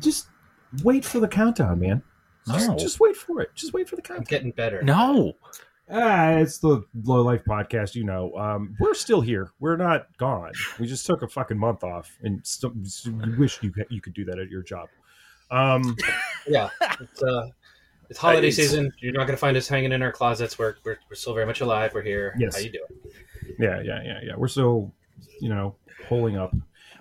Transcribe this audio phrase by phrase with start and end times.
[0.00, 0.08] two.
[0.08, 0.28] You just
[0.84, 2.02] wait for the countdown, man.
[2.46, 2.76] Just, No.
[2.76, 3.50] just wait for it.
[3.54, 4.18] Just wait for the countdown.
[4.18, 4.38] I'm countdown.
[4.38, 4.82] getting better.
[4.82, 5.32] No.
[5.88, 7.94] Ah, it's the Low Life Podcast.
[7.94, 9.50] You know, um, we're still here.
[9.60, 10.52] We're not gone.
[10.80, 12.72] We just took a fucking month off, and still,
[13.04, 14.88] you wish you you could do that at your job.
[15.50, 15.96] Um,
[16.48, 17.48] Yeah, it's, uh,
[18.10, 18.92] it's holiday It's- season.
[19.00, 20.58] You're not going to find us hanging in our closets.
[20.58, 21.92] We're, we're we're still very much alive.
[21.94, 22.34] We're here.
[22.38, 22.54] Yes.
[22.56, 23.12] How you doing?
[23.58, 24.32] yeah, yeah, yeah, yeah.
[24.36, 24.92] We're still,
[25.40, 25.76] you know,
[26.08, 26.52] holding up.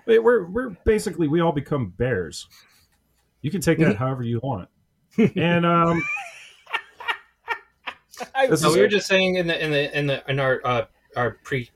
[0.08, 2.48] We're we're basically we all become bears.
[3.46, 4.68] You can take that however you want.
[5.36, 6.02] And um,
[8.50, 10.60] this No, is we were just saying in the in the in the in our
[10.66, 11.70] uh, our pre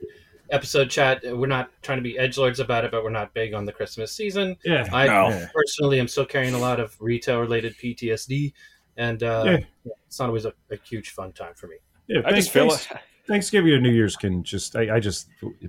[0.50, 3.54] episode chat, we're not trying to be edge lords about it, but we're not big
[3.54, 4.58] on the Christmas season.
[4.66, 5.46] yeah, i no.
[5.54, 8.52] personally am still carrying a lot of retail related PTSD,
[8.98, 9.92] and uh, Yeah.
[10.08, 11.76] it's not always a, a huge fun time for me.
[12.08, 12.98] yeah I just feel thanks- it.
[13.28, 15.28] Thanksgiving and New Year's can just I, I just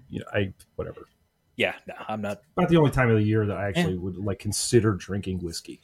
[0.09, 1.03] you know I whatever.
[1.57, 2.41] Yeah, no, I'm not.
[2.57, 5.83] About the only time of the year that I actually would like consider drinking whiskey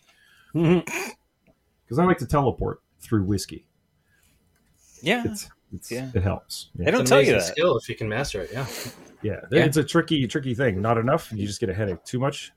[0.52, 3.66] because I like to teleport through whiskey.
[5.02, 5.24] Yeah.
[5.26, 6.10] It's, it's Yeah.
[6.14, 6.70] it helps.
[6.74, 7.56] They Yeah, don't tell you amazing that.
[7.56, 8.50] skill if you can master it.
[8.52, 8.66] Yeah.
[9.22, 9.40] yeah.
[9.52, 9.64] Yeah.
[9.64, 10.80] It's a tricky tricky thing.
[10.80, 12.02] Not enough, you just get a headache.
[12.04, 12.52] Too much,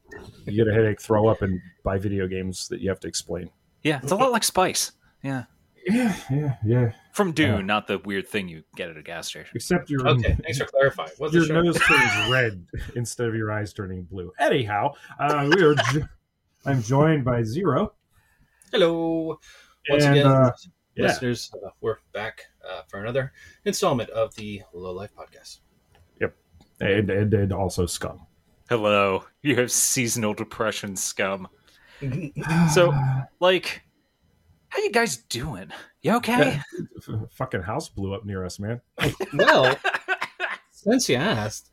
[0.45, 1.01] you get a headache.
[1.01, 3.49] Throw up and buy video games that you have to explain.
[3.83, 4.91] Yeah, it's a lot like spice.
[5.23, 5.43] Yeah.
[5.87, 6.91] Yeah, yeah, yeah.
[7.13, 7.61] From Dune, Yeah.
[7.61, 9.49] not the weird thing you get at a gas station.
[9.55, 10.35] Except your Okay.
[10.43, 11.11] Thanks for clarifying.
[11.17, 11.61] What's the your show?
[11.61, 14.31] nose turns red instead of your eyes turning blue.
[14.39, 15.75] Anyhow, uh, we are.
[16.65, 17.91] Jo- I'm joined by Xero.
[18.71, 19.39] Hello.
[19.89, 20.51] Once And, again, uh,
[20.95, 21.05] yeah.
[21.07, 23.31] listeners, uh, we're back uh, for another
[23.65, 25.59] installment of the Low Life Podcast.
[26.21, 26.35] Yep.
[26.81, 28.25] And, and and also scum.
[28.69, 29.23] Hello.
[29.41, 31.47] You have seasonal depression scum.
[32.73, 32.93] So,
[33.41, 33.81] like,
[34.69, 35.69] how you guys doing?
[36.01, 36.61] You okay?
[36.97, 38.79] F- fucking house blew up near us, man.
[39.33, 39.75] well,
[40.71, 41.68] since you asked,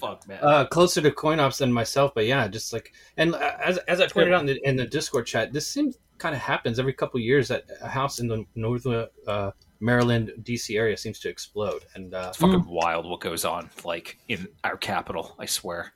[0.00, 0.38] Fuck, man.
[0.42, 4.34] uh, closer to CoinOps than myself, but yeah, just like and as as I pointed
[4.34, 7.48] out in the, in the Discord chat, this seems kind of happens every couple years
[7.48, 9.50] that a house in the northern uh,
[9.80, 14.18] Maryland DC area seems to explode, and uh, it's fucking wild what goes on, like,
[14.28, 15.92] in our capital, I swear.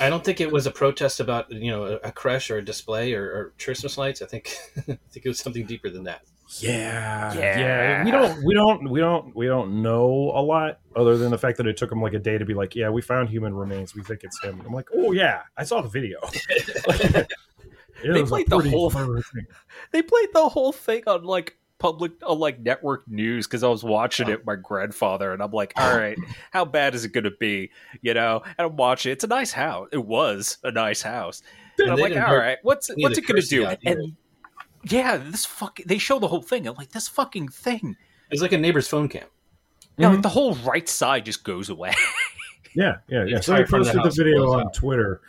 [0.00, 2.64] I don't think it was a protest about you know a, a crash or a
[2.64, 4.22] display or, or Christmas lights.
[4.22, 6.22] I think I think it was something deeper than that.
[6.60, 8.04] Yeah, Yeah.
[8.04, 11.56] We don't, we don't, we don't, we don't know a lot other than the fact
[11.58, 13.94] that it took them like a day to be like, yeah, we found human remains.
[13.94, 14.62] We think it's him.
[14.64, 16.18] I'm like, oh yeah, I saw the video.
[18.04, 19.46] It They played the whole- thing.
[19.92, 23.82] They played the whole thing on, like, public, on, like, network news because I was
[23.82, 26.18] watching it with my grandfather, and I'm like, all right,
[26.50, 27.70] how bad is it going to be?
[28.02, 28.42] You know?
[28.58, 29.88] And I'm watching It's a nice house.
[29.92, 31.42] It was a nice house.
[31.78, 33.66] And I'm like, didn't all hurt right, what's what's it going to do?
[33.66, 33.78] out.
[33.86, 34.14] And
[34.88, 36.66] yeah, this fucking they show the whole thing.
[36.66, 37.96] I'm like, this fucking thing.
[38.30, 39.26] It's like a neighbor's phone cam.
[39.98, 40.12] Yeah, Mhm.
[40.14, 41.92] like the whole right side just goes away.
[42.74, 43.40] Yeah, yeah, yeah.
[43.40, 44.74] So I entire front of the posted the video on out.
[44.74, 45.22] Twitter,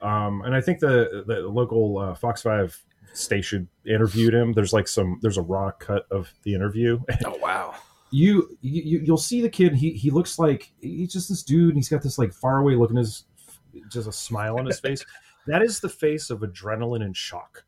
[0.00, 2.82] um, and I think the the local uh, Fox Five
[3.12, 4.54] station interviewed him.
[4.54, 6.98] There's like some there's a raw cut of the interview.
[7.26, 7.74] oh wow.
[8.10, 9.74] you, you you'll see the kid.
[9.74, 11.68] He he looks like he's just this dude.
[11.68, 13.24] And he's got this like faraway look in his
[13.90, 15.04] just a smile on his face.
[15.46, 17.64] That is the face of adrenaline and shock.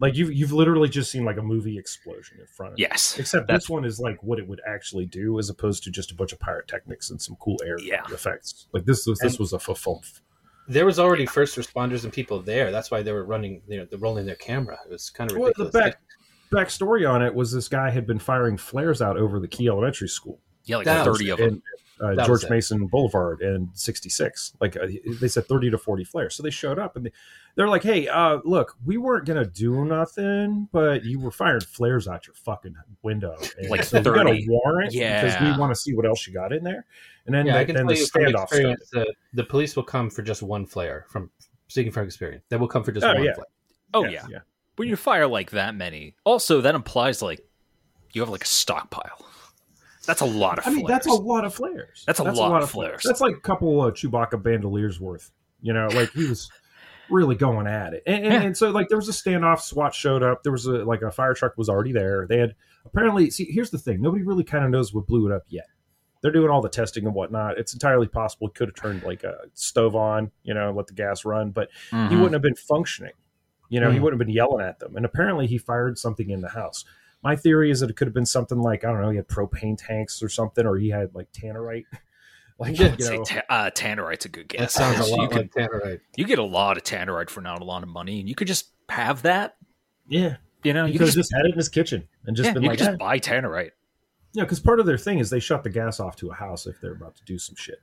[0.00, 2.86] Like you've you've literally just seen like a movie explosion in front of you.
[2.88, 3.18] Yes.
[3.18, 6.10] Except That's- this one is like what it would actually do, as opposed to just
[6.10, 8.02] a bunch of pyrotechnics and some cool air Yeah.
[8.12, 8.66] effects.
[8.72, 10.02] Like this was this And- was a fulfill.
[10.68, 12.70] There was already first responders and people there.
[12.70, 14.78] That's why they were running, you know, they're rolling their camera.
[14.86, 16.00] It was kind of Well, the back
[16.52, 20.08] backstory on it was this guy had been firing flares out over the Key Elementary
[20.08, 20.40] School.
[20.64, 21.48] Yeah, like That was- thirty of them.
[21.48, 21.62] and
[22.02, 22.48] uh, George.
[22.48, 24.54] Mason Boulevard and 66.
[24.60, 24.86] Like uh,
[25.20, 26.34] they said, 30 to 40 flares.
[26.34, 27.12] So they showed up and they,
[27.56, 32.08] they're like, "Hey, uh, look, we weren't gonna do nothing, but you were firing flares
[32.08, 33.36] out your fucking window.
[33.58, 34.46] And Like so we got a 30.
[34.48, 36.86] warrant because we want to see what else you got in there."
[37.26, 38.78] And then, yeah, the, I can then tell the you from standoff started.
[38.92, 41.04] the, the police will come for just one flare.
[41.08, 41.30] From
[41.68, 43.34] speaking from experience, they will come for just Oh, one yeah.
[43.34, 43.46] flare.
[43.94, 44.24] oh yeah.
[44.30, 44.38] yeah.
[44.76, 47.46] When you fire like that many, also that implies like
[48.12, 49.26] you have like a stockpile.
[50.10, 51.04] That's a lot of I mean, flares.
[51.04, 52.02] that's a lot of flares.
[52.06, 53.02] That's a lot of flares.
[53.04, 55.30] That's like a couple of Chewbacca bandoliers worth.
[55.62, 56.50] You know, like he was
[57.10, 58.02] really going at it.
[58.06, 58.42] And, and, Yeah.
[58.42, 59.60] and so, like, there was a standoff.
[59.60, 60.42] SWAT showed up.
[60.42, 62.26] There was a like a fire truck was already there.
[62.28, 62.54] They had
[62.84, 63.30] apparently.
[63.30, 65.66] See, here's the thing: nobody really kind of knows what blew it up yet.
[66.22, 67.56] They're doing all the testing and whatnot.
[67.58, 70.92] It's entirely possible it could have turned like a stove on, you know, let the
[70.92, 72.10] gas run, but he Mhm.
[72.16, 73.12] wouldn't have been functioning.
[73.70, 74.02] You know, he Mhm.
[74.02, 74.96] wouldn't have been yelling at them.
[74.96, 76.84] And apparently, he fired something in the house.
[77.22, 79.28] My theory is that it could have been something like I don't know, he had
[79.28, 81.84] propane tanks or something, or he had like tannerite.
[82.58, 84.74] Like Yeah, you know, ta- uh, tannerite's a good guess.
[84.74, 84.98] That guess.
[84.98, 86.00] sounds a you lot could like Tannerite.
[86.18, 88.48] you get a lot of tannerite for not a lot of money, and you could
[88.48, 89.56] just have that.
[90.06, 92.06] yeah, You know, he you could could have just, just had it in his kitchen
[92.26, 93.70] and just yeah, been you like, could just "Eh." buy tannerite.
[94.34, 96.66] yeah, because part of their thing is they shut the gas off to a house
[96.66, 97.80] if they're about to do some shit.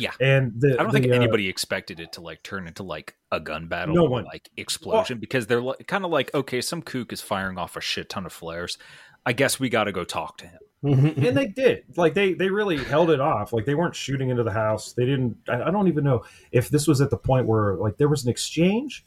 [0.00, 0.12] Yeah.
[0.20, 3.16] and the, I don't the, think uh, anybody expected it to like turn into like
[3.30, 4.24] a gun battle No or one.
[4.24, 7.80] like explosion because they're like, kind of like okay, some kook is firing off a
[7.80, 8.78] shit ton of flares.
[9.26, 10.60] I guess we got to go talk to him.
[10.82, 14.42] and they did like they they really held it off like they weren't shooting into
[14.42, 17.46] the house they didn't I, I don't even know if this was at the point
[17.46, 19.04] where like there was an exchange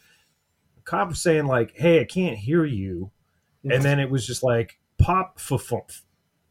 [0.85, 3.09] cop was saying like hey i can't hear you
[3.63, 5.99] and then it was just like pop fa-fump.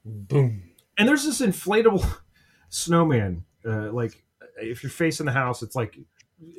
[0.05, 0.63] Boom.
[0.99, 2.05] and there's this inflatable
[2.69, 4.25] snowman uh, like
[4.63, 5.99] if you're facing the house it's like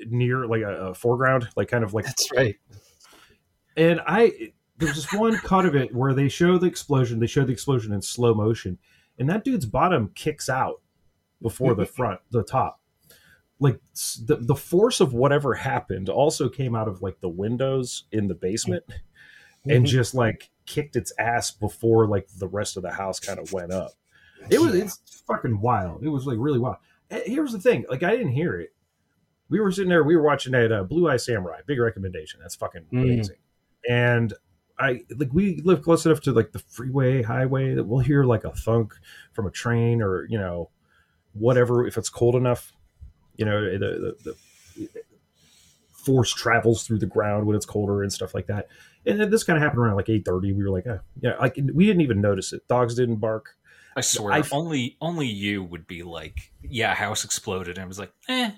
[0.07, 2.55] near like a, a foreground like kind of like That's right.
[3.75, 7.19] and I there's just one cut of it where they show the explosion.
[7.19, 8.77] They show the explosion in slow motion,
[9.17, 10.81] and that dude's bottom kicks out
[11.41, 12.79] before the front, the top.
[13.59, 13.79] Like
[14.25, 18.35] the the force of whatever happened also came out of like the windows in the
[18.35, 18.83] basement,
[19.63, 19.85] and mm-hmm.
[19.85, 23.71] just like kicked its ass before like the rest of the house kind of went
[23.71, 23.91] up.
[24.49, 24.83] It was Yeah.
[24.83, 26.03] it's fucking wild.
[26.03, 26.77] It was like really wild.
[27.09, 28.73] Here's the thing: like I didn't hear it.
[29.49, 30.03] We were sitting there.
[30.03, 31.59] We were watching that uh, Blue Eye Samurai.
[31.67, 32.39] Big recommendation.
[32.41, 33.03] That's fucking Mm.
[33.03, 33.35] amazing.
[33.89, 34.33] And
[34.79, 38.43] I like we live close enough to like the freeway, highway that we'll hear like
[38.43, 38.93] a thunk
[39.33, 40.69] from a train or you know
[41.33, 42.73] whatever if it's cold enough.
[43.35, 44.35] You know the the,
[44.83, 44.87] the
[45.91, 48.67] force travels through the ground when it's colder and stuff like that.
[49.05, 50.53] And this kind of happened around like eight thirty.
[50.53, 52.67] We were like, oh, yeah, like we didn't even notice it.
[52.67, 53.55] Dogs didn't bark.
[53.95, 57.99] I swear, I- only only you would be like, yeah, house exploded, and I was
[57.99, 58.51] like, eh.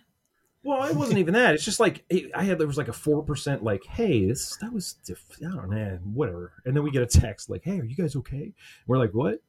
[0.63, 1.53] Well, it wasn't even that.
[1.53, 4.57] It's just like it, I had there was like a four percent like, hey, this
[4.61, 6.53] that was diff- I don't know, whatever.
[6.65, 8.51] And then we get a text like, hey, are you guys okay?
[8.87, 9.39] We're like, what?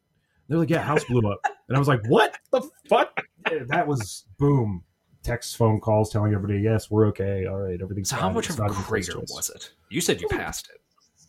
[0.48, 1.40] They're like, yeah, house blew up.
[1.68, 3.18] And I was like, what the fuck?
[3.50, 4.84] Yeah, that was boom.
[5.22, 7.46] Text, phone calls telling everybody, yes, we're okay.
[7.46, 8.22] All right, everything's So fine.
[8.22, 9.72] how much It's of a not even close crater was it?
[9.90, 10.80] You said you passed it.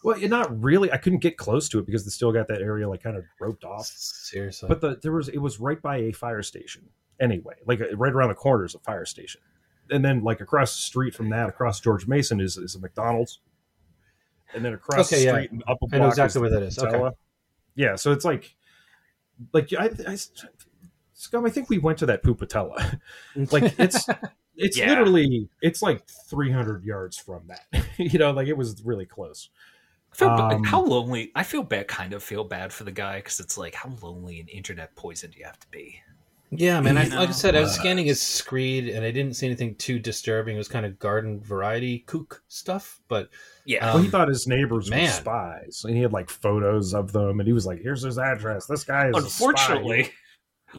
[0.03, 0.91] Well, it, not really.
[0.91, 3.25] I couldn't get close to it because they still got that area like kind of
[3.39, 3.85] roped off.
[3.87, 4.69] Seriously.
[4.69, 6.89] But the, there was it was right by a fire station
[7.19, 9.41] anyway, like uh, right around the corner is a fire station,
[9.89, 13.39] and then like across the street from that, across George Mason is is a McDonald's,
[14.53, 15.31] and then across Okay, the yeah.
[15.33, 16.79] street and up a block I know exactly is where that is.
[16.79, 17.15] Okay.
[17.75, 18.55] Yeah, so it's like,
[19.53, 20.17] like I, I,
[21.13, 21.45] scum.
[21.45, 22.99] I think we went to that Pupatella.
[23.51, 24.07] like it's
[24.55, 24.89] it's Yeah.
[24.89, 27.85] literally it's like 300 yards from that.
[27.97, 29.49] you know, like it was really close.
[30.13, 31.31] I feel, Um, how lonely?
[31.35, 31.87] I feel bad.
[31.87, 35.31] Kind of feel bad for the guy because it's like, how lonely and internet poison
[35.31, 36.01] do you have to be?
[36.49, 36.97] Yeah, man.
[36.97, 39.99] I, like I said, I was scanning his screed, and I didn't see anything too
[39.99, 40.55] disturbing.
[40.55, 43.29] It was kind of garden variety kook stuff, but
[43.65, 45.01] Yeah, well, he Um, thought his neighbors man.
[45.03, 48.17] were spies, and he had like photos of them, and he was like, "Here's his
[48.17, 48.65] address.
[48.65, 50.09] This guy is a spy." unfortunately,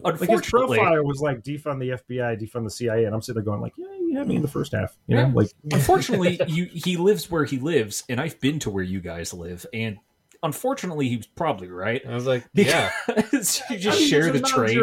[0.03, 3.45] Like his profile was like defund the FBI, defund the CIA, and I'm sitting there
[3.45, 3.88] going like, "Yeah,
[4.19, 5.33] you had me in the first half." You know, Yeah.
[5.35, 9.33] like unfortunately, you he lives where he lives, and I've been to where you guys
[9.33, 9.99] live, and
[10.43, 12.01] unfortunately, he's probably right.
[12.07, 14.81] I was like, yeah, you just I mean, share there's the a train.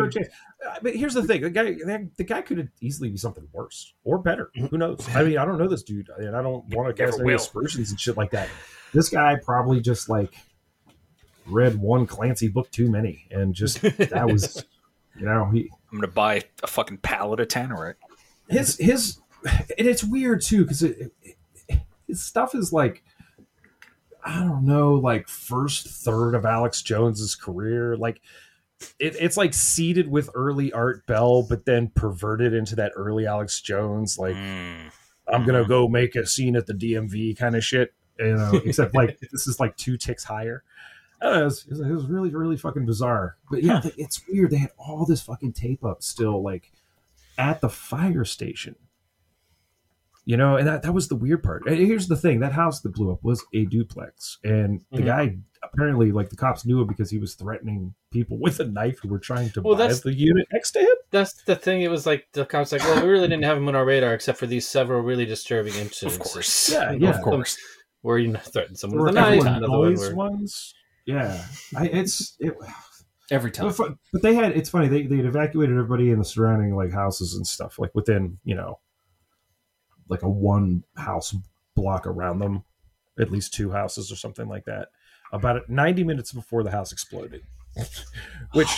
[0.65, 3.93] Uh, But here's the thing: the guy, the, the guy could easily be something worse
[4.03, 4.49] or better.
[4.69, 5.05] Who knows?
[5.13, 7.91] I mean, I don't know this dude, and I don't want to cast any aspersions
[7.91, 8.49] and shit like that.
[8.93, 10.33] This guy probably just like
[11.47, 14.65] read one Clancy book too many, and just that was,
[15.19, 17.95] you know, he I'm gonna buy a fucking pallet of Tannerite.
[18.49, 23.03] his his, and it's weird too because it, it, his stuff is like.
[24.27, 27.95] I don't know, like first third of Alex Jones's career.
[27.95, 28.21] Like
[28.99, 33.61] it, it's like seeded with early Art Bell, but then perverted into that early Alex
[33.61, 34.91] Jones, like Mm.
[35.27, 37.93] I'm gonna go make a scene at the DMV kind of shit.
[38.19, 40.63] You know, except like this is like two ticks higher.
[41.21, 43.37] Know, it, was, it was really, really fucking bizarre.
[43.49, 44.51] But yeah, like, it's weird.
[44.51, 46.71] They had all this fucking tape up still, like
[47.37, 48.75] at the fire station.
[50.27, 51.67] You know, and that, that was the weird part.
[51.67, 55.05] And here's the thing: that house that blew up was a duplex, and the Mhm.
[55.05, 58.99] guy apparently, like the cops knew it because he was threatening people with a knife
[59.01, 60.95] who were trying to Well, buy that's- the unit next to him.
[61.11, 61.81] that's the thing.
[61.83, 64.13] It was like the cops like, well, we really didn't have him on our radar
[64.15, 66.15] except for these several really disturbing incidents.
[66.17, 67.57] Of course, Yeah, of course.
[68.01, 69.27] where you threatened someone Or with a knife.
[69.27, 70.73] everyone Another one ones.
[71.05, 72.55] Yeah, I, it's it,
[73.31, 73.73] Every time.
[73.75, 76.91] But, but they had it's funny they they had evacuated everybody in the surrounding like
[76.91, 78.79] houses and stuff like within you know
[80.09, 81.35] like a one house
[81.75, 82.63] block around them,
[83.19, 84.89] at least two houses or something like that.
[85.31, 87.41] About 90 minutes before the house exploded,
[88.53, 88.69] which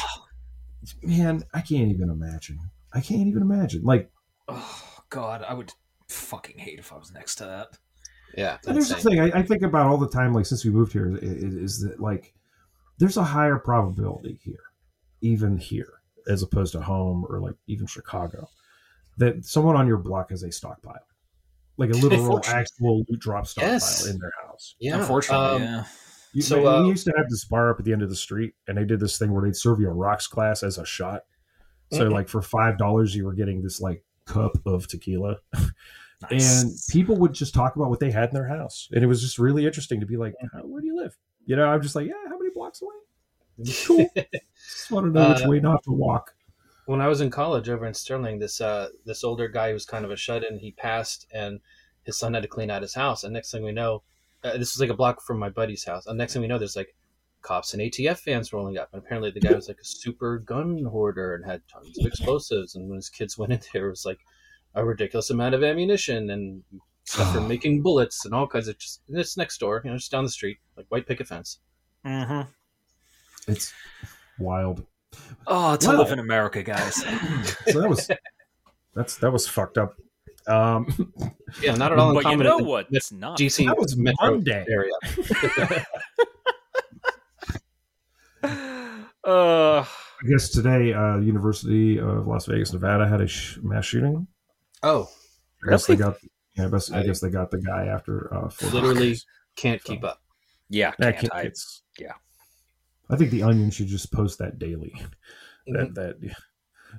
[1.03, 2.59] man I can't even imagine.
[2.93, 3.83] I can't even imagine.
[3.83, 4.09] Like
[4.47, 5.71] Oh God, I would
[6.07, 7.77] fucking hate if I was next to that.
[8.35, 10.71] Yeah, And there's the thing I, I think about all the time, like since we
[10.71, 12.33] moved here, is, is that like
[12.97, 14.59] there's a higher probability here,
[15.21, 18.47] even here, as opposed to home or like even Chicago,
[19.17, 20.99] that someone on your block has a stockpile,
[21.77, 24.05] like a literal actual loot drop stockpile Yes.
[24.05, 24.75] in their house.
[24.79, 25.83] Yeah, Unfortunately, um, yeah.
[26.33, 28.15] You, So, we uh, used to have this bar up at the end of the
[28.15, 30.85] street, and they did this thing where they'd serve you a rocks glass as a
[30.85, 31.23] shot.
[31.91, 32.11] So Mhm.
[32.11, 35.37] like for five dollars, you were getting this like cup of tequila,
[36.31, 36.61] Nice.
[36.63, 39.21] and people would just talk about what they had in their house, and it was
[39.21, 41.15] just really interesting to be like, "Where do you live?"
[41.45, 42.95] You know, I'm just like, "Yeah, how many blocks away?"
[43.85, 44.09] Cool.
[44.69, 46.35] Just want to know which Uh, way not to walk.
[46.87, 49.85] When I was in college over in Sterling, this uh this older guy who was
[49.85, 51.59] kind of a shut in, he passed, and
[52.03, 53.25] his son had to clean out his house.
[53.25, 54.03] And next thing we know,
[54.43, 56.07] uh, this was like a block from my buddy's house.
[56.07, 56.95] And next thing we know, there's like
[57.41, 58.89] cops and ATF fans rolling up.
[58.93, 62.75] And apparently, the guy was like a super gun hoarder and had tons of explosives.
[62.75, 64.19] And when his kids went in there, it was like
[64.73, 66.63] a ridiculous amount of ammunition and
[67.03, 69.01] stuff for making bullets and all kinds of just.
[69.09, 71.59] It's next door, you know, just down the street, like white picket fence.
[72.05, 72.47] Mhm.
[73.45, 73.73] It's
[74.39, 74.85] wild.
[75.47, 76.95] Oh, to Well- live in America, guys.
[77.67, 78.09] So that was
[78.95, 79.95] that's that was fucked up.
[80.47, 80.87] Um,
[81.61, 82.87] Yeah, not at all but you know what?
[82.91, 83.37] It's not.
[83.37, 84.65] DC That was metro Monday.
[84.69, 84.93] area.
[89.23, 94.25] Uh, I guess today, uh, University of Las Vegas, Nevada, had a sh- mass shooting.
[94.83, 95.09] Oh,
[95.65, 96.15] I guess they got.
[96.55, 98.33] Yeah, I guess, I guess they got the guy after.
[98.33, 99.25] Uh, Fort literally Knox.
[99.57, 100.21] can't keep up.
[100.69, 101.39] yeah, can't can't- I?
[101.41, 102.13] it's- yeah.
[103.09, 104.93] I think the Onion should just post that daily.
[104.97, 105.73] Mm-hmm.
[105.73, 106.35] That that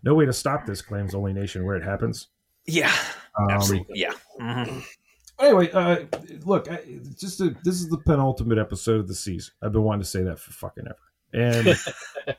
[0.03, 2.29] no way to stop this claims only nation where it happens.
[2.67, 2.95] Yeah,
[3.39, 3.99] Um, absolutely.
[3.99, 4.13] Yeah.
[4.41, 4.85] Mhm.
[5.41, 6.05] Anyway, uh,
[6.45, 6.83] look, I,
[7.19, 9.55] just a, this is the penultimate episode of the season.
[9.63, 11.79] I've been wanting to say that for fucking ever, and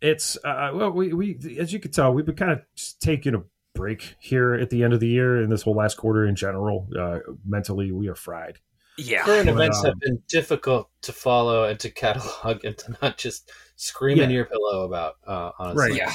[0.00, 2.60] it's uh, well, we we as you can tell, we've been kind of
[3.00, 3.42] taking a
[3.74, 6.88] break here at the end of the year and this whole last quarter in general.
[6.98, 8.58] Uh, mentally, we are fried.
[8.98, 9.22] Yeah.
[9.24, 13.50] Current events um, have been difficult to follow and to catalog and to not just
[13.76, 15.14] scream in your pillow about.
[15.26, 15.96] Uh, honestly, Right.
[15.98, 16.12] Yeah.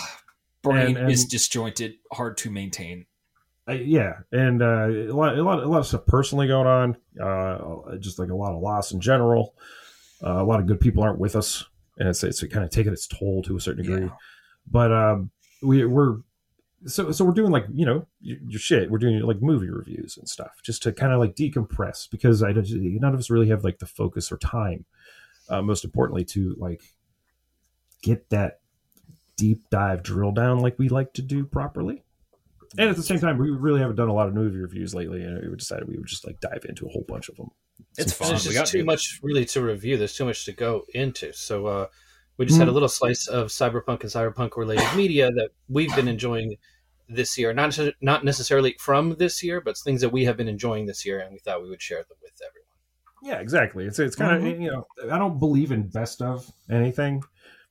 [0.62, 3.06] Brain And- and- is disjointed, hard to maintain.
[3.68, 6.98] Uh, yeah, and uh, a lot, a lot, a lot of stuff personally going on.
[7.18, 9.56] Uh, just like a lot of loss in general.
[10.22, 11.64] Uh, a lot of good people aren't with us,
[11.98, 14.06] and it's it's kind of taking its toll to a certain degree.
[14.06, 14.12] Yeah.
[14.70, 16.18] But um, we we're
[16.86, 18.90] so so we're doing like you know your, your shit.
[18.92, 22.52] We're doing like movie reviews and stuff just to kind of like decompress because I
[22.52, 22.68] don't,
[23.00, 24.86] none of us really have like the focus or time.
[25.50, 26.82] Uh, most importantly, to like
[28.02, 28.60] get that
[29.38, 32.04] deep dive drill down like we like to do properly.
[32.78, 35.22] And at the same time, we really haven't done a lot of movie reviews lately,
[35.24, 37.52] and we decided we would just like dive into a whole bunch of them.
[37.98, 38.30] It's Some fun.
[38.30, 38.84] there's We got too to.
[38.84, 39.96] much really to review.
[39.98, 41.32] There's too much to go into.
[41.34, 41.88] So uh,
[42.38, 42.74] we just had a Mm.
[42.74, 46.56] little slice of cyberpunk and cyberpunk related media that we've been enjoying
[47.10, 47.54] this year.
[47.54, 51.20] Not not necessarily from this year, but things that we have been enjoying this year,
[51.20, 52.68] and we thought we would share them with everyone.
[53.24, 53.86] Yeah, exactly.
[53.86, 54.62] It's it's kind of Mm-hmm.
[54.62, 57.24] you know I don't believe in best of anything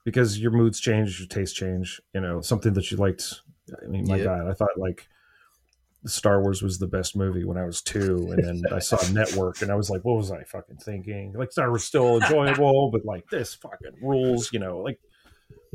[0.04, 2.00] because your moods change, your tastes change.
[2.14, 3.40] You know something that you liked.
[3.82, 4.24] I mean, my Yeah.
[4.24, 5.08] God, I thought like
[6.04, 9.62] Star Wars was the best movie when I was two, and then I saw Network,
[9.62, 11.32] and I was like, what was I fucking thinking?
[11.34, 14.52] Like Star Wars still enjoyable, but like this fucking rules.
[14.52, 14.98] You know, like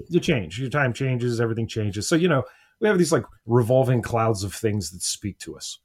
[0.10, 2.08] you change, your time changes, everything changes.
[2.08, 2.44] So you know
[2.80, 5.80] we have these like revolving clouds of things that speak to us.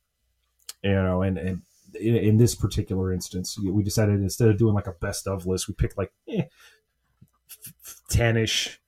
[0.82, 1.62] You know, and and
[1.98, 5.68] in, in this particular instance, we decided instead of doing like a best of list,
[5.68, 6.44] we picked like eh,
[8.08, 8.80] ten ish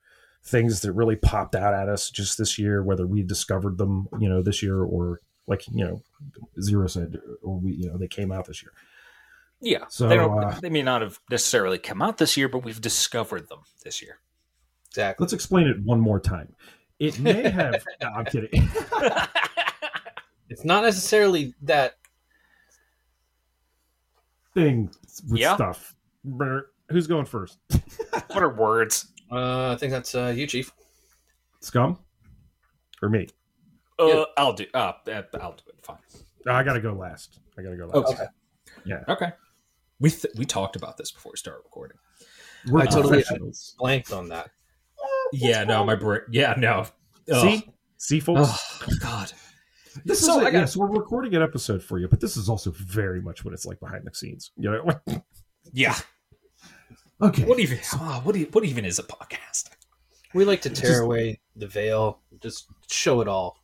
[0.45, 4.29] things that really popped out at us just this year, whether we discovered them, you
[4.29, 6.03] know, this year or like you know,
[6.59, 8.73] Xero said or we, you know, they came out this year.
[9.61, 9.85] Yeah.
[9.89, 12.81] So, they, don't, uh, they may not have necessarily come out this year, but we've
[12.81, 14.19] discovered them this year.
[14.91, 15.25] Exactly.
[15.25, 16.55] Let's explain it one more time.
[16.99, 17.85] It may have.
[18.03, 18.69] no, I'm kidding.
[20.51, 21.95] It's not necessarily that.
[24.53, 24.91] Thing
[25.29, 25.57] with Yeah.
[25.57, 25.97] stuff.
[26.25, 26.67] Brr.
[26.91, 27.59] Who's going first?
[28.29, 29.07] what are words?
[29.33, 30.71] Uh, I think that's uh, you, Chief.
[31.61, 31.99] Scum
[33.03, 33.27] or me?
[33.99, 34.25] Uh, Yeah.
[34.37, 34.67] I'll do.
[34.75, 35.75] Uh, uh, I'll do it.
[35.83, 35.97] Fine.
[36.47, 37.41] I gotta go last.
[37.59, 38.13] I gotta go last.
[38.13, 38.27] Okay.
[38.85, 39.03] Yeah.
[39.09, 39.33] Okay.
[39.99, 41.97] We th- we talked about this before we started recording.
[42.69, 43.75] We're I totally- professionals.
[43.79, 44.51] Blanked on that.
[45.35, 46.21] Yeah, no, my brain.
[46.31, 46.87] Yeah, no.
[47.33, 47.43] Ugh.
[47.43, 48.41] See, see, folks.
[48.83, 49.33] Oh God.
[50.05, 52.37] This So is I a, got- yes, we're recording an episode for you, but this
[52.37, 54.51] is also very much what it's like behind the scenes.
[54.57, 55.23] You know.
[55.73, 55.97] Yeah.
[57.21, 57.45] okay.
[57.45, 57.79] What even?
[57.95, 58.37] Oh, what?
[58.37, 59.71] e- What even is a podcast?
[60.35, 63.57] We like to tear Just- away the veil, just show it all.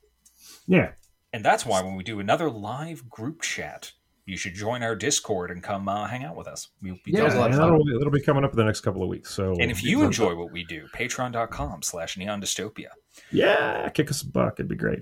[0.67, 0.93] Yeah.
[1.33, 3.93] And that's why when we do another live group chat,
[4.31, 6.69] you should join our Discord and come uh, hang out with us.
[6.81, 7.71] We'll be Yeah, was a lot and of fun.
[7.73, 9.31] that'll, it'll be coming up in the next couple of weeks.
[9.35, 12.89] So, And if you enjoy what we do, patreon.com slash neon dystopia.
[13.33, 14.55] yeah, kick us a buck.
[14.61, 15.01] It'd be great.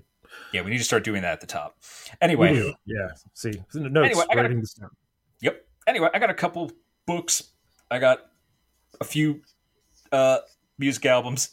[0.53, 1.77] Yeah, we need to start doing that at the top.
[2.21, 3.09] Anyway, yeah.
[3.35, 4.07] See, it's in the notes.
[4.11, 4.91] Anyway, I gotta- writing this down.
[5.41, 5.65] Yep.
[5.87, 6.71] Anyway, I got a couple
[7.07, 7.53] books.
[7.91, 8.21] I got
[9.01, 9.43] a few
[10.13, 10.39] uh
[10.79, 11.51] music albums.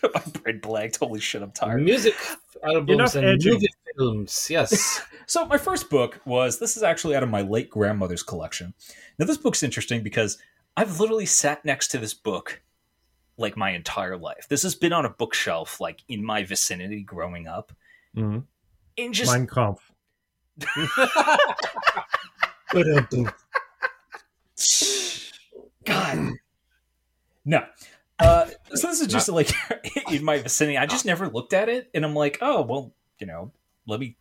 [0.00, 0.96] Got my brain blanked.
[0.98, 1.82] Holy shit, I'm tired.
[1.82, 2.14] Music
[2.64, 3.52] albums Enough and edging.
[3.54, 4.46] movie films.
[4.50, 5.00] Yes.
[5.26, 8.74] So my first book was this is actually out of my late grandmother's collection.
[9.16, 10.38] Now this book's interesting because
[10.76, 12.60] I've literally sat next to this book
[13.36, 14.46] like my entire life.
[14.48, 17.70] This has been on a bookshelf like in my vicinity growing up.
[18.16, 18.42] Mhm.
[18.98, 19.92] And just Mein Kampf.
[25.84, 26.32] God.
[27.44, 27.64] No.
[28.20, 29.50] Uh, so this is just like
[30.12, 30.76] in my vicinity.
[30.78, 33.52] I just never looked at it, and I'm like, oh well, you know,
[33.86, 34.16] let me.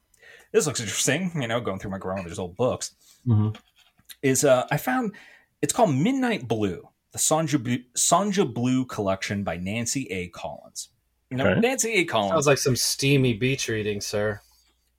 [0.51, 1.31] This looks interesting.
[1.41, 2.93] You know, going through my grandmother's old books
[3.27, 3.55] Mhm.
[4.23, 5.13] is uh, I found
[5.61, 10.27] it's called Midnight Blue, the Sonja Blue, Sonja Blue collection by Nancy A.
[10.29, 10.89] Collins.
[11.29, 11.59] You Okay.
[11.59, 12.05] Nancy A.
[12.05, 12.31] Collins.
[12.31, 14.41] Sounds like some steamy beach reading, sir.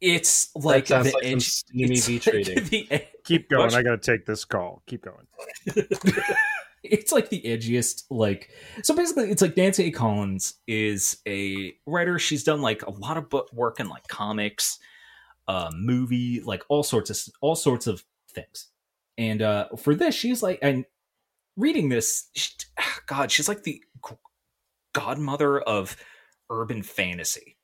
[0.00, 1.49] it's like sounds the like some edge.
[1.49, 2.64] steamy beach like reading.
[2.90, 3.62] the Keep going.
[3.64, 4.83] Watch- I got to take this call.
[4.87, 5.26] Keep going.
[6.84, 8.50] it's like the edgiest like
[8.82, 9.90] so basically it's like nancy a.
[9.90, 12.18] Collins is a writer.
[12.18, 14.78] She's done like a lot of book work in like comics
[15.49, 18.68] uh movie like all sorts of all sorts of things.
[19.18, 20.84] And uh for this she's like and
[21.56, 22.52] reading this she,
[23.06, 23.82] god she's like the
[24.92, 25.96] godmother of
[26.49, 27.57] urban fantasy.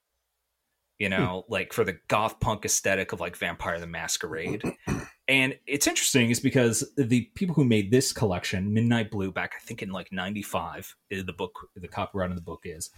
[0.99, 4.63] You know like for the goth punk aesthetic of like vampire the masquerade
[5.29, 9.61] and it's interesting is because the people who made this collection midnight blue back i
[9.61, 12.91] think in like 95 eh, the book the copyright of the book is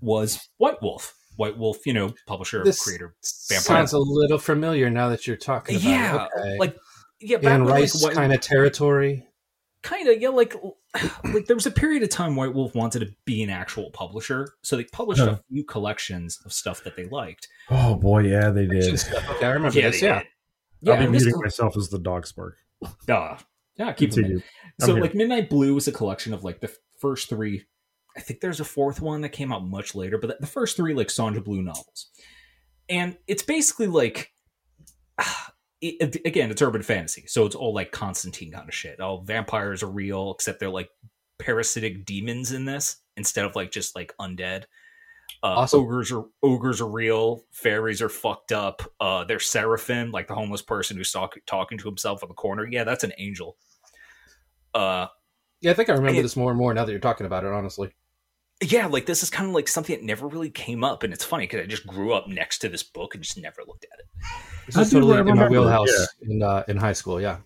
[0.00, 3.14] was white wolf white wolf you know publisher This creator
[3.48, 6.30] vampire sounds a little familiar now that you're talking about yeah it.
[6.38, 6.58] Okay.
[6.58, 6.76] like
[7.20, 9.26] yeah back when, like, kind of territory.
[9.82, 10.54] kind of yeah like
[11.24, 14.54] like there was a period of time white wolf wanted to be an actual publisher
[14.62, 15.30] so they published Huh.
[15.32, 18.94] a few collections of stuff that they liked Oh boy, yeah, they did.
[18.94, 20.00] Okay, I remember yeah this.
[20.00, 20.18] Yeah.
[20.20, 20.28] did.
[20.80, 22.56] Yeah I'll be muting myself as the dog spark.
[23.08, 23.38] uh,
[23.76, 24.12] yeah keep.
[24.12, 24.40] Continue.
[24.80, 27.66] So like midnight blue is a collection of like the first three
[28.16, 30.94] i think there's a fourth one that came out much later but the first three
[30.94, 32.10] like sandra blue novels
[32.88, 34.32] and it's basically like
[35.80, 39.82] it, again it's urban fantasy so it's all like constantine kind of shit all vampires
[39.82, 40.88] are real except they're like
[41.38, 44.64] parasitic demons in this instead of like just like undead
[45.42, 45.80] uh, Awesome.
[45.80, 50.62] ogres are ogres are real fairies are fucked up uh they're seraphim like the homeless
[50.62, 53.56] person who's talk- talking to himself in the corner yeah that's an angel
[54.74, 55.06] uh
[55.60, 57.44] Yeah, I think I remember It- this more and more now that you're talking about
[57.44, 57.94] it, honestly.
[58.62, 61.24] yeah, like this is kind of like something that never really came up, and it's
[61.24, 63.98] funny because I just grew up next to this book and just never looked at
[64.00, 64.06] it.
[64.66, 66.06] This is do totally in my wheelhouse yeah.
[66.30, 67.38] in uh, in high school, yeah.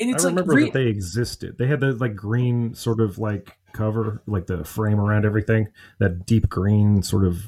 [0.00, 1.56] And it's I like remember re- that they existed.
[1.58, 5.68] They had the like green sort of like cover, like the frame around everything.
[5.98, 7.42] That deep green sort of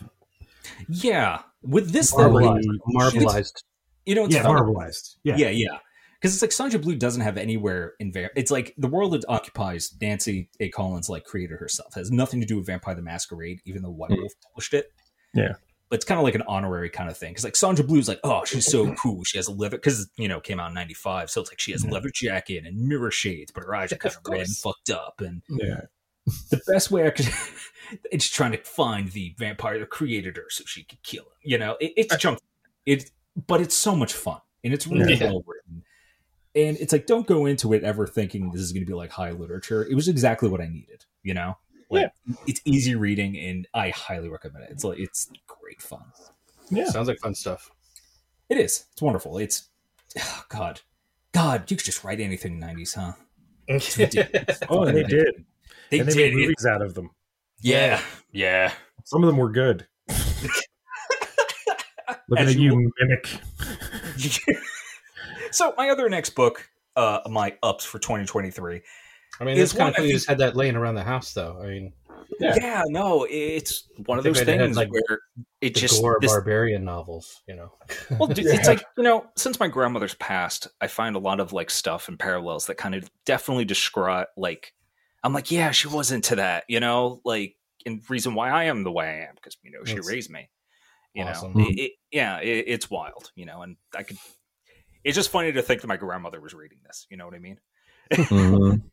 [0.89, 2.65] yeah, with this though, Marbleized.
[2.95, 3.13] Marbleized.
[3.23, 3.63] Marbleized.
[4.07, 4.61] you know, it's yeah, funny.
[4.61, 5.17] marbleized.
[5.25, 5.79] Yeah, yeah, yeah,
[6.21, 9.25] because it's like Sandra Blue doesn't have anywhere in var- It's like the world it
[9.29, 9.95] occupies.
[10.01, 10.69] Nancy A.
[10.69, 13.91] Collins like created herself It has nothing to do with Vampire the Masquerade, even though
[13.91, 14.21] White Hmm.
[14.21, 14.93] Wolf published it.
[15.35, 15.55] Yeah.
[15.89, 18.21] But it's kind of like an honorary kind of thing because like Sandra Blue's like,
[18.25, 19.25] oh, she's so cool.
[19.25, 21.73] She has a leather because you know came out in '95, so it's like she
[21.73, 21.93] has a Mhm.
[21.93, 24.89] leather jacket and mirror shades, but her eyes are kind Of of red and fucked
[24.91, 25.83] up and yeah.
[26.51, 27.29] The best way I could.
[28.11, 31.33] it's trying to find the vampire that created her so she could kill him.
[31.43, 32.39] You know, it, it's junk.
[32.87, 33.11] It,
[33.47, 35.27] but it's so much fun and it's really Yeah.
[35.31, 35.85] well written.
[36.55, 39.11] And it's like, don't go into it ever thinking this is going to be like
[39.11, 39.85] high literature.
[39.85, 41.05] It was exactly what I needed.
[41.23, 41.57] You know,
[41.89, 42.13] like
[42.47, 44.71] it's easy reading and I highly recommend it.
[44.71, 46.05] It's like it's great fun.
[46.71, 46.87] Yeah.
[46.87, 47.71] Sounds like fun stuff.
[48.49, 48.87] It is.
[48.93, 49.39] It's wonderful.
[49.39, 49.69] It's
[50.19, 50.81] oh, God,
[51.33, 51.71] God.
[51.71, 53.13] You could just write anything in the nineties, huh?
[54.69, 55.45] Oh, they did.
[55.91, 56.35] They and they did.
[56.35, 57.11] made It, movies out of them.
[57.61, 58.01] yeah,
[58.33, 58.73] yeah.
[59.05, 59.87] Some of them were good.
[62.29, 63.29] Looking As at you you, mimic.
[65.51, 68.81] so my other next book, uh, my ups for 2023.
[69.41, 70.95] I mean, It's it's kind one of cool I you just had that laying around
[70.95, 71.61] the house, though.
[71.63, 71.93] I mean,
[72.39, 72.55] Yeah.
[72.57, 75.21] Yeah, no, it's one of those they had, things like, where
[75.61, 77.73] it the just gore this, barbarian novels, you know.
[78.19, 81.53] well, dude, it's like you know, since my grandmother's passed, I find a lot of
[81.53, 84.73] like stuff and parallels that kind of definitely describe like
[85.23, 88.85] I'm like, yeah, she was into that, you know, like and reason why I am
[88.85, 90.49] the way I am because you know she That's raised me,
[91.15, 91.53] you awesome.
[91.55, 94.17] know, it, it, yeah, it, it's wild, you know, and I could.
[95.05, 97.07] It's just funny to think that my grandmother was reading this.
[97.11, 98.83] You know what I mean?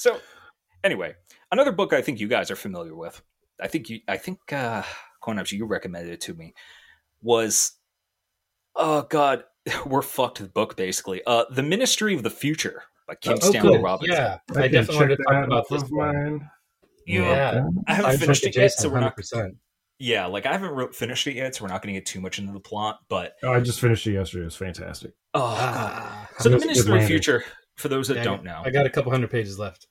[0.00, 0.18] So,
[0.82, 1.14] anyway,
[1.52, 3.20] another book I think you guys are familiar with.
[3.60, 4.82] I think you, I think, uh,
[5.22, 6.54] CoinOps, you recommended it to me.
[7.20, 7.72] Was,
[8.74, 9.44] oh god,
[9.86, 10.38] we're fucked.
[10.38, 13.82] The book basically, uh, the Ministry of the Future by Kim Oh, Stanley good.
[13.82, 14.14] Robinson.
[14.16, 16.14] Yeah, I, can definitely wanted check to talk out about this one.
[16.14, 16.50] mine.
[17.06, 17.22] Yeah.
[17.22, 19.16] Yeah, I haven't I finished it yet, so we're not.
[19.16, 19.56] 100%.
[19.98, 22.20] Yeah, like I haven't wrote, finished it yet, so we're not going to get too
[22.20, 23.00] much into the plot.
[23.08, 24.42] But Oh, I just finished it yesterday.
[24.42, 25.12] It was fantastic.
[25.34, 26.28] oh Ah.
[26.38, 27.06] so the It was a Ministry of.
[27.06, 27.44] Future,
[27.76, 29.88] for those that Yeah, don't know, I got a couple hundred pages left.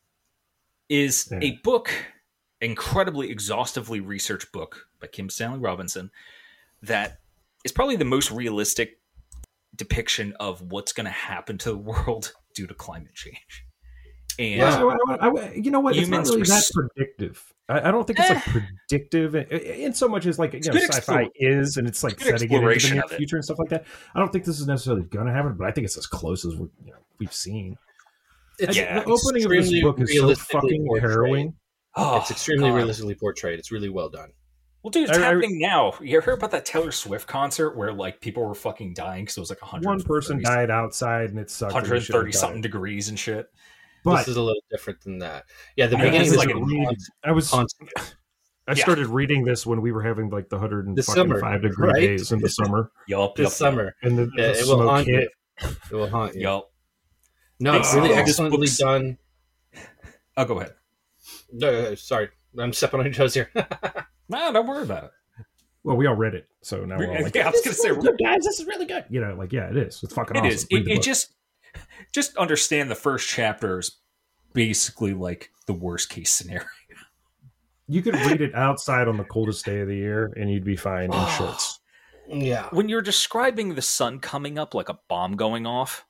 [0.88, 1.39] is Yeah.
[1.41, 1.91] a book,
[2.62, 6.10] incredibly exhaustively researched book by Kim Stanley Robinson
[6.82, 7.19] that
[7.65, 8.99] is probably the most realistic
[9.75, 13.65] depiction of what's going to happen to the world due to climate change.
[14.39, 14.84] And Yeah.
[15.10, 15.98] I- I- I- you know what?
[15.98, 17.43] It's not really were that s- predictive.
[17.67, 18.43] I, I don't think it's like
[18.88, 22.15] predictive in, in so much as like you know, sci-fi explore- is, and it's like
[22.17, 23.17] good setting it into the near of it.
[23.17, 23.84] future and stuff like that.
[24.15, 26.45] I don't think this is necessarily going to happen, but I think it's as close
[26.45, 27.76] as we you know, we've seen.
[28.60, 31.12] It's, Yeah, the opening of this extremely book is so fucking portrayed.
[31.12, 31.54] harrowing.
[31.98, 32.76] oh, It's extremely God.
[32.78, 33.60] realistically portrayed.
[33.60, 34.30] It's really well done.
[34.83, 35.93] Well, dude, it's I- I- happening now.
[36.01, 39.39] You heard about that Taylor Swift concert where like people were fucking dying because it
[39.41, 41.73] was like 100 One person died outside, and it sucked.
[41.75, 42.63] and they shouldn't 130 something it.
[42.63, 43.47] degrees and shit.
[44.05, 45.43] But this is a little different than that.
[45.75, 47.89] Yeah, the I beginning guess is like like read- I was constant.
[47.97, 48.83] I Yeah.
[48.83, 51.95] started reading this when we were having like the hundred and fucking five degree right?
[51.99, 53.95] days in the summer, Yup, this yup, summer.
[54.03, 55.29] and the, Yeah, the it will smoke haunt hit.
[55.61, 55.67] you.
[55.91, 56.41] It will haunt you.
[56.41, 56.71] Yup.
[57.59, 59.17] No, it's really Oh, excellently book's- done.
[60.37, 60.75] Oh, go ahead.
[61.51, 63.51] No, no, sorry, I'm stepping on your toes here.
[64.29, 65.11] No, don't worry about it.
[65.83, 67.89] Well, we all read it, so now we're all like, Yeah, I was gonna say-
[67.89, 69.05] really good, guys, this is really good.
[69.09, 70.01] You know, like yeah, it is.
[70.03, 70.51] It's fucking It awesome.
[70.51, 70.67] is.
[70.71, 71.33] Read It, it just
[72.13, 73.97] just understand the first chapter is
[74.53, 76.65] basically like the worst case scenario.
[77.87, 80.75] you could read it outside on the coldest day of the year, and you'd be
[80.75, 81.79] fine in shorts.
[82.27, 86.05] yeah, When you're describing the sun coming up like a bomb going off,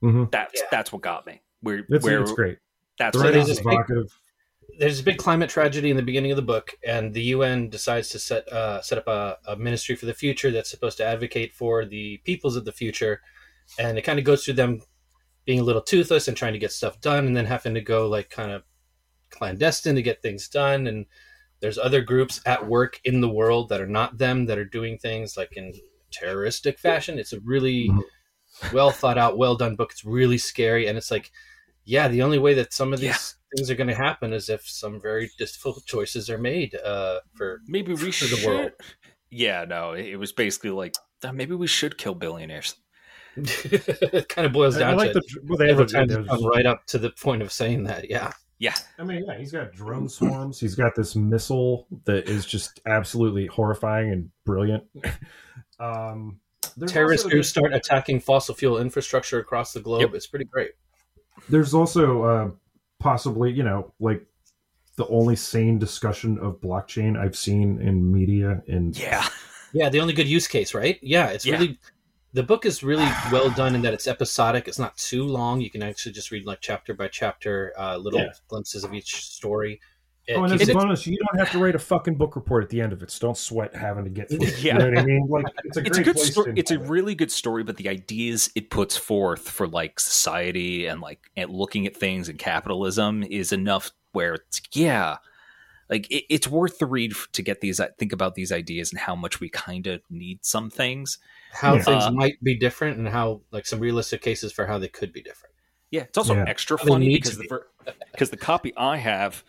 [0.00, 0.66] hmm that's Yeah.
[0.70, 1.42] that's what got me.
[1.60, 2.58] Where It's, where it's great.
[2.98, 3.74] that's The what writing got is is me.
[3.74, 4.18] evocative.
[4.78, 8.08] There's a big climate tragedy in the beginning of the book, and the UN decides
[8.10, 11.54] to set uh, set up a, a ministry for the future that's supposed to advocate
[11.54, 13.20] for the peoples of the future,
[13.78, 14.80] and it kind of goes through them
[15.46, 18.08] being a little toothless and trying to get stuff done, and then having to go
[18.08, 18.62] like kind of
[19.30, 21.06] clandestine to get things done, and
[21.60, 24.98] there's other groups at work in the world that are not them that are doing
[24.98, 25.72] things like in
[26.12, 27.18] terroristic fashion.
[27.18, 28.04] It's a really Mhm.
[28.72, 29.92] well thought out, well done book.
[29.92, 31.30] It's really scary, and it's like,
[31.84, 33.37] yeah, the only way that some of these Yeah.
[33.56, 37.60] Things are going to happen is if some very difficult choices are made uh, for
[37.66, 38.46] Maybe we for the should.
[38.46, 38.70] world.
[39.30, 40.94] Yeah, no, it it was basically like
[41.32, 42.74] maybe we should kill billionaires.
[43.36, 45.86] it kind of boils I, I down like to the well, they have every a,
[45.88, 48.10] time there's- come right up to the point of saying that.
[48.10, 50.58] Yeah, Yeah, I mean, yeah, he's got drone swarms.
[50.58, 54.84] He's got this missile that is just absolutely horrifying and brilliant.
[55.80, 56.40] Um,
[56.76, 60.00] there's terrorist groups start attacking fossil fuel infrastructure across the globe.
[60.00, 60.14] Yep.
[60.14, 60.70] It's pretty great.
[61.48, 62.50] There's also uh,
[63.00, 64.24] possibly, you know, like
[64.96, 68.62] the only sane discussion of blockchain I've seen in media.
[68.68, 69.26] And yeah,
[69.72, 70.98] Yeah, the only good use case, right?
[71.02, 71.54] Yeah, it's Yeah.
[71.58, 71.78] really
[72.34, 74.68] the book is really well done in that it's episodic.
[74.68, 75.60] It's not too long.
[75.60, 78.32] You can actually just read like chapter by chapter, uh, little Yeah.
[78.48, 79.80] glimpses of each story.
[80.28, 82.36] It oh, and keeps as a bonus, you don't have to write a fucking book
[82.36, 83.10] report at the end of it.
[83.10, 84.62] So don't sweat having to get through it.
[84.62, 84.74] Yeah.
[84.74, 85.26] You know what I mean?
[85.26, 86.52] Like it's a it's a good story.
[86.54, 86.86] It's a it.
[86.86, 91.50] really good story, but the ideas it puts forth for like society and like and
[91.50, 95.16] looking at things and capitalism is enough where it's yeah,
[95.88, 99.14] like it, it's worth the read to get these think about these ideas and how
[99.14, 101.18] much we kind of need some things.
[101.52, 101.82] how Yeah.
[101.82, 105.10] things Uh, might be different and how like some realistic cases for how they could
[105.14, 105.54] be different.
[105.90, 106.44] Yeah, it's also Yeah.
[106.46, 109.42] extra funny because to the because the copy I have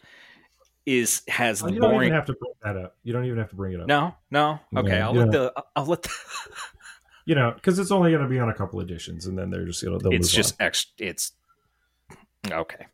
[0.97, 2.07] is has Oh, the you don't boring.
[2.07, 2.95] even have to bring that up.
[3.03, 3.87] You don't even have to bring it up.
[3.87, 4.97] no, no, okay.
[4.97, 5.21] Yeah, I'll yeah.
[5.23, 6.09] let the I'll let the,
[7.25, 9.65] You know, because it's only going to be on a couple editions, and then they're
[9.65, 10.87] just you know they'll it's move just ex.
[10.97, 11.33] It's
[12.49, 12.87] okay.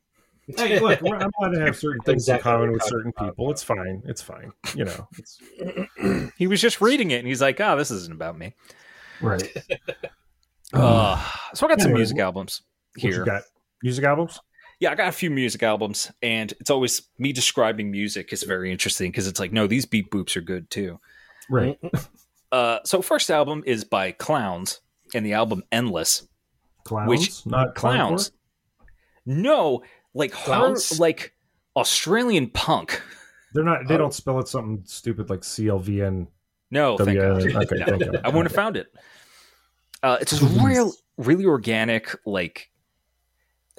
[0.58, 3.30] Hey, look, we're- I'm allowed to have certain things Exactly in common with certain talking
[3.32, 3.50] people.
[3.52, 4.04] It's fine.
[4.06, 4.52] It's fine.
[4.76, 5.40] You know, it's
[6.38, 8.54] He was just reading it and he's like, "Oh, this isn't about me."
[9.22, 9.42] right.
[10.74, 12.62] Uh, so I got some music what- albums
[12.96, 13.24] What you here.
[13.26, 13.44] got?
[13.84, 14.40] Music albums?
[14.80, 18.72] Yeah, I got a few music albums, and it's always me describing music is very
[18.72, 21.00] interesting because it's like, no, these beat boops are good too.
[21.50, 21.80] Right.
[22.52, 24.82] Uh, so first album is by Clowns,
[25.14, 26.28] and the album Endless.
[26.84, 28.32] Clowns, Which- not Clowns?
[29.26, 29.84] No,
[30.14, 31.00] like hard, Clowns?
[31.00, 31.34] like
[31.76, 33.02] Australian punk.
[33.54, 33.88] They're not.
[33.88, 34.00] They Oh.
[34.00, 36.28] don't spell it something stupid like CLVN.
[36.72, 37.42] No, thank God.
[37.42, 38.22] Okay, No, thank God.
[38.24, 38.94] I wouldn't have found it.
[40.04, 42.70] Uh, it's a real, really organic, like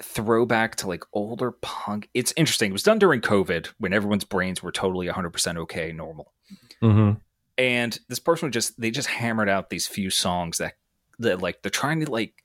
[0.01, 2.09] throwback to like older punk.
[2.13, 2.69] It's interesting.
[2.69, 6.33] It was done during COVID when everyone's brains were totally 100% okay, normal.
[6.81, 7.19] Mm-hmm.
[7.57, 10.73] And this person just they just hammered out these few songs that
[11.19, 12.35] that like they're trying to like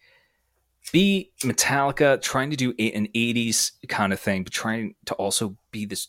[0.90, 5.84] be Metallica, trying to do an 80s kind of thing, but trying to also be
[5.84, 6.08] this.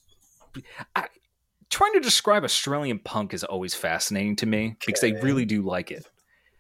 [0.96, 1.08] I,
[1.70, 5.92] trying to describe Australian punk is always fascinating to me because they really do like
[5.92, 6.08] it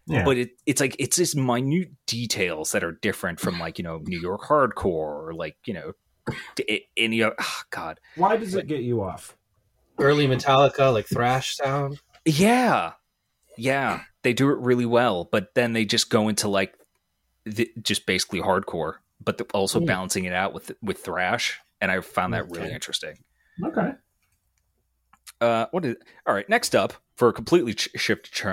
[0.05, 0.25] Yeah.
[0.25, 4.01] but it, it's like it's just minute details that are different from like you know
[4.05, 4.83] New York hardcore
[5.27, 5.93] or like you know
[6.55, 9.37] t- any other oh, God Why does it get you off?
[9.97, 11.99] Early Metallica, like thrash sound.
[12.25, 12.93] yeah
[13.57, 16.73] yeah they do it really well but then they just go into like
[17.45, 19.85] the, just basically hardcore but the, also Hmm.
[19.85, 23.15] balancing it out with with thrash and I found that really interesting.
[23.63, 23.91] Okay.
[25.41, 26.47] Uh, what is all right?
[26.47, 28.45] Next up for a completely ch- shift ch-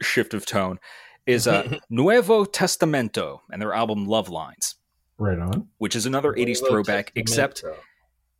[0.00, 0.78] shift of tone
[1.26, 4.76] is uh, Nuevo Testamento and their album Love Lines.
[5.20, 5.66] Right on.
[5.78, 7.64] which is another 80s throwback, except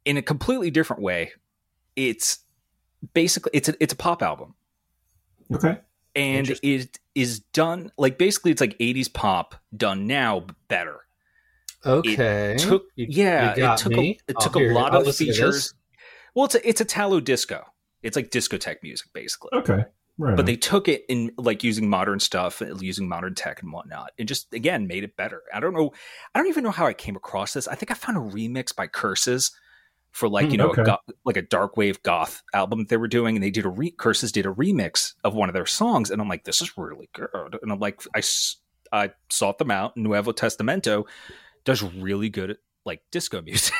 [0.04, 1.32] in a completely different way.
[1.96, 2.38] It's
[3.14, 4.54] basically it's a it's a pop album.
[5.52, 5.78] Okay.
[6.14, 11.00] And it is done like basically it's like 80s pop done now better.
[11.84, 12.54] okay.
[12.58, 14.18] took You- yeah, you got it took me.
[14.28, 15.36] a, it I'll took hear- a lot I'll of listen to this.
[15.38, 15.74] features.
[16.34, 17.64] Well, it's a, it's Italo disco.
[18.02, 19.50] It's like discotheque music basically.
[19.52, 19.84] Okay.
[20.20, 20.36] Right.
[20.36, 24.26] But they took it in like using modern stuff, using modern tech and whatnot, and
[24.26, 25.42] just again made it better.
[25.54, 25.92] I don't know,
[26.34, 27.68] I don't even know how I came across this.
[27.68, 29.52] I think I found a remix by Curses
[30.10, 30.82] for like Hmm, you know okay.
[30.82, 33.68] a go- like a dark wave goth album they were doing, and they did a
[33.68, 36.76] re- Curses did a remix of one of their songs, and I'm like, this is
[36.76, 37.28] really good.
[37.62, 38.56] And I'm like, I s-
[38.90, 39.96] I sought them out.
[39.96, 41.06] Nuevo Testamento
[41.64, 43.76] does really good like disco music.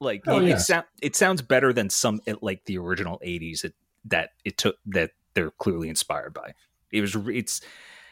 [0.00, 0.54] like Oh, it, yeah.
[0.56, 3.74] it, sound, it sounds better than some like the original 80s it,
[4.06, 6.54] that it took that they're clearly inspired by.
[6.90, 7.60] It was it's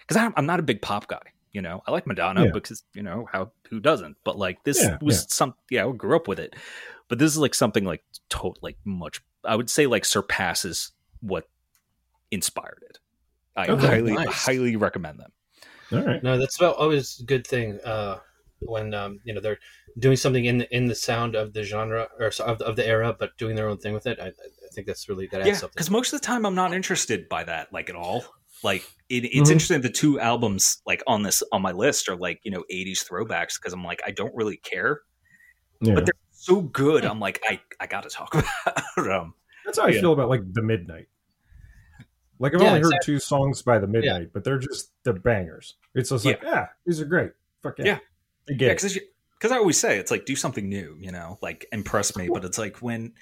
[0.01, 1.21] because I'm, I'm not a big pop guy.
[1.53, 2.51] You know, I like Madonna Yeah.
[2.53, 4.17] because you know how who doesn't.
[4.25, 5.25] But like this Yeah, was yeah.
[5.29, 6.55] some yeah, I grew up with it.
[7.09, 9.21] But this is like something like to like much.
[9.45, 11.49] I would say like surpasses what
[12.31, 12.99] inspired it.
[13.55, 14.29] I Okay, highly nice.
[14.33, 15.33] highly recommend them.
[15.93, 16.23] All right.
[16.23, 18.19] No, that's about always a good thing uh,
[18.61, 19.59] when um, you know they're
[19.99, 22.87] doing something in the, in the sound of the genre or so- of, of the
[22.87, 24.19] era, but doing their own thing with it.
[24.19, 24.33] I, I
[24.75, 25.75] think that's really that adds Yeah, something.
[25.75, 28.25] because most of the time I'm not interested by that like at all.
[28.65, 29.53] Like it, it's Mhm.
[29.53, 29.81] interesting.
[29.81, 33.55] The two albums like on this on my list are like you know 80s throwbacks
[33.61, 35.01] because I'm like I don't really care,
[35.81, 35.95] Yeah.
[35.95, 37.05] but they're so good.
[37.05, 39.35] I'm like I I got to talk about them.
[39.65, 40.01] That's how I Yeah.
[40.01, 41.07] feel about like the midnight.
[42.39, 45.75] Like I've Yeah, only heard two songs by the midnight, but they're just they're bangers.
[45.95, 47.33] It's just like, yeah, these are great.
[47.63, 47.85] Fuck yeah.
[47.87, 47.99] Yeah.
[48.49, 49.01] I get Yeah,
[49.39, 52.29] because I always say it's like do something new, you know, like impress me.
[52.33, 53.13] But it's like when,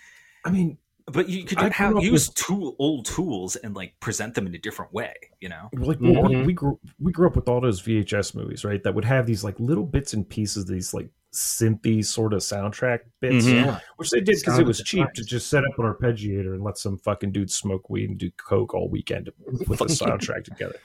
[0.44, 2.30] I mean, but you could I have grew up use
[2.78, 5.68] old tools and like present them in a different way, you know.
[5.72, 6.46] like we- Mhm.
[6.46, 8.82] we grew we grew up with all those VHS movies, right?
[8.82, 13.00] That would have these like little bits and pieces, these like synthy sort of soundtrack
[13.20, 13.54] bits, Mhm.
[13.66, 16.62] yeah, which they did because it was cheap to just set up an arpeggiator and
[16.64, 19.30] let some fucking dude smoke weed and do coke all weekend
[19.68, 20.76] with the soundtrack together.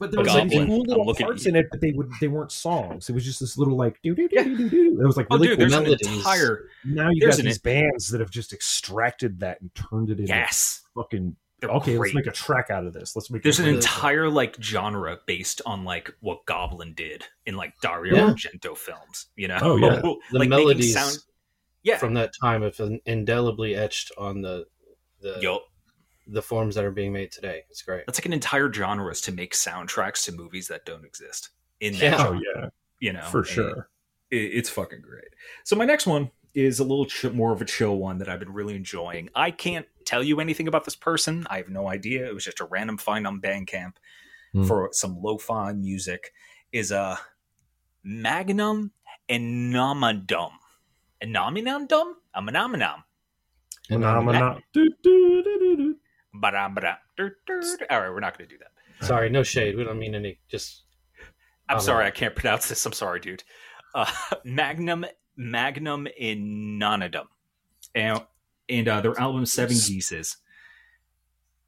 [0.00, 0.66] But there was like Goblin.
[0.68, 3.08] cool little parts in it, but they would they weren't songs.
[3.08, 5.00] It was just this little like do do do do do.
[5.00, 5.68] It was like Oh, really dude, cool.
[5.68, 6.06] there's melodies.
[6.08, 9.74] an entire now you there's got an- these bands that have just extracted that and
[9.74, 10.82] turned it into yes.
[10.94, 11.96] fucking They're okay.
[11.96, 12.14] great.
[12.14, 13.16] Let's make a track out of this.
[13.16, 13.42] Let's make.
[13.42, 17.74] There's a an the- entire like genre based on like what Goblin did in like
[17.80, 18.32] Dario Yeah.
[18.32, 19.26] Argento films.
[19.34, 20.00] You know, Oh, yeah.
[20.00, 21.18] The like making melodies sound.
[21.82, 24.66] Yeah, from that time have been indelibly etched on the
[25.20, 25.60] the yo,
[26.30, 27.62] the forms that are being made today.
[27.70, 28.04] It's great.
[28.06, 31.50] that's like an entire genre is to make soundtracks to movies that don't exist.
[31.80, 32.14] In that Yeah.
[32.18, 32.68] oh genre, yeah,
[33.00, 33.88] you know, for sure.
[34.30, 35.28] it, it's fucking great.
[35.64, 38.40] So my next one is a little ch- more of a chill one that I've
[38.40, 39.28] been really enjoying.
[39.34, 41.46] I can't tell you anything about this person.
[41.50, 42.26] I have no idea.
[42.26, 43.92] It was just a random find on Bandcamp
[44.52, 44.64] Hmm.
[44.64, 46.32] for some lo-fi music.
[46.72, 47.18] Is a
[48.02, 48.92] Magnum
[49.30, 50.50] Enominum.
[51.22, 51.86] Enominum?
[52.36, 53.04] Enominum.
[53.88, 54.58] Phenomena.
[54.72, 55.94] Do,
[57.16, 57.62] Dur, dur.
[57.90, 59.06] All right, we're not going to do that.
[59.06, 59.76] Sorry, no shade.
[59.76, 60.38] We don't mean any.
[60.48, 60.82] Just
[61.68, 62.06] I'm Oh, sorry.
[62.06, 62.84] I can't pronounce this.
[62.86, 63.44] I'm sorry, dude.
[63.94, 64.10] Uh,
[64.44, 65.04] Magnum
[65.36, 67.26] Magnum Inonidum.
[67.94, 68.20] And
[68.68, 70.36] and uh, their album Seven Geases.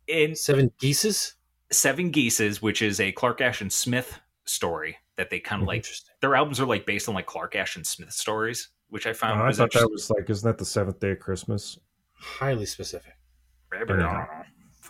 [0.07, 1.35] In seven geeses.
[1.73, 5.87] Seven Geases, which is a Clark Ashton Smith story that they kind of like
[6.21, 9.47] their albums are like based on like Clark Ashton Smith stories, which I found I
[9.47, 11.79] was thought that was like, isn't that the seventh day of Christmas?
[12.15, 13.13] Highly specific.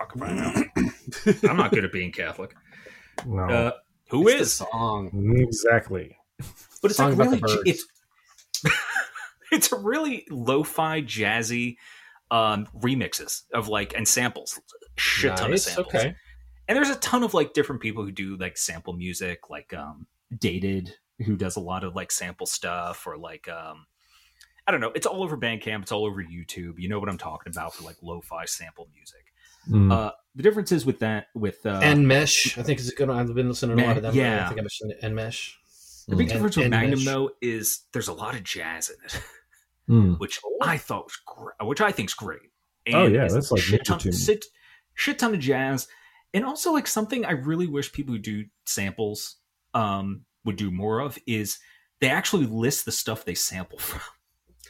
[0.01, 1.35] Fuck if I know.
[1.51, 2.55] I'm not good at being Catholic.
[3.27, 3.73] No, Uh,
[4.09, 4.53] who It's the is?
[4.55, 5.37] song?
[5.37, 6.17] exactly.
[6.81, 7.87] But it's Song like really, it's
[9.53, 11.77] it's a really lo-fi, jazzy
[12.31, 14.59] um, remixes of like and samples,
[14.97, 15.95] shit ton of samples.
[15.95, 16.15] Okay.
[16.69, 20.07] And there's a ton of like different people who do like sample music, like um,
[20.39, 20.95] Dated,
[21.27, 23.85] who does a lot of like sample stuff, or like um,
[24.67, 24.93] I don't know.
[24.95, 25.83] It's all over Bandcamp.
[25.83, 26.79] It's all over YouTube.
[26.79, 29.30] You know what I'm talking about for like lo-fi sample music.
[29.69, 29.93] Mm.
[29.93, 33.09] Uh, the difference is with that with uh, and Mesh, I think is a good
[33.09, 33.19] one.
[33.19, 34.15] I've been listening to a lot of them.
[34.15, 34.45] Yeah.
[34.45, 35.59] I think I mentioned and Mesh.
[36.09, 37.05] the big and- difference with and Magnum Mesh.
[37.05, 39.21] though is there's a lot of jazz in it.
[39.89, 40.21] Mm.
[40.21, 42.43] which I thought was great, which I think's great.
[42.93, 44.45] Oh, yeah, that's like shit Ninja ton, shit,
[44.95, 45.89] shit ton of jazz,
[46.33, 49.39] and also like something I really wish people who do samples
[49.75, 51.59] um, would do more of is
[52.01, 54.01] they actually list the stuff they sample from.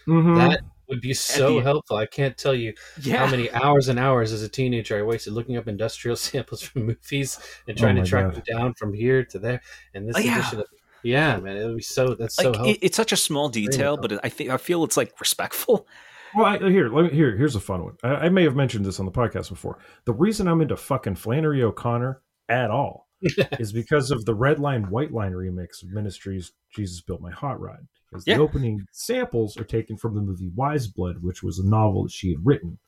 [0.06, 0.36] Mhm.
[0.38, 1.96] That would be so the- helpful.
[1.96, 5.32] I can't tell you Yeah, how many hours and hours as a teenager I wasted
[5.32, 8.34] looking up industrial samples from movies and oh trying Oh to track God.
[8.34, 9.60] them down from here to there.
[9.94, 10.38] And this Oh, yeah.
[10.40, 10.66] edition of
[11.02, 12.14] yeah, man, it would be so.
[12.14, 12.76] That's like so it, helpful.
[12.82, 15.86] it's such a small detail, but I think I feel it's like respectful.
[16.34, 17.96] Well, I, here, let me, here, here's a fun one.
[18.04, 19.78] I, I may have mentioned this on the podcast before.
[20.04, 23.08] The reason I'm into fucking Flannery O'Connor at all
[23.58, 27.58] is because of the red line white line remix of Ministry's Jesus Built My Hot
[27.60, 27.88] Rod.
[28.10, 28.36] Because Yeah.
[28.38, 32.12] the opening samples are taken from the movie Wise Blood, which was a novel that
[32.12, 32.78] she had written.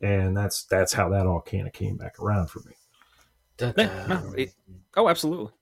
[0.00, 2.72] And that's that's how that all kind of came back around for me.
[3.60, 3.72] Yeah,
[4.08, 4.54] no, it-
[4.96, 5.52] oh, absolutely.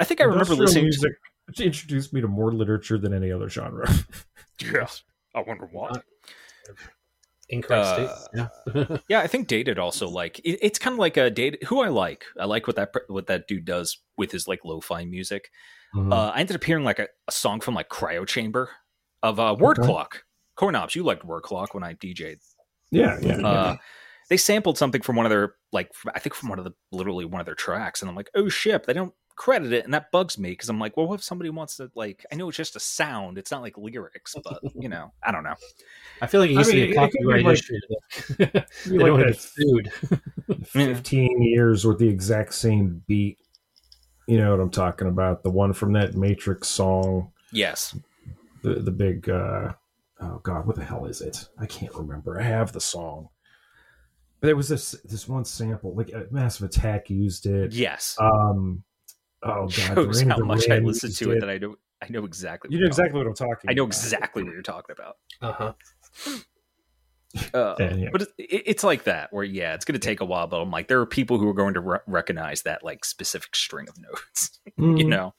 [0.00, 1.12] I think I remember Industrial listening music
[1.60, 3.86] introduced me to more literature than any other genre.
[3.86, 4.04] to.
[4.72, 5.02] Yes.
[5.34, 5.90] I wonder why.
[7.50, 8.28] Incorrect Uh, states.
[8.74, 8.96] Yeah.
[9.08, 11.62] Yeah, I think dated also like it, it's kind of like a date.
[11.64, 15.04] Who I like, I like what that what that dude does with his like lo-fi
[15.04, 15.50] music.
[15.94, 16.12] Mhm.
[16.12, 18.70] Uh, I ended up hearing like a, a song from like Cryo Chamber
[19.22, 19.86] of uh, Word Okay.
[19.86, 20.24] Clock.
[20.58, 22.40] CoinOps, you liked Word Clock when I DJ'd.
[22.90, 23.38] yeah, yeah.
[23.38, 23.46] yeah.
[23.46, 23.76] Uh,
[24.30, 27.24] they sampled something from one of their like I think from one of the literally
[27.24, 30.10] one of their tracks, and I'm like, oh shit, they don't credit it, and that
[30.12, 32.24] bugs me because I'm like, well, what if somebody wants to like?
[32.32, 35.42] I know it's just a sound, it's not like lyrics, but you know, I don't
[35.44, 35.54] know.
[36.22, 37.74] I feel like it I mean, to it- be it a could copyright like- issue.
[37.74, 38.46] You
[38.86, 39.92] they like don't want to sued.
[40.66, 43.38] 15 years with the exact same beat.
[44.26, 45.42] You know what I'm talking about?
[45.42, 47.96] The one from that Matrix song, Yes,
[48.62, 49.72] the the big uh
[50.20, 51.46] oh god, what the hell is it?
[51.58, 52.40] I can't remember.
[52.40, 53.28] I have the song.
[54.40, 57.72] But there was this this one sample, like uh, Massive Attack used it.
[57.72, 58.16] yes.
[58.20, 58.82] Um
[59.42, 61.76] oh god, Shows how much I Duran listen to it that I know.
[62.02, 62.68] I know exactly.
[62.70, 63.94] You what know you're exactly what I'm talking talking- I know about.
[63.94, 65.16] exactly what you're talking about.
[65.40, 65.72] Uh huh.
[67.52, 68.08] Uh, Yeah, yeah.
[68.12, 70.46] But it, it- it's like that, where yeah, it's going to take a while.
[70.46, 73.54] But I'm like, there are people who are going to re- recognize that like specific
[73.56, 74.60] string of notes.
[74.76, 75.06] you Mhm.
[75.08, 75.34] know.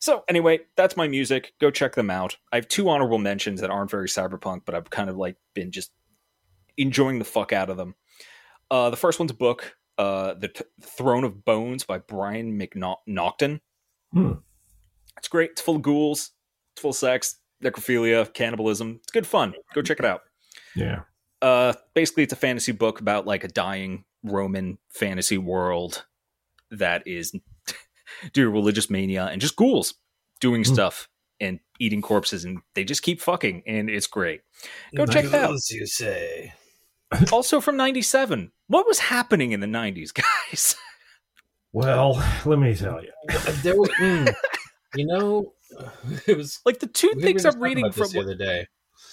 [0.00, 1.54] So anyway, that's my music.
[1.60, 2.36] Go check them out.
[2.52, 5.70] I have two honorable mentions that aren't very cyberpunk, but I've kind of like been
[5.72, 5.92] just
[6.76, 7.94] enjoying the fuck out of them.
[8.70, 13.60] Uh, the first one's a book, uh, "The T- Throne of Bones" by Brian McNaughton.
[14.12, 14.32] Hmm.
[15.16, 15.52] It's great.
[15.52, 16.32] It's full of ghouls.
[16.74, 18.98] It's full of sex, necrophilia, cannibalism.
[19.02, 19.54] It's good fun.
[19.74, 20.22] Go check it out.
[20.76, 21.00] Yeah.
[21.42, 26.04] Uh, basically, it's a fantasy book about like a dying Roman fantasy world
[26.70, 27.32] that is
[28.32, 29.94] due to religious mania and just ghouls
[30.40, 30.72] doing Hmm.
[30.74, 31.08] stuff
[31.40, 34.40] and eating corpses, and they just keep fucking, and it's great.
[34.96, 35.54] Go check that out.
[35.54, 36.52] As you say.
[37.32, 38.50] Also from '97.
[38.66, 40.12] What was happening in the '90s,
[40.52, 40.74] guys?
[41.72, 43.10] Well, let me tell you.
[43.62, 44.34] There was, mm,
[44.96, 45.52] you know,
[46.26, 46.60] it was.
[46.64, 48.08] like the two things just I'm reading about from.
[48.10, 48.66] the other day.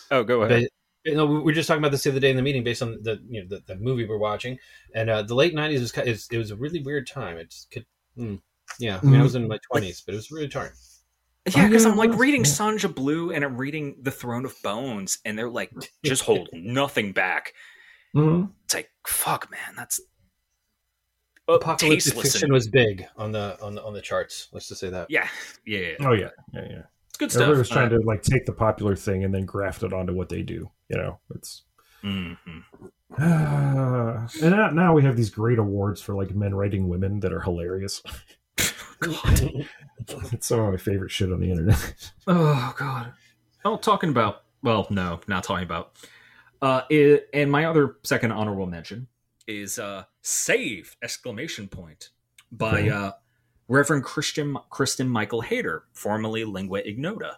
[0.09, 0.67] Oh, go ahead.
[1.03, 2.63] But, you know, we were just talking about this the other day in the meeting,
[2.63, 4.57] based on the you know the, the movie we're watching,
[4.93, 7.37] and uh, the late '90s was, it was it was a really weird time.
[7.37, 7.85] It just could,
[8.17, 8.39] mm,
[8.79, 8.99] yeah.
[9.01, 10.71] I mean, I was in my 20s, but it was a really time.
[11.55, 12.51] Yeah, because Oh, yeah, I'm like reading yeah.
[12.51, 15.71] Sonja Blue and I'm reading The Throne of Bones, and they're like
[16.05, 17.53] just hold nothing back.
[18.15, 18.51] Mhm.
[18.65, 19.73] It's like fuck, man.
[19.75, 19.99] That's
[21.49, 24.49] uh, Apocalyptic fiction and- was big on the on the on the charts.
[24.51, 25.07] Let's just say that.
[25.09, 25.27] Yeah,
[25.65, 25.95] yeah, yeah.
[26.07, 26.81] Oh yeah, yeah, yeah.
[27.21, 27.41] It's good stuff.
[27.43, 30.13] Everybody was trying Uh, to like take the popular thing and then graft it onto
[30.13, 30.69] what they do.
[30.89, 31.63] You know, it's
[32.03, 32.59] Mm-hmm.
[33.21, 37.41] and now, now we have these great awards for like men writing women that are
[37.41, 38.01] hilarious.
[38.99, 39.65] God.
[40.31, 42.11] it's some of my favorite shit on the internet.
[42.27, 43.13] Oh god.
[43.65, 44.43] Oh, talking about.
[44.63, 45.93] Well, no, not talking about.
[46.61, 49.07] Uh, it, and my other second honorable mention
[49.47, 52.09] Is uh save exclamation point
[52.51, 52.89] by Okay.
[52.89, 53.11] uh,
[53.71, 55.83] Reverend Christian Kristen Michael Hayter.
[55.93, 57.37] formerly lingua ignota.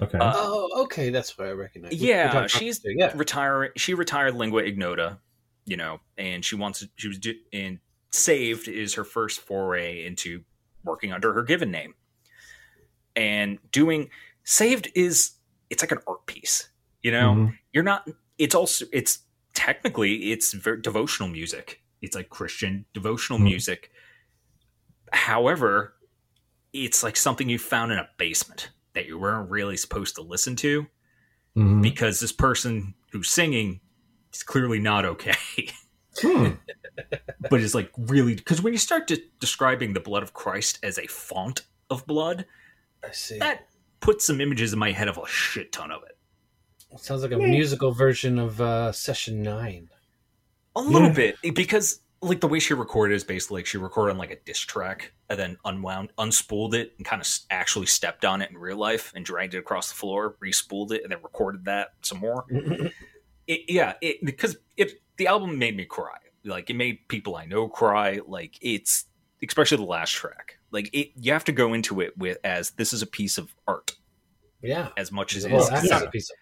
[0.00, 0.18] Okay.
[0.18, 1.92] Uh, oh, okay, that's what I recognize.
[1.92, 3.12] We- we Yeah, she's this yeah.
[3.14, 3.70] retiring.
[3.76, 5.18] She retired lingua ignota,
[5.64, 6.88] you know, and she wants to.
[6.96, 7.78] She was do, and
[8.10, 10.44] saved is her first foray into
[10.84, 11.94] working under her given name,
[13.16, 14.10] and doing
[14.44, 15.32] saved is
[15.70, 16.68] it's like an art piece,
[17.02, 17.34] you know.
[17.34, 17.58] Mhm.
[17.72, 18.08] You're not.
[18.38, 19.20] It's also it's
[19.54, 21.82] technically it's very devotional music.
[22.00, 23.44] It's like Christian devotional Mhm.
[23.44, 23.90] music.
[25.12, 25.94] However,
[26.72, 30.56] it's like something you found in a basement that you weren't really supposed to listen
[30.56, 30.86] to
[31.56, 31.82] Mhm.
[31.82, 33.80] because this person who's singing
[34.32, 35.36] is clearly not okay.
[36.20, 36.50] Hmm.
[37.50, 40.98] but it's like really because when you start de- describing the blood of Christ as
[40.98, 42.44] a font of blood,
[43.02, 43.38] I see.
[43.38, 43.66] that
[44.00, 46.18] puts some images in my head of a shit ton of it.
[47.00, 49.88] Sounds like a musical version of uh, Session Nine.
[50.76, 51.14] A little Yeah.
[51.42, 54.36] bit because like the way she recorded is basically like she recorded on like a
[54.44, 58.56] disc track and then unwound, unspooled it, and kind of actually stepped on it in
[58.56, 62.18] real life and dragged it across the floor, respooled it, and then recorded that some
[62.18, 62.44] more.
[63.46, 66.18] it, yeah, it, because it the album made me cry.
[66.44, 68.20] Like it made people I know cry.
[68.26, 69.06] Like it's
[69.46, 70.58] especially the last track.
[70.70, 73.54] Like it, you have to go into it with as this is a piece of
[73.66, 73.96] art
[74.62, 74.88] yeah.
[74.96, 75.68] as much as it Well, is.
[75.70, 75.98] that's yeah.
[75.98, 76.36] not a piece of.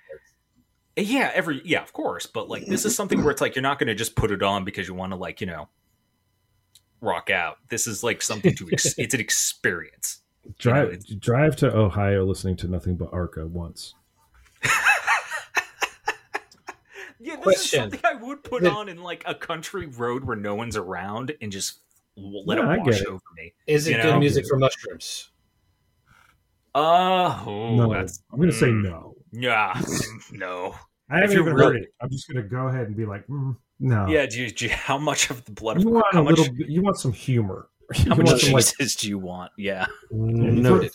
[0.97, 2.27] Yeah, every yeah, of course.
[2.27, 4.43] But like this is something where it's like you're not going to just put it
[4.43, 5.69] on because you want to like you know
[7.01, 7.59] rock out.
[7.69, 8.69] This is like something to.
[8.73, 10.21] Ex- it's an experience.
[10.59, 13.95] Drive it's- drive to Ohio listening to nothing but Arca once.
[17.23, 17.61] Yeah, this Question.
[17.85, 20.77] is something I would put The- on in like a country road where no one's
[20.77, 21.81] around and just
[22.17, 23.07] let Yeah, I it wash it.
[23.09, 23.53] over me.
[23.67, 24.19] Is it You good know?
[24.19, 25.29] music for mushrooms?
[26.75, 29.17] Uh, oh, no, that's I'm going to say mm, no.
[29.33, 29.81] Yeah,
[30.33, 30.75] no.
[31.09, 31.95] I haven't you're even real- heard it.
[32.01, 34.07] I'm just going to go ahead and be like, mm, no.
[34.09, 36.39] Yeah, do you, do you- how much of the blood You want how a much,
[36.39, 36.55] little.
[36.55, 37.69] You want some humor.
[37.95, 39.53] how You much want some, like, do you want?
[39.57, 39.87] Yeah.
[40.11, 40.93] Noted.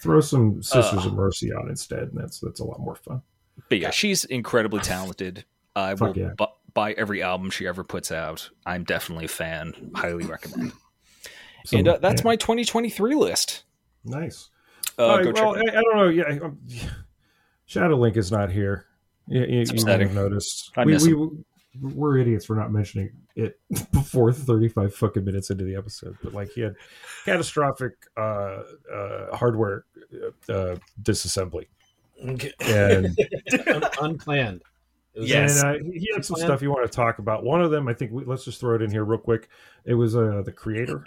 [0.00, 1.08] throw some Sisters Uh.
[1.08, 3.22] of Mercy on instead, and that's that's a lot more fun.
[3.68, 5.44] But yeah, she's incredibly talented.
[5.76, 6.30] I Fuck will yeah.
[6.36, 8.50] bu- buy every album she ever puts out.
[8.66, 9.92] I'm definitely a fan.
[9.94, 10.72] Highly recommend.
[11.66, 12.28] So, and uh, that's yeah.
[12.28, 13.62] my 2023 list.
[14.04, 14.48] nice.
[14.98, 16.08] Uh, All right, go well, check I, I don't know.
[16.08, 16.50] Yeah,
[17.76, 18.86] um, Shadowlink is not here.
[19.26, 20.72] You, you, you might have noticed.
[20.76, 21.30] I we, miss we,
[21.80, 23.58] we're idiots for not mentioning it
[23.92, 26.16] before 35 fucking minutes into the episode.
[26.22, 26.74] But like, he had
[27.24, 28.62] catastrophic uh,
[28.92, 29.84] uh, hardware
[30.48, 31.66] uh, disassembly,
[32.20, 33.16] and
[33.68, 34.62] Un- unplanned.
[35.14, 35.62] It was Yes.
[35.62, 37.44] And uh, he he had some stuff you want to talk about.
[37.44, 39.48] One of them, I think, we, let's just throw it in here real quick.
[39.84, 41.04] It was uh, the creator,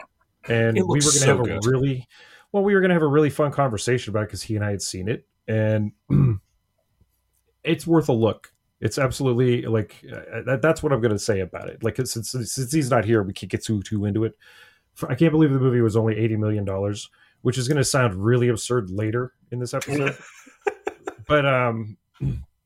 [0.47, 2.07] and we were going to so have a really,
[2.51, 4.63] well, we were going to have a really fun conversation about it because he and
[4.63, 5.91] I had seen it, and
[7.65, 8.51] it's worth a look.
[8.81, 11.83] It's absolutely like uh, that, that's what I'm going to say about it.
[11.83, 14.37] Like since since he's not here, we can't get too too into it.
[14.93, 17.09] For, I can't believe the movie was only eighty million dollars,
[17.41, 20.17] which is going to sound really absurd later in this episode.
[21.27, 21.97] but um,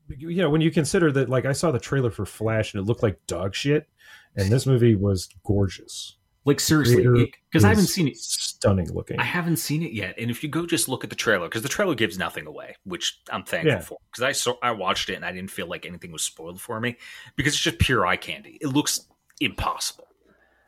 [0.08, 2.86] you know, when you consider that, like I saw the trailer for Flash and it
[2.86, 3.88] looked like dog shit,
[4.36, 6.16] and this movie was gorgeous.
[6.46, 8.18] Like seriously, because I haven't seen it.
[8.18, 9.20] Stunning looking.
[9.20, 11.62] I haven't seen it yet, and if you go just look at the trailer, because
[11.62, 13.80] the trailer gives nothing away, which I'm thankful Yeah.
[13.82, 13.98] for.
[14.10, 16.80] Because I saw, I watched it and I didn't feel like anything was spoiled for
[16.80, 16.96] me
[17.36, 18.58] because it's just pure eye candy.
[18.62, 19.08] It looks
[19.42, 20.08] impossible.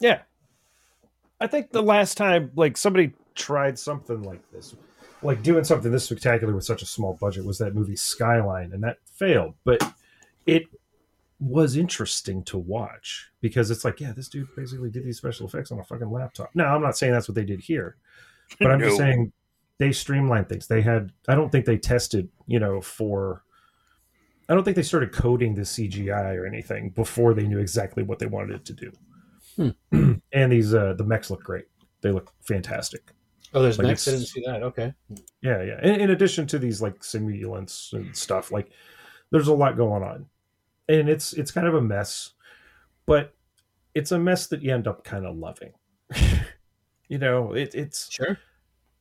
[0.01, 0.21] Yeah.
[1.39, 4.75] I think the last time like somebody tried something like this,
[5.23, 8.83] like doing something this spectacular with such a small budget was that movie Skyline and
[8.83, 9.81] that failed, but
[10.45, 10.63] it
[11.41, 15.71] was interesting to watch because it's like, yeah, this dude basically did these special effects
[15.71, 16.51] on a fucking laptop.
[16.53, 17.97] Now, I'm not saying that's what they did here,
[18.59, 19.33] but I'm just saying
[19.79, 20.67] they streamlined things.
[20.67, 23.43] They had I don't think they tested, you know, for
[24.47, 28.19] I don't think they started coding the CGI or anything before they knew exactly what
[28.19, 29.73] they wanted it to do.
[30.31, 31.65] and these uh the mechs look great.
[32.01, 33.11] They look fantastic.
[33.53, 34.07] Oh, there's Like next.
[34.07, 34.61] I didn't see that.
[34.63, 34.93] Okay.
[35.41, 35.79] Yeah, yeah.
[35.81, 38.71] In, in addition to these like simulants and stuff, like
[39.31, 40.27] there's a lot going on,
[40.89, 42.31] and it's it's kind of a mess,
[43.05, 43.33] but
[43.93, 45.73] it's a mess that you end up kind of loving.
[47.07, 48.37] you know, it, it's Sure.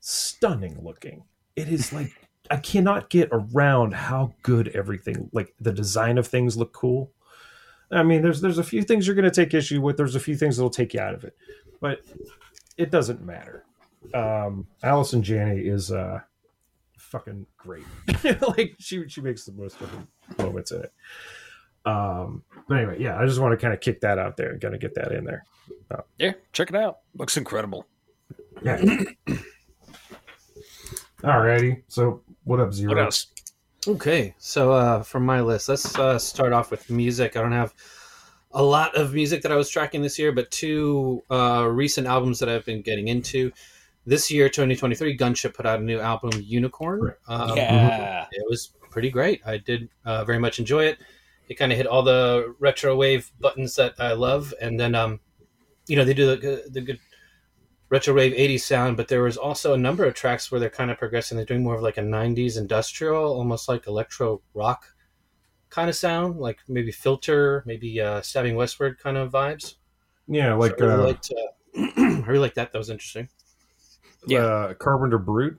[0.01, 1.25] stunning looking.
[1.57, 2.13] It is like
[2.51, 7.13] I cannot get around how good everything like the design of things look cool.
[7.93, 9.97] I mean, there's there's a few things you're going to take issue with.
[9.97, 11.37] There's a few things that'll take you out of it,
[11.81, 12.01] but
[12.77, 13.65] it doesn't matter.
[14.15, 16.21] Um, Allison Janney is uh
[16.99, 17.85] fucking great.
[18.57, 19.91] like she she makes the most of
[20.37, 20.93] the moments in it.
[21.85, 24.61] Um, but anyway, yeah, I just want to kind of kick that out there and
[24.61, 25.45] kind of get that in there.
[26.19, 26.99] Yeah, check it out.
[27.17, 27.87] Looks incredible.
[28.63, 28.81] Yeah.
[31.23, 31.83] Alrighty.
[31.89, 32.89] So what up, Xero?
[32.89, 33.27] What else?
[33.89, 37.37] Okay, so uh, from my list, let's uh, start off with music.
[37.37, 37.75] I don't have
[38.53, 42.39] a lot of music that I was tracking this year, but two uh, recent albums
[42.41, 43.51] that I've been getting into.
[44.05, 47.01] This year, 2023, Gunship put out a new album, Unicorn.
[47.01, 47.15] Right.
[47.29, 48.27] Um, yeah.
[48.31, 49.41] it was pretty great.
[49.47, 50.99] I did uh, very much enjoy it.
[51.51, 55.21] It kind of hit all the retro wave buttons that I love, and then um,
[55.87, 57.01] you know they do the, good- the good
[57.91, 60.91] retro wave 80s sound, but there was also a number of tracks where they're kind
[60.91, 61.37] of progressing.
[61.37, 64.87] They're doing more of like a 90s industrial, almost like electro rock
[65.71, 69.75] kind of sound, like maybe Filter, maybe uh, Stabbing Westward kind of vibes.
[70.29, 72.73] Yeah, like So I really uh, liked, uh, I really liked that.
[72.73, 73.29] That was interesting.
[74.27, 74.41] Yeah.
[74.41, 75.55] uh, Carpenter Brut.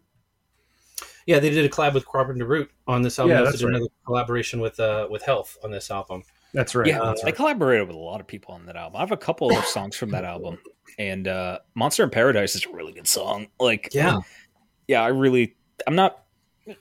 [1.25, 3.31] Yeah, they did a collab with Carpenter Brut on this album.
[3.31, 3.75] Yeah, They that's did right.
[3.75, 6.23] another collaboration with uh, with Health on this album.
[6.53, 6.87] That's right.
[6.87, 8.97] Yeah, that's I collaborated with a lot of people on that album.
[8.97, 10.57] I have a couple of songs from that album,
[10.99, 13.47] and uh, "Monster in Paradise" is a really good song.
[13.59, 14.19] Like, Yeah.
[14.87, 15.55] yeah, I really,
[15.87, 16.23] I'm not.
[16.67, 16.77] No,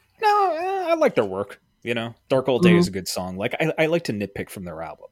[0.89, 1.61] I like their work.
[1.83, 3.37] You know, "Dark All Day" is a good song.
[3.37, 5.07] Like, I, I like to nitpick from their album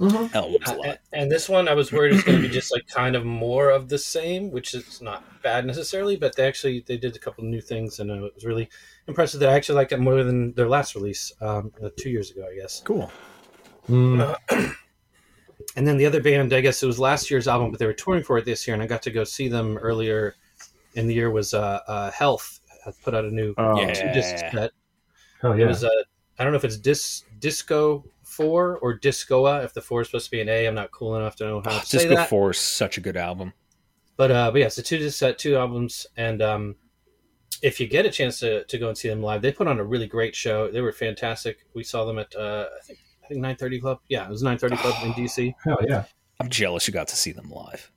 [0.00, 0.86] albums a Uh, lot.
[0.86, 3.16] and, and this one, I was worried it was going to be just like kind
[3.16, 6.16] of more of the same, which is not bad necessarily.
[6.16, 8.68] But they actually they did a couple of new things, and uh, it was really
[9.08, 9.40] impressive.
[9.40, 12.46] That I actually liked it more than their last release um, uh, two years ago,
[12.50, 12.82] I guess.
[12.84, 13.10] Cool.
[13.88, 14.36] Mm,
[15.76, 17.92] And then the other band, I guess it was last year's album, but they were
[17.92, 20.34] touring for it this year, and I got to go see them earlier
[20.94, 21.30] in the year.
[21.30, 24.12] Was uh, uh, Health had put out a new oh, Yeah.
[24.12, 24.70] disc set.
[25.42, 25.66] hell It yeah.
[25.66, 25.88] was uh,
[26.38, 28.04] I don't know if it's dis disco
[28.36, 29.64] four or discoa.
[29.64, 31.62] If the four is supposed to be an A, I'm not cool enough to know
[31.64, 32.28] how Oh, to say Disco that.
[32.28, 33.52] Four is such a good album.
[34.16, 36.76] But uh, but yeah, so two disc set, two albums, and um,
[37.62, 39.78] if you get a chance to, to go and see them live, they put on
[39.78, 40.70] a really great show.
[40.70, 41.58] They were fantastic.
[41.74, 43.98] We saw them at uh, I think I think 930 Club.
[44.08, 45.54] Yeah, it was 930 Club in DC.
[45.64, 46.04] hell yeah.
[46.40, 47.90] I'm jealous you got to see them live.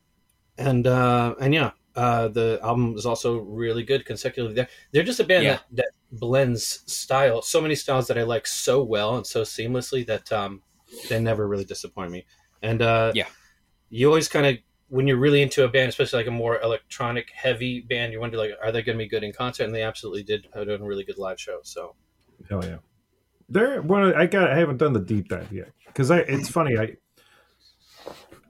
[0.57, 4.53] and uh, and yeah, uh, the album is also really good consecutively.
[4.55, 5.51] They're, they're just a band Yeah.
[5.53, 10.05] that, that blends style, so many styles that I like so well and so seamlessly
[10.07, 10.61] that um,
[11.09, 12.25] they never really disappoint me.
[12.61, 13.27] And uh, Yeah.
[13.89, 14.57] you always kind of
[14.89, 18.37] when you're really into a band, especially like a more electronic heavy band, you wonder
[18.37, 19.65] like, are they going to be good in concert?
[19.65, 21.59] And they absolutely did put on a really good live show.
[21.63, 21.95] So
[22.49, 22.77] Hell yeah.
[23.49, 24.51] There, well, I got.
[24.51, 26.19] I haven't done the deep dive yet because I.
[26.19, 26.77] It's funny.
[26.77, 26.95] I.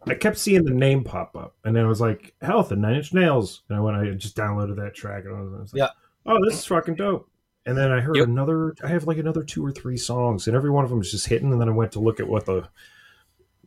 [0.06, 2.96] I kept seeing the name pop up, and then I was like, "Health" and Nine
[2.96, 3.96] Inch Nails, and I went.
[3.98, 5.90] I just downloaded that track, and I was, I was like, Yeah.
[6.26, 7.29] "Oh, this is fucking dope."
[7.70, 8.28] And then I heard Yep.
[8.28, 8.76] another.
[8.84, 11.28] I have like another two or three songs, and every one of them is just
[11.28, 11.52] hitting.
[11.52, 12.68] And then I went to look at what the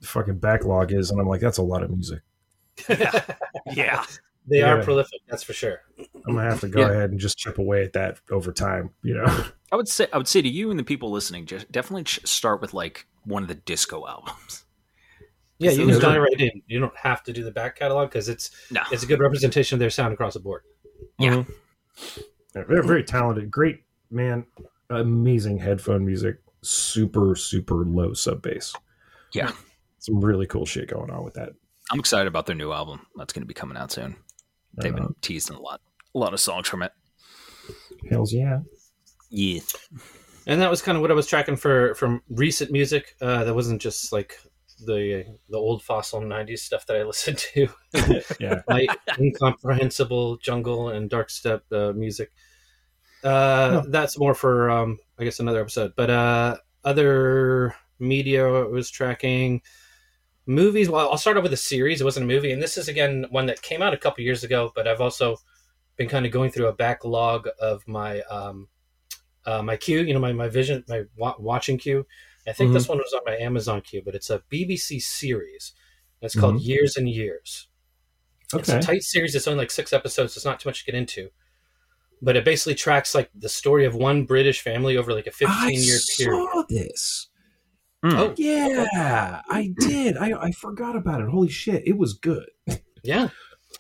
[0.03, 2.20] fucking backlog is, and I'm like, "That's a lot of music."
[2.88, 4.05] Yeah.
[4.46, 4.72] they Yeah.
[4.74, 5.82] are prolific, that's for sure.
[6.26, 6.90] I'm gonna have to go Yeah.
[6.90, 8.90] ahead and just chip away at that over time.
[9.03, 9.24] You know.
[9.72, 12.61] I would say I would say to you and the people listening, just definitely start
[12.61, 14.64] with like one of the disco albums.
[15.59, 16.62] Yeah, you can dive right in.
[16.66, 18.80] You don't have to do the back catalog because it's No.
[18.90, 20.62] it's a good representation of their sound across the board.
[21.20, 21.36] Yeah.
[21.36, 22.20] Mm-hmm.
[22.57, 23.50] Yeah, Very, very talented.
[23.50, 24.47] Great man.
[24.91, 26.37] Amazing headphone music.
[26.63, 28.75] Super, super low sub bass.
[29.33, 29.53] Yeah.
[29.99, 31.51] Some really cool shit going on with that.
[31.91, 33.07] I'm excited about their new album.
[33.17, 34.17] That's going to be coming out soon.
[34.75, 35.81] They've Uh, been teasing a lot,
[36.15, 36.93] a lot of songs from it.
[38.11, 38.61] hells yeah.
[39.31, 39.61] Yeah.
[40.47, 43.15] And that was kind of what I was tracking for from recent music.
[43.21, 44.37] Uh, that wasn't just like
[44.85, 47.69] the the old fossil '90s stuff that I listened to.
[48.41, 48.63] Yeah.
[48.69, 48.87] My
[49.19, 52.31] incomprehensible jungle and dark step uh, music.
[53.25, 53.91] Uh, No.
[53.91, 55.93] That's more for um, I guess another episode.
[55.97, 59.62] But uh, other media I was tracking
[60.47, 60.89] movies.
[60.89, 62.01] Well, I'll start off with a series.
[62.01, 64.45] It wasn't a movie, and this is again one that came out a couple years
[64.45, 64.73] ago.
[64.75, 65.37] But I've also
[65.97, 68.68] been kind of going through a backlog of my um,
[69.47, 70.01] uh, my queue.
[70.01, 72.07] You know, my my vision, my wa- watching queue.
[72.47, 75.75] I think this one was on my Amazon queue, but it's a BBC series.
[76.20, 77.68] It's called Years and Years.
[78.55, 79.35] It's a tight series.
[79.37, 80.35] It's only like six episodes.
[80.35, 81.31] So It's not too much to get into,
[82.23, 85.81] but it basically tracks like the story of one British family over like a fifteen
[85.83, 86.41] year period.
[86.41, 87.29] I saw this.
[88.03, 88.16] Hmm.
[88.16, 90.16] Oh Yeah, I did.
[90.16, 91.29] I, I forgot about it.
[91.29, 91.87] Holy shit.
[91.87, 92.47] It was good.
[93.03, 93.29] yeah,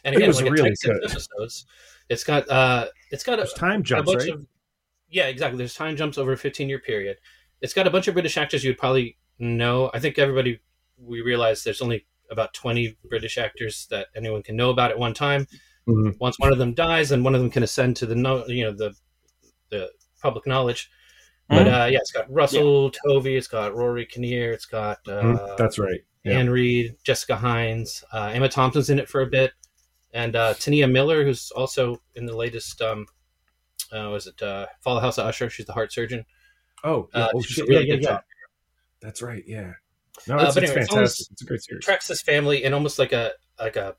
[0.04, 1.10] and It was like really a tight six good.
[1.10, 1.66] episodes.
[2.08, 4.34] It's got uh, it's got a, There's time a jumps, bunch right?
[4.34, 4.46] of
[5.08, 5.58] yeah, exactly.
[5.58, 7.16] There's time jumps over a 15 year period.
[7.60, 9.90] It's got a bunch of British actors you'd probably know.
[9.94, 10.60] I think everybody
[10.98, 15.14] we realize there's only about 20 British actors that anyone can know about at one
[15.14, 15.46] time.
[15.88, 16.16] Mhm.
[16.20, 18.64] Once one of them dies, then one of them can ascend to the no, you
[18.64, 18.94] know the
[19.70, 20.90] the public knowledge.
[21.48, 25.56] But uh, yeah, it's got Russell Tovey, it's got Rory Kinnear, it's got uh, Mhm.
[25.56, 26.00] That's right.
[26.24, 26.38] Yeah.
[26.38, 29.52] Anne Reid, Jessica Hynes, uh, Emma Thompson's in it for a bit,
[30.12, 32.80] and uh, T'Nia Miller, who's also in the latest.
[32.80, 33.06] Um,
[33.92, 35.50] uh, was it uh, Follow House of Usher?
[35.50, 36.24] She's the heart surgeon.
[36.84, 37.20] Oh, yeah.
[37.24, 38.18] Uh, oh she's really yeah, yeah, yeah.
[39.00, 39.42] That's right.
[39.46, 39.72] Yeah.
[40.28, 40.96] No, Uh, it's, but it's anyway, it's fantastic.
[40.96, 41.84] almost- It's a great series.
[41.84, 43.96] tracks this family in almost like a like a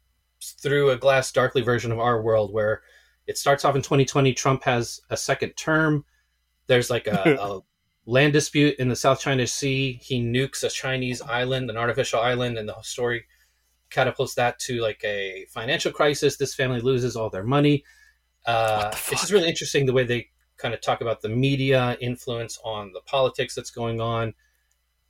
[0.51, 2.81] through a glass darkly version of our world where
[3.27, 6.05] it starts off in 2020 trump has a second term.
[6.67, 7.61] There's like a, a
[8.05, 9.99] land dispute in the south china sea.
[10.01, 13.25] He nukes a chinese island an artificial island and the whole story
[13.89, 16.37] catapults that to like a financial crisis.
[16.37, 17.83] This family loses all their money.
[18.45, 20.27] Uh, the it's just really interesting the way they
[20.57, 24.33] kind of talk about the media influence on the politics that's going on.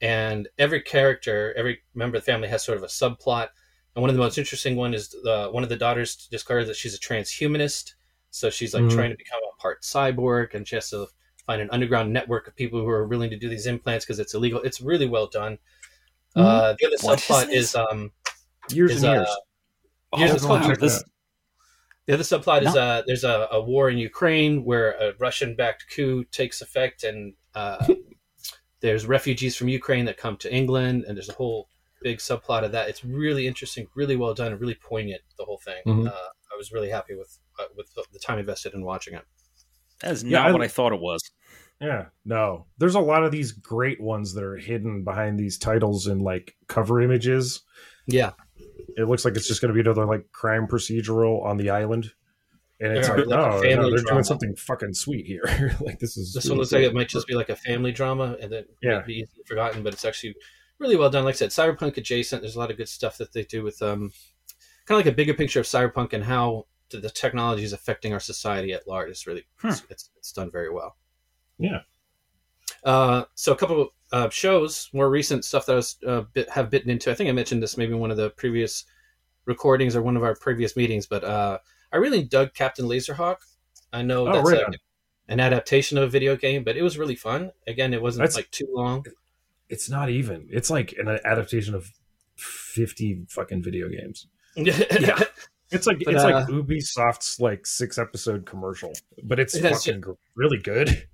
[0.01, 3.47] And every character every member of the family has sort of a subplot
[3.95, 6.75] and one of the most interesting one is the one of the daughters discovers that
[6.75, 7.93] she's a transhumanist.
[8.31, 8.91] So she's like Mhm.
[8.91, 11.07] trying to become a part cyborg and she has to
[11.45, 14.33] find an underground network of people who are willing to do these implants because it's
[14.33, 14.61] illegal.
[14.61, 15.59] It's really well done.
[16.35, 17.55] Uh, the other What is subplot this?
[17.69, 18.11] is um
[18.71, 19.27] Years is, and years.
[19.29, 19.35] uh,
[20.13, 21.03] Oh, Here's called this-
[22.05, 26.23] The other subplot is uh, there's a, a war in Ukraine where a Russian-backed coup
[26.25, 27.85] takes effect, and uh,
[28.81, 31.69] there's refugees from Ukraine that come to England, and there's a whole
[32.03, 32.89] big subplot of that.
[32.89, 35.21] It's really interesting, really well done, and really poignant.
[35.37, 35.81] The whole thing.
[35.87, 36.07] Mhm.
[36.07, 39.23] Uh, I was really happy with uh, with the time invested in watching it.
[40.01, 41.21] That is Yeah, not I- what I thought it was.
[41.81, 42.67] Yeah, no.
[42.77, 46.55] There's a lot of these great ones that are hidden behind these titles and like
[46.67, 47.61] cover images.
[48.07, 48.33] Yeah,
[48.97, 52.11] It looks like it's just going to be another like crime procedural on the island,
[52.79, 54.03] and it's Yeah, like, like a no, no, they're drama.
[54.11, 55.43] doing something fucking sweet here.
[55.81, 57.91] like this is this really one looks like it might just be like a family
[57.91, 59.01] drama, and then Yeah.
[59.01, 60.35] be easily forgotten, but it's actually
[60.83, 61.23] really well done.
[61.25, 62.41] Like I said, cyberpunk adjacent.
[62.43, 64.11] There's a lot of good stuff that they do with um,
[64.85, 68.13] kind of like a bigger picture of cyberpunk and how the, the technology is affecting
[68.13, 69.09] our society at large.
[69.09, 69.69] It's really Hmm.
[69.89, 70.95] it's, it's, done very well.
[71.57, 71.79] Yeah.
[72.83, 76.49] Uh, so a couple of uh, shows, more recent stuff that I was uh, bit,
[76.49, 77.09] have bitten into.
[77.09, 78.85] I think I mentioned this maybe in one of the previous
[79.45, 81.57] recordings or one of our previous meetings, but uh,
[81.91, 83.37] I really dug Captain Laserhawk.
[83.91, 84.75] I know Oh, that's right
[85.29, 87.51] an adaptation of a video game, but it was really fun.
[87.65, 89.05] Again, it wasn't That's- like too long.
[89.73, 90.47] It's not even.
[90.51, 91.89] It's like an adaptation of
[92.35, 94.27] fifty fucking video games.
[94.55, 95.19] yeah.
[95.71, 98.93] It's like But, it's uh, like Ubisoft's like six episode commercial,
[99.23, 101.07] but it's It fucking gr- really good.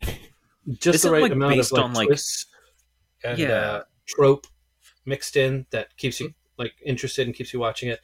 [0.78, 2.46] just the right like, amount based of like, on, like- twists
[3.24, 3.48] and Yeah.
[3.48, 4.46] uh, trope
[5.04, 8.00] mixed in that keeps you like interested and keeps you watching it.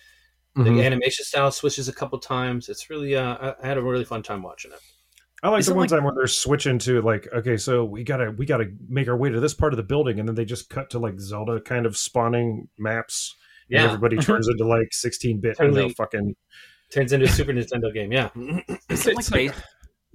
[0.56, 0.76] Mhm.
[0.76, 2.68] The animation style switches a couple times.
[2.68, 4.80] It's really uh, I- I had a really fun time watching it.
[5.44, 8.02] I like Is the one like- time where they're switching to like, okay, so we
[8.02, 10.44] gotta we gotta make our way to this part of the building, and then they
[10.46, 13.36] just cut to like Zelda kind of spawning maps.
[13.70, 15.58] and Yeah, everybody turns into like sixteen bit.
[15.58, 15.82] Totally.
[15.82, 16.34] You know, fucking,
[16.90, 18.10] turns into a Super Nintendo game.
[18.10, 18.30] Yeah,
[18.88, 19.54] Is it like It's based,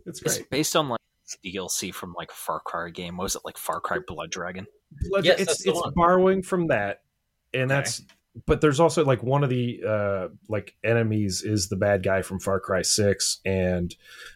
[0.08, 1.00] it's it's based on like
[1.46, 3.18] DLC from like a Far Cry game?
[3.18, 4.66] What Was it like Far Cry Blood Dragon?
[5.12, 5.94] Blood- Yes, it's it's one.
[5.96, 7.02] borrowing from that,
[7.54, 7.76] and Okay.
[7.82, 8.02] that's.
[8.46, 12.40] But there's also like one of the uh like enemies is the bad guy from
[12.40, 13.94] Far Cry Six, and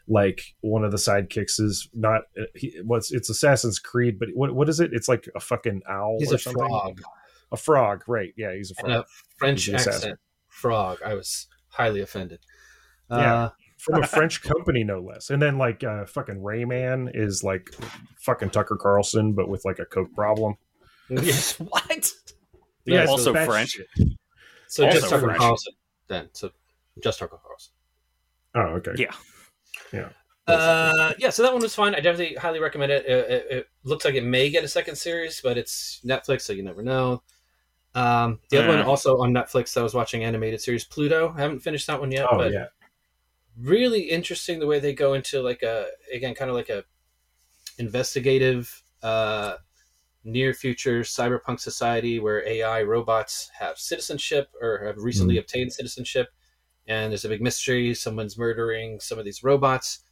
[0.08, 2.24] like one of the sidekicks is not
[2.56, 4.92] he, what's it's Assassin's Creed, but what what is it?
[4.94, 6.18] It's like a fucking owl.
[6.20, 6.60] he's a something.
[6.68, 7.02] frog
[7.52, 8.34] A frog, right?
[8.36, 8.92] Yeah, he's a frog.
[8.92, 9.06] a
[9.38, 9.96] French He's an assassin.
[9.96, 10.20] accent
[10.50, 11.00] frog.
[11.06, 12.40] I was highly offended.
[13.10, 13.34] Yeah.
[13.34, 15.30] Uh, from a French company, no less.
[15.30, 17.70] And then like uh, fucking Rayman is like
[18.22, 20.56] fucking Tucker Carlson, but with like a coke problem.
[21.10, 22.12] yes what?
[22.86, 23.70] Yeah, it's also bad French.
[23.72, 23.88] shit.
[24.68, 25.40] so Also just Tucker French.
[25.40, 25.74] Carlson
[26.08, 26.30] then.
[26.34, 26.52] So
[27.02, 27.74] just Tucker Carlson.
[28.56, 28.92] Oh, okay.
[28.98, 29.12] Yeah.
[29.92, 30.10] Yeah.
[30.46, 31.96] Uh, yeah, so that one was fine.
[31.96, 33.06] I definitely highly recommend it.
[33.06, 33.48] It, it.
[33.50, 36.82] it looks like it may get a second series, but it's Netflix, so you never
[36.84, 37.24] know.
[37.96, 38.78] Um, the other Mm.
[38.80, 41.34] one also on Netflix that I was watching animated series Pluto.
[41.38, 42.66] I haven't finished that one yet, Oh but yeah.
[43.58, 46.84] really interesting the way they go into like a again kind of like a
[47.78, 49.56] investigative uh,
[50.24, 56.30] near future cyberpunk society where AI robots have citizenship or have recently obtained citizenship,
[56.88, 57.94] and there's a big mystery.
[57.94, 60.04] Someone's murdering some of these robots,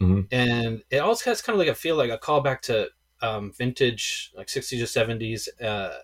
[0.00, 0.28] Mhm.
[0.30, 2.90] and it also has kind of like a feel like a callback to
[3.22, 5.98] um, vintage like 60s or 70s uh,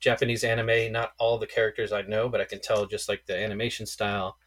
[0.00, 0.92] Japanese anime.
[0.92, 4.38] Not all the characters I know, but I can tell just like the animation style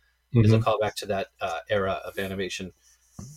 [0.42, 0.64] is a Mhm.
[0.64, 2.74] callback to that uh, era of animation.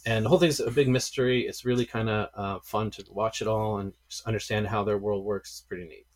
[0.07, 1.47] And the whole thing's a big mystery.
[1.47, 4.99] It's really kind of uh, fun to watch it all and just understand how their
[4.99, 5.51] world works.
[5.51, 6.07] It's pretty neat.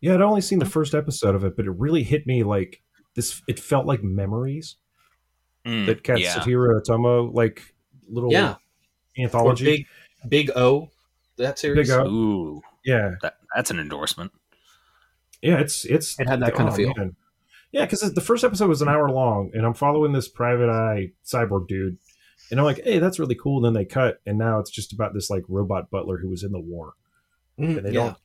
[0.00, 2.82] Yeah, I'd only seen the first episode of it, but it really hit me like
[3.14, 3.40] this.
[3.48, 4.76] It felt like memories
[5.66, 6.34] Mm, that yeah.
[6.34, 7.74] Katsuhiro Otomo like
[8.06, 8.52] little Yeah.
[8.52, 8.58] Or
[9.24, 9.64] anthology.
[9.64, 9.86] Big
[10.28, 10.90] Big O,
[11.38, 11.88] that series.
[11.88, 12.06] Big O.
[12.06, 14.30] Ooh, yeah, that, that's an endorsement.
[15.40, 15.58] yeah.
[15.58, 16.92] It's it's It had that kind of feel.
[16.98, 17.16] man.
[17.72, 21.12] Yeah, because the first episode was an hour long, and I'm following this private eye
[21.24, 21.96] cyborg dude,
[22.50, 23.58] and I'm like, hey, that's really cool.
[23.64, 26.42] And then they cut, and now it's just about this like robot butler who was
[26.42, 26.94] in the war,
[27.58, 28.00] Mm, and they yeah.
[28.04, 28.16] don't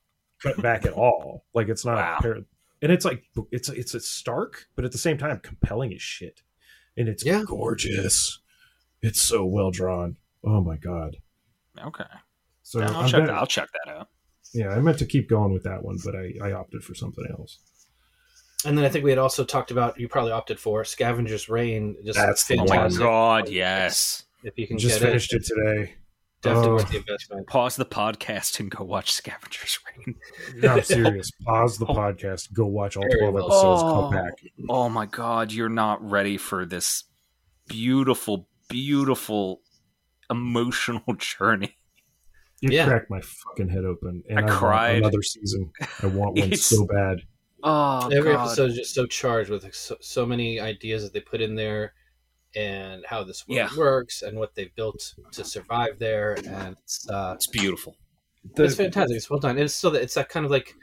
[0.41, 1.45] cut back at all.
[1.53, 2.17] Like it's not, Wow.
[2.21, 2.37] par-
[2.81, 6.41] and it's like it's it's a stark, but at the same time compelling as shit,
[6.97, 7.43] and it's Yeah.
[7.45, 8.39] gorgeous.
[9.01, 10.17] It's so well drawn.
[10.43, 11.17] Oh my god.
[11.81, 12.03] Okay,
[12.63, 13.19] So I'll I'm check.
[13.21, 14.09] bet- That, I'll check that out.
[14.53, 17.25] yeah, I meant to keep going with that one, but I, I opted for something
[17.31, 17.59] else.
[18.65, 21.95] And then I think we had also talked about you probably opted for Scavenger's Reign.
[22.05, 22.91] Just That's the Oh one.
[22.93, 24.23] my god, yes.
[24.43, 25.93] If you can Just get finished it, it, today.
[26.41, 26.73] definitely Oh.
[26.75, 27.47] worth the investment.
[27.47, 30.15] Pause the podcast and go watch Scavenger's Reign.
[30.57, 31.31] No, I'm serious.
[31.45, 31.93] Pause the Oh.
[31.93, 32.51] podcast.
[32.53, 33.45] Go watch all 12 well.
[33.45, 33.81] episodes.
[33.83, 34.01] Oh.
[34.11, 34.33] Come back.
[34.69, 37.05] Oh my god, you're not ready for this
[37.67, 39.61] beautiful, beautiful,
[40.29, 41.75] emotional journey.
[42.61, 42.87] It Yeah.
[42.87, 44.23] cracked my fucking head open.
[44.29, 44.97] And I I, want cried.
[44.97, 45.71] another season.
[46.03, 47.19] I want one so bad.
[47.63, 48.45] Oh Every god.
[48.47, 51.93] episode is just so charged with so, so many ideas that they put in there,
[52.55, 53.77] and how this world Yeah.
[53.77, 57.95] works, and what they've built to survive there, and it's uh, It's beautiful.
[58.55, 59.17] The- it's fantastic.
[59.17, 59.57] It's well done.
[59.57, 60.73] It's still that it's that kind of like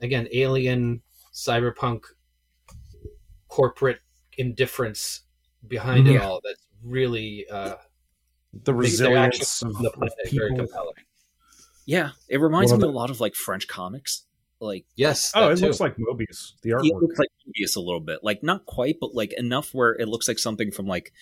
[0.00, 1.02] again alien
[1.34, 2.02] cyberpunk
[3.48, 3.98] corporate
[4.38, 5.22] indifference
[5.66, 6.40] behind it all.
[6.44, 7.74] That's really uh,
[8.52, 10.56] the resilience of, the of planet very people.
[10.66, 10.94] compelling.
[11.86, 14.24] Yeah, it reminds Well, me a lot of like French comics.
[14.60, 15.32] Like Yes.
[15.34, 15.66] Oh, it too.
[15.66, 16.52] looks like Moebius.
[16.62, 17.00] The it artwork.
[17.02, 18.20] looks like Moebius a little bit.
[18.22, 21.12] Like not quite, but like enough where it looks like something from like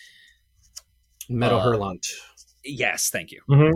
[1.28, 2.06] Metal uh, Hurlant.
[2.64, 3.40] yes, thank you.
[3.48, 3.72] Mhm.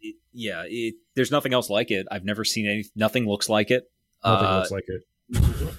[0.00, 2.06] It- yeah, it, there's nothing else like it.
[2.10, 2.84] I've never seen any.
[2.94, 3.90] Nothing looks like it.
[4.24, 5.02] Nothing Uh, looks like it.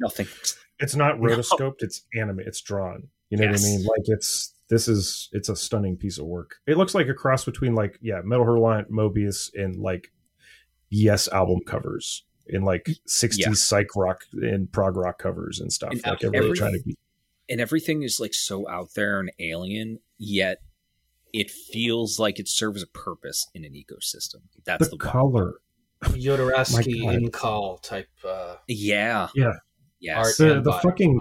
[0.00, 0.26] nothing.
[0.78, 1.28] It's not No.
[1.28, 1.76] rotoscoped.
[1.80, 2.40] It's anime.
[2.40, 3.08] It's drawn.
[3.30, 3.62] You know Yes.
[3.62, 3.86] what I mean?
[3.86, 6.56] Like it's this is it's a stunning piece of work.
[6.66, 10.12] It looks like a cross between like yeah, Metal Hurlant, Moebius, and like
[10.90, 13.52] Yes album covers in like '60s Yeah.
[13.52, 15.92] psych rock and prog rock covers and stuff.
[15.92, 16.96] And like everybody trying to be
[17.48, 20.58] and everything is like so out there and alien, yet
[21.32, 24.36] it feels like it serves a purpose in an ecosystem.
[24.64, 25.54] That's the the, color.
[26.04, 29.28] Jodorowsky My in call type uh, Yeah.
[29.34, 29.52] Yeah.
[30.00, 30.16] Yes.
[30.16, 30.36] art.
[30.36, 31.20] The, the fucking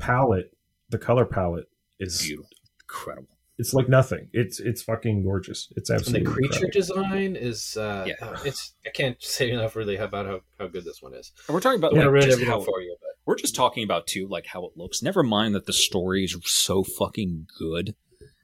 [0.00, 0.56] palette,
[0.88, 1.68] the color palette
[1.98, 2.48] is Beautiful.
[2.82, 3.36] Incredible.
[3.58, 4.28] It's like nothing.
[4.32, 5.72] It's it's fucking gorgeous.
[5.76, 6.70] It's and the creature incredible.
[6.72, 8.14] design is uh, Yeah.
[8.26, 11.32] uh, it's I can't say enough really about how, how good this one is.
[11.48, 13.84] And we're talking about I'm like, ruin just how, for you, but we're just talking
[13.84, 15.02] about too, like how it looks.
[15.02, 17.94] Never mind that the story is so fucking good.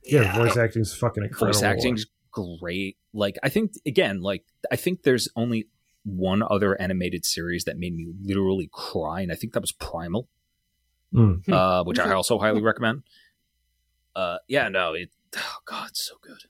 [0.05, 1.53] Yeah, voice acting is fucking incredible.
[1.53, 2.97] Voice acting's great.
[3.13, 5.69] Like I think again, like I think there's only
[6.05, 10.29] one other animated series that made me literally cry, and I think that was Primal,
[11.15, 11.49] Mm.
[11.51, 13.03] uh, which I also highly recommend.
[14.19, 15.11] Uh, yeah, no, it.
[15.37, 16.43] Oh God, it's so good.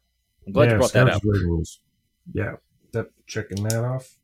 [0.46, 1.22] I'm glad yeah, you brought that Scouts up.
[1.24, 1.80] Rules.
[2.32, 2.52] Yeah,
[2.92, 4.16] that checking that off.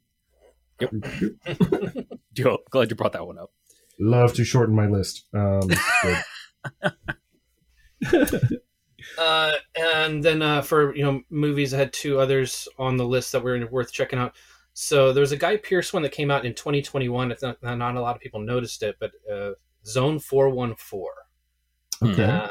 [0.81, 2.09] Yep.
[2.35, 3.53] Yo, glad you brought that one up.
[4.01, 5.25] Love to shorten my list.
[5.35, 5.69] Um,
[8.01, 8.61] good.
[9.19, 13.33] Uh, and then uh, for you know movies, I had two others on the list
[13.33, 14.35] that were worth checking out.
[14.73, 17.31] So there's a Guy Pearce one that came out in 2021.
[17.31, 19.51] It's not, not a lot of people noticed it, but uh,
[19.87, 21.05] Zone 414.
[22.03, 22.25] Okay.
[22.25, 22.49] Uh,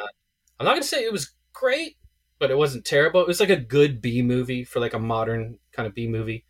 [0.64, 1.98] I'm not gonna say it was great,
[2.40, 3.22] but it wasn't terrible.
[3.22, 6.46] It was like a good B movie for like a modern kind of B movie.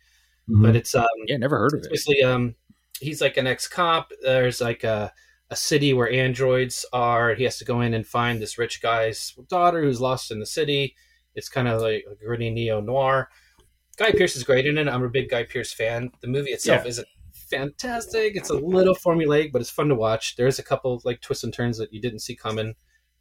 [0.48, 0.62] Mhm.
[0.62, 1.90] But it's um, Yeah, never heard of it.
[1.90, 2.54] basically um,
[3.00, 4.10] he's like an ex cop.
[4.22, 5.12] There's like a
[5.50, 7.34] a city where androids are.
[7.34, 10.46] He has to go in and find this rich guy's daughter who's lost in the
[10.46, 10.94] city.
[11.34, 13.28] It's kind of like a gritty neo noir.
[13.96, 14.88] Guy Pearce is great in it.
[14.88, 16.10] I'm a big Guy Pearce fan.
[16.22, 16.88] The movie itself Yeah.
[16.88, 17.08] isn't
[17.50, 18.36] fantastic.
[18.36, 20.36] It's a little formulaic, but it's fun to watch.
[20.36, 22.74] There's a couple like twists and turns that you didn't see coming,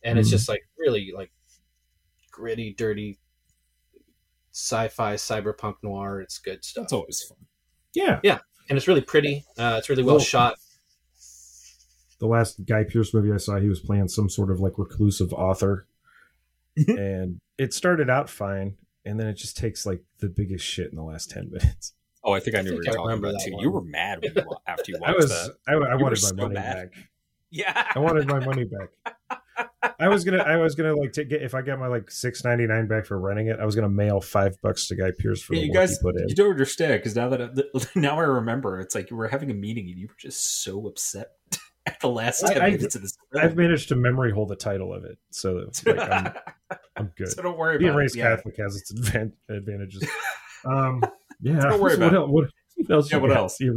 [0.03, 0.31] and it's Mhm.
[0.31, 1.31] just like really like
[2.31, 3.19] gritty, dirty
[4.51, 6.21] sci-fi cyberpunk noir.
[6.21, 7.37] It's good stuff It's always fun.
[7.93, 8.39] yeah, yeah,
[8.69, 9.45] and it's really pretty.
[9.57, 10.55] Uh, it's really well Well- shot.
[12.19, 15.33] the last Guy Pearce movie I saw, he was playing some sort of like reclusive
[15.33, 15.87] author,
[16.87, 20.95] and it started out fine, and then it just takes like the biggest shit in
[20.95, 21.93] the last ten minutes.
[22.23, 23.53] Oh, I think I knew I what think you I were talking about that too.
[23.53, 23.63] one.
[23.63, 25.55] You were mad when you, after you watched I was, that.
[25.67, 26.91] I, I wanted my so money mad.
[26.91, 27.03] back.
[27.55, 29.15] Yeah, I wanted my money back.
[29.99, 32.43] I was gonna, I was gonna like to get if I got my like six
[32.43, 33.59] ninety nine back for renting it.
[33.59, 35.91] I was gonna mail five bucks to Guy Pearce for Yeah, the you work guys,
[35.91, 36.29] he put in.
[36.29, 37.49] you don't understand because now that I,
[37.99, 40.87] now I remember, it's like you were having a meeting and you were just so
[40.87, 41.27] upset
[41.85, 43.17] at the last I- ten I- minutes of this.
[43.35, 46.33] I've managed to memory hold the title of it, so like, I'm,
[46.95, 47.29] I'm good.
[47.31, 48.19] so don't worry Being about raised it.
[48.19, 48.35] Yeah.
[48.35, 50.07] Catholic has its advan- advantages.
[50.65, 51.03] Um,
[51.41, 51.59] yeah.
[51.59, 52.47] Don't worry So about what it.
[52.47, 53.11] else, what, what else?
[53.11, 53.55] Yeah, you what got, else?
[53.55, 53.73] Steve?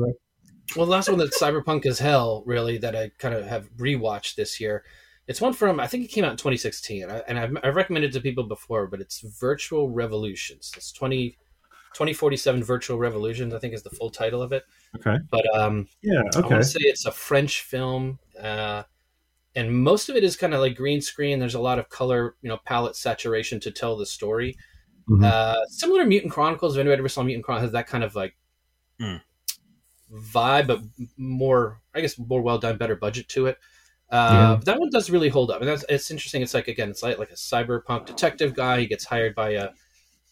[0.76, 4.34] Well, the last one that's cyberpunk as hell, really, that I kind of have rewatched
[4.34, 4.84] this year.
[5.28, 8.10] It's one from I think it came out in 2016, I- and I've, I've recommended
[8.10, 10.72] it to people before, but it's Virtual Revolutions.
[10.76, 11.30] It's 20,
[11.94, 14.64] 2047 Virtual Revolutions, I think is the full title of it.
[14.96, 15.16] Okay.
[15.30, 16.22] But um, Yeah.
[16.34, 16.48] I Okay.
[16.48, 18.84] want to say it's a French film, uh,
[19.56, 21.38] and most of it is kind of like green screen.
[21.40, 24.56] There's a lot of color, you know, palette saturation to tell the story.
[25.08, 25.24] Mhm.
[25.24, 26.76] Uh, similar to Mutant Chronicles.
[26.76, 28.36] If anybody ever saw Mutant Chronicles, has that kind of like
[29.00, 29.16] Hmm.
[30.12, 30.80] vibe, but
[31.16, 33.58] more, I guess, more well done, better budget to it.
[34.10, 34.60] Uh, Yeah.
[34.64, 36.42] that one does really hold up, and that's it's interesting.
[36.42, 38.80] It's like again, it's like like a cyberpunk detective guy.
[38.80, 39.70] He gets hired by a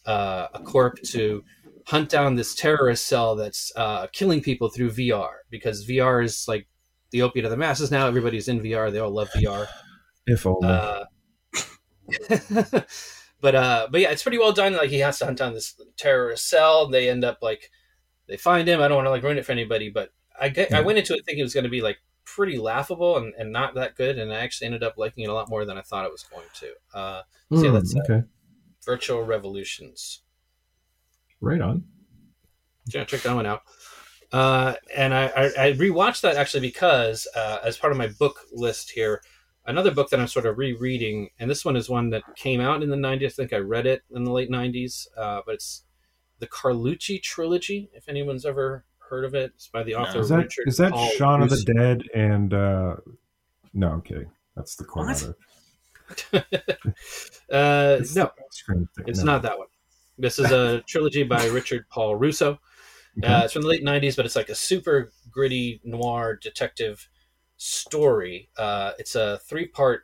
[0.05, 1.43] uh, a corp to
[1.87, 6.67] hunt down this terrorist cell that's uh, killing people through VR because VR is like
[7.11, 8.07] the opiate of the masses now.
[8.07, 8.91] Everybody's in VR.
[8.91, 9.67] They all love VR.
[10.27, 10.67] If only.
[10.67, 11.03] Uh,
[13.41, 14.73] but uh, but yeah, it's pretty well done.
[14.73, 16.87] Like he has to hunt down this terrorist cell.
[16.87, 17.69] They end up like
[18.27, 18.81] they find him.
[18.81, 20.09] I don't want to like ruin it for anybody, but
[20.39, 21.97] I get, I went into it thinking it was going to be like
[22.35, 25.33] pretty laughable and, and not that good, and I actually ended up liking it a
[25.33, 26.97] lot more than I thought it was going to.
[26.97, 27.21] Uh,
[27.53, 28.21] so yeah, Hmm, that's, uh.
[28.83, 30.21] Virtual Revolutions.
[31.39, 31.85] Right on.
[32.93, 33.61] Yeah, check that one out.
[34.31, 38.39] Uh, and I, I, I rewatched that actually because uh, as part of my book
[38.51, 39.21] list here,
[39.65, 42.83] another book that I'm sort of rereading, and this one is one that came out
[42.83, 43.25] in the 90s.
[43.25, 45.83] I think I read it in the late 90s, uh, but it's
[46.39, 47.89] the Carlucci trilogy.
[47.93, 50.67] If anyone's ever heard of it, it's by the author Is that Richard.
[50.67, 52.95] is that Paul Shaun of the Dead and uh
[53.73, 54.31] no, I'm kidding.
[54.55, 55.13] That's the corner.
[55.13, 55.35] What?
[57.51, 58.31] uh, no,
[59.05, 59.25] It's No.
[59.25, 59.67] not that one.
[60.17, 62.59] This is a trilogy by Richard Paul Russo.
[63.17, 63.27] Okay.
[63.27, 67.09] Uh, it's from the late '90s, but it's like a super gritty noir detective
[67.57, 68.49] story.
[68.57, 70.03] Uh, it's a three-part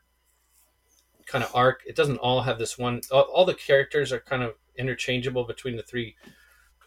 [1.26, 1.82] kind of arc.
[1.86, 3.02] It doesn't all have this one.
[3.12, 6.16] All, all the characters are kind of interchangeable between the three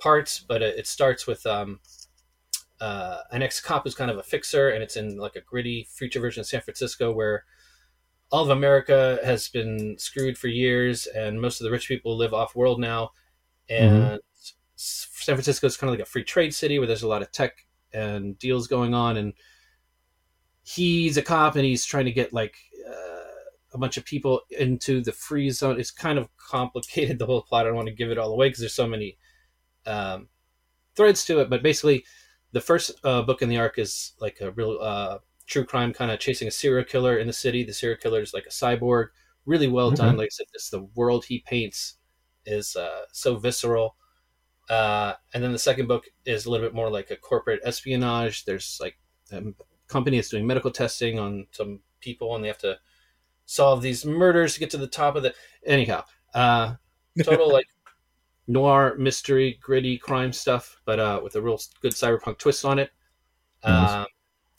[0.00, 1.80] parts, but it, it starts with um,
[2.80, 6.20] uh, an ex-cop who's kind of a fixer, and it's in like a gritty future
[6.20, 7.44] version of San Francisco where
[8.30, 12.34] all of America has been screwed for years, and most of the rich people live
[12.34, 13.10] off world now.
[13.68, 14.20] And
[14.76, 17.22] S- San Francisco is kind of like a free trade city where there's a lot
[17.22, 19.16] of tech and deals going on.
[19.16, 19.34] And
[20.64, 22.56] he's a cop, and he's trying to get like
[22.88, 25.78] uh, a bunch of people into the free zone.
[25.78, 27.66] It's kind of complicated the whole plot.
[27.66, 29.16] I don't want to give it all away because there's so many
[29.86, 30.28] um,
[30.96, 31.48] threads to it.
[31.50, 32.04] But basically,
[32.54, 36.10] the first uh, book in the arc is like a real uh, true crime kind
[36.12, 37.64] of chasing a serial killer in the city.
[37.64, 39.08] The serial killer is like a cyborg,
[39.44, 39.92] really well Okay.
[39.92, 40.16] done.
[40.16, 41.96] Like I said, this the world he paints
[42.46, 43.96] is uh, so visceral.
[44.70, 48.44] Uh, and then the second book is a little bit more like a corporate espionage.
[48.46, 48.98] There's like
[49.32, 49.42] a
[49.88, 52.78] company that's doing medical testing on some people, and they have to
[53.46, 55.34] solve these murders to get to the top of the.
[55.66, 56.76] Anyhow, uh,
[57.22, 57.66] total like
[58.46, 62.90] noir mystery, gritty crime stuff, but uh, with a real good cyberpunk twist on it.
[63.64, 63.90] Nice.
[63.90, 64.06] Um,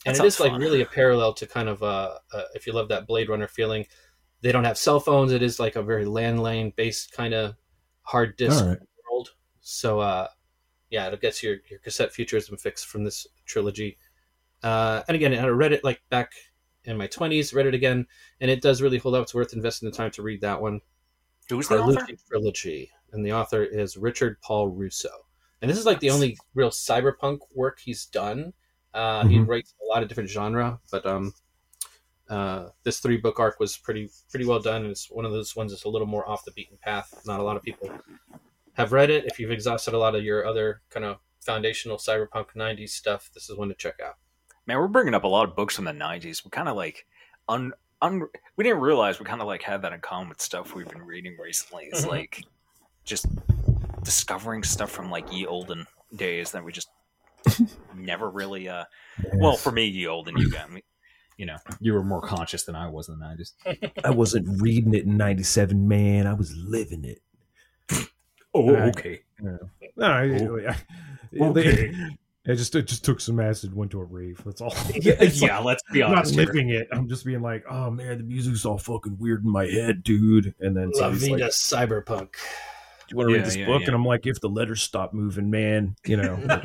[0.06, 2.74] and it is sounds like really a parallel to kind of uh, uh, if you
[2.74, 3.86] love that Blade Runner feeling.
[4.42, 5.32] They don't have cell phones.
[5.32, 7.56] It is like a very landline based kind of
[8.04, 8.80] hard disk All right.
[9.10, 9.30] world.
[9.62, 10.28] So uh,
[10.90, 13.98] yeah, it gets your your cassette futurism fix from this trilogy.
[14.62, 16.34] Uh, and again, I read it like back
[16.84, 17.54] in my twenties.
[17.54, 18.06] Read it again,
[18.40, 19.24] and it does really hold up.
[19.24, 20.82] It's worth investing the time to read that one.
[21.50, 22.06] Who's the author?
[22.30, 25.10] Trilogy, and the author is Richard Paul Russo.
[25.62, 28.54] And this is like the only real cyberpunk work he's done.
[28.94, 29.48] Uh, He Mhm.
[29.48, 31.34] writes a lot of different genre, but um,
[32.30, 35.56] uh, this three book arc was pretty pretty well done, and it's one of those
[35.56, 37.22] ones that's a little more off the beaten path.
[37.26, 37.90] Not a lot of people
[38.74, 39.26] have read it.
[39.26, 43.50] If you've exhausted a lot of your other kind of foundational cyberpunk '90s stuff, this
[43.50, 44.16] is one to check out.
[44.66, 46.44] Man, we're bringing up a lot of books from the '90s.
[46.44, 47.06] We kind of like
[47.48, 50.74] un, un we didn't realize we kind of like had that in common with stuff
[50.74, 51.86] we've been reading recently.
[51.86, 52.10] It's Mhm.
[52.10, 52.44] like
[53.06, 53.26] just
[54.04, 55.86] discovering stuff from like ye olden
[56.16, 56.90] days that we just
[57.96, 58.68] never really.
[58.70, 58.86] uh
[59.36, 60.84] Well, for me, ye olden, you got me.
[61.38, 63.54] You know, you were more conscious than I was in the nineties.
[64.04, 66.28] I wasn't reading it in '97, man.
[66.28, 67.20] I was living it.
[68.54, 68.96] Oh, Right.
[68.98, 69.22] okay.
[69.42, 69.58] No,
[70.00, 70.76] I, I,
[71.42, 71.94] Okay.
[72.48, 74.40] I just it just took some acid, went to a rave.
[74.46, 74.74] That's all.
[74.96, 76.88] Yeah, It's like- Let's be I'm not living it.
[76.92, 80.54] I'm just being like, oh man, the music's all fucking weird in my head, dude.
[80.60, 81.52] And then La somebody's like, Vida
[83.08, 83.82] do you want to Yeah, read this yeah, book?
[83.82, 83.88] yeah.
[83.88, 86.40] And I'm like, if the letters stop moving, man, you know.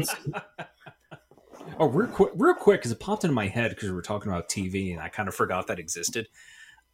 [1.79, 4.31] Oh, real quick, real quick, because it popped into my head because we were talking
[4.31, 6.29] about TV, and I kind of forgot that existed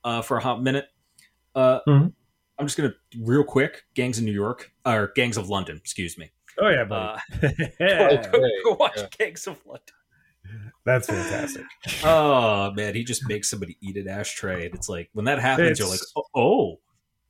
[0.04, 0.86] uh, for a hot minute.
[1.56, 2.12] Uh, Mhm.
[2.58, 6.30] I'm just gonna real quick, Gangs of New York or Gangs of London, excuse me.
[6.58, 7.18] oh yeah, Uh,
[7.80, 9.06] go, go, go watch yeah.
[9.18, 9.82] Gangs of London.
[10.84, 11.64] That's fantastic.
[12.04, 15.78] Oh man, he just makes somebody eat an ashtray, and it's like when that happens,
[15.80, 16.80] you're like, oh, oh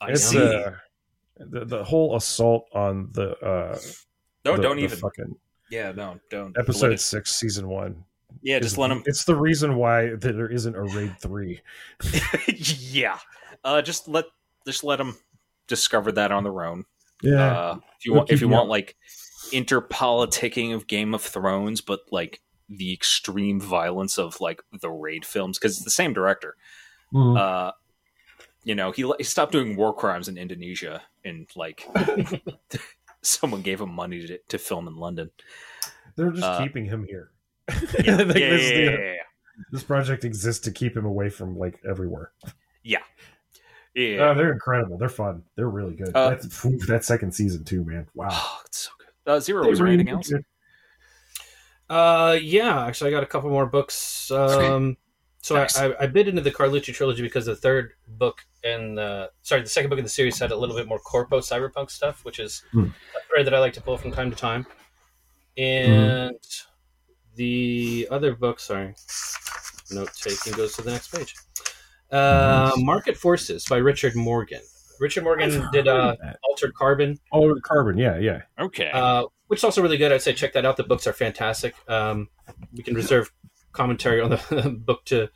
[0.01, 0.39] I see.
[0.39, 0.73] uh,
[1.39, 3.79] the the whole assault on the uh,
[4.45, 4.99] No, the- don't the even.
[4.99, 5.37] fucking
[5.71, 6.57] Yeah, no, don't.
[6.59, 8.05] episode it- six, season one.
[8.43, 11.61] yeah, just let them It's the reason why there isn't a raid three.
[12.49, 13.19] yeah,
[13.65, 14.27] uh, just let
[14.67, 15.17] just let them
[15.69, 16.85] discover that on their own.
[17.23, 18.97] Yeah, Uh, if you want, if you want like
[19.53, 25.59] interpoliticking of Game of Thrones, but like the extreme violence of like the raid films,
[25.59, 26.57] because it's the same director.
[27.13, 27.39] Mhm.
[27.39, 27.73] Uh,
[28.65, 31.87] you know, he, he stopped doing war crimes in Indonesia, and like
[33.23, 35.31] someone gave him money to, to film in London.
[36.17, 37.31] they're just uh, keeping him here.
[38.05, 39.13] Yeah, Like, yeah, this, yeah, the- yeah, yeah,
[39.73, 42.31] this project exists to keep him away from like everywhere.
[42.83, 43.01] yeah.
[43.95, 44.29] Yeah.
[44.29, 44.99] Oh, they're incredible.
[44.99, 45.43] They're fun.
[45.57, 46.15] They're really good.
[46.15, 48.07] Uh, That's, phew, that second season too, man.
[48.15, 48.29] Wow.
[48.31, 49.33] Oh, it's so good.
[49.33, 50.29] Uh, Zero, They was there really anything else?
[50.29, 50.45] did.
[51.89, 54.31] Uh, yeah, actually, I got a couple more books.
[54.31, 54.99] Um,
[55.47, 55.79] so Nice.
[55.79, 59.63] I, I, I bid into the Carlucci trilogy because the third book and the sorry,
[59.63, 62.41] the second book in the series had a little bit more corpo cyberpunk stuff, which
[62.41, 62.87] is Hmm.
[63.15, 64.67] a thread that I like to pull from time to time.
[65.57, 66.37] And
[67.37, 68.95] the other book, sorry,
[69.91, 71.35] note taking goes to the next page.
[72.11, 72.85] Uh, Nice.
[72.85, 74.61] Market Forces by Richard Morgan.
[75.01, 76.17] Richard Morgan did uh.
[76.49, 77.99] Altered Carbon, Oh, carbon.
[77.99, 78.43] Yeah, yeah.
[78.59, 78.91] Okay.
[78.93, 80.11] uh, which is also really good.
[80.13, 80.77] I'd say check that out.
[80.77, 81.75] The books are fantastic.
[81.89, 82.29] Um,
[82.73, 83.31] we can reserve
[83.77, 85.29] commentary on the book to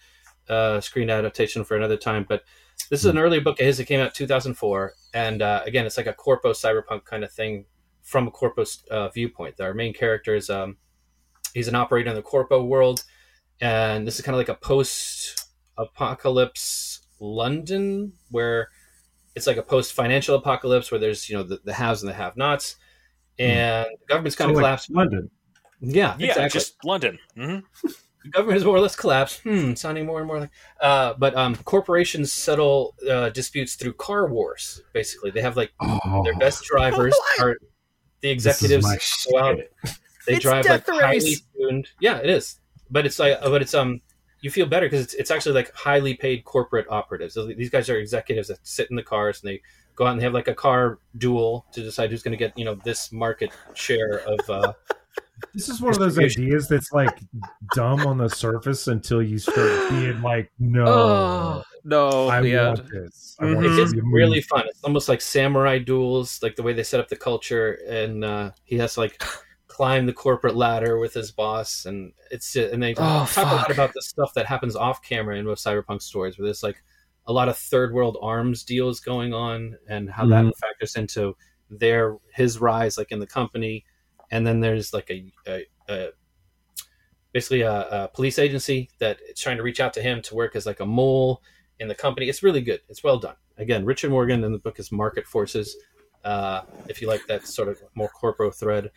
[0.48, 2.24] uh, screen adaptation for another time.
[2.28, 2.42] But
[2.88, 5.96] this is an earlier book of his that came out 2004, and uh, again, it's
[5.96, 7.64] like a corpo cyberpunk kind of thing
[8.02, 9.60] from a corpo uh, viewpoint.
[9.60, 10.76] Our main character is um,
[11.54, 13.04] he's an operator in the corpo world,
[13.60, 18.68] and this is kind of like a post-apocalypse London where
[19.36, 22.76] it's like a post-financial apocalypse where there's you know the, the haves and the have-nots,
[23.38, 24.90] and the government's kind So, of like, collapsed.
[24.90, 25.30] London.
[25.80, 27.18] Yeah, yeah, exactly just London.
[27.36, 27.58] hmm
[28.22, 29.40] the government has more or less collapsed.
[29.42, 30.50] Hmm, sounding more and more like.
[30.80, 34.82] Uh, but um, corporations settle uh, disputes through car wars.
[34.92, 37.56] Basically, they have like Oh, their best drivers are
[38.20, 38.86] the executives
[39.30, 39.56] go out.
[40.26, 41.42] They It's drive like Death highly Race.
[41.56, 41.88] tuned.
[42.00, 42.60] Yeah, it is.
[42.90, 44.00] But it's like, but it's um,
[44.42, 47.34] you feel better because it's it's actually like highly paid corporate operatives.
[47.34, 49.62] So These guys are executives that sit in the cars and they
[49.96, 52.56] go out and they have like a car duel to decide who's going to get
[52.58, 54.38] you know this market share of.
[54.50, 54.72] Uh,
[55.54, 57.20] This is one of those ideas that's like
[57.72, 62.68] dumb on the surface until you start being like, no, Oh, no, I yeah.
[62.68, 63.36] want this.
[63.40, 63.54] I Mhm.
[63.54, 64.12] want It's see just a movie.
[64.12, 64.66] really fun.
[64.68, 68.52] It's almost like samurai duels, like the way they set up the culture, and uh,
[68.64, 69.22] he has to like
[69.68, 73.70] climb the corporate ladder with his boss, and it's and they Oh, talk a lot
[73.70, 76.82] about the stuff that happens off camera in most cyberpunk stories, where there's like
[77.26, 81.36] a lot of third world arms deals going on, and how that factors into
[81.70, 83.84] their his rise, like in the company,
[84.30, 86.08] and then there's like a, a, a
[87.32, 87.72] basically a,
[88.04, 90.80] a police agency that is trying to reach out to him to work as like
[90.80, 91.42] a mole
[91.78, 92.28] in the company.
[92.28, 92.80] It's really good.
[92.88, 93.36] It's well done.
[93.58, 95.76] Again, Richard Morgan in the book is Market Forces.
[96.24, 98.90] Uh, if you like that sort of more corpo thread,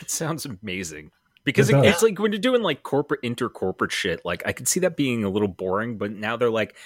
[0.00, 1.10] That sounds amazing.
[1.44, 4.68] Because It it- it's like when you're doing like corporate intercorporate shit, like I could
[4.68, 6.76] see that being a little boring, but now they're like,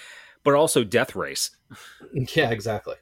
[0.43, 1.51] but also Death Race.
[2.35, 2.95] yeah, exactly.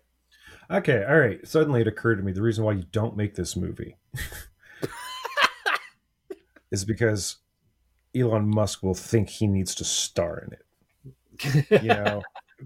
[0.71, 1.45] Okay, all right.
[1.47, 3.97] Suddenly it occurred to me the reason why you don't make this movie
[6.71, 7.37] is because
[8.15, 10.61] Elon Musk will think he needs to star in it.
[11.83, 12.21] You know,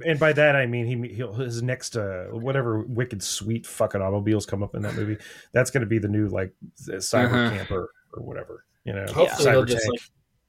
[0.05, 4.45] and by that I mean he he'll, his next uh, whatever wicked sweet fucking automobiles
[4.45, 5.17] come up in that movie.
[5.53, 7.49] That's going to be the new like cyber Uh-huh.
[7.57, 8.65] camper or whatever.
[8.85, 9.91] You know, Hopefully, they'll cyber just tank.
[9.93, 10.01] like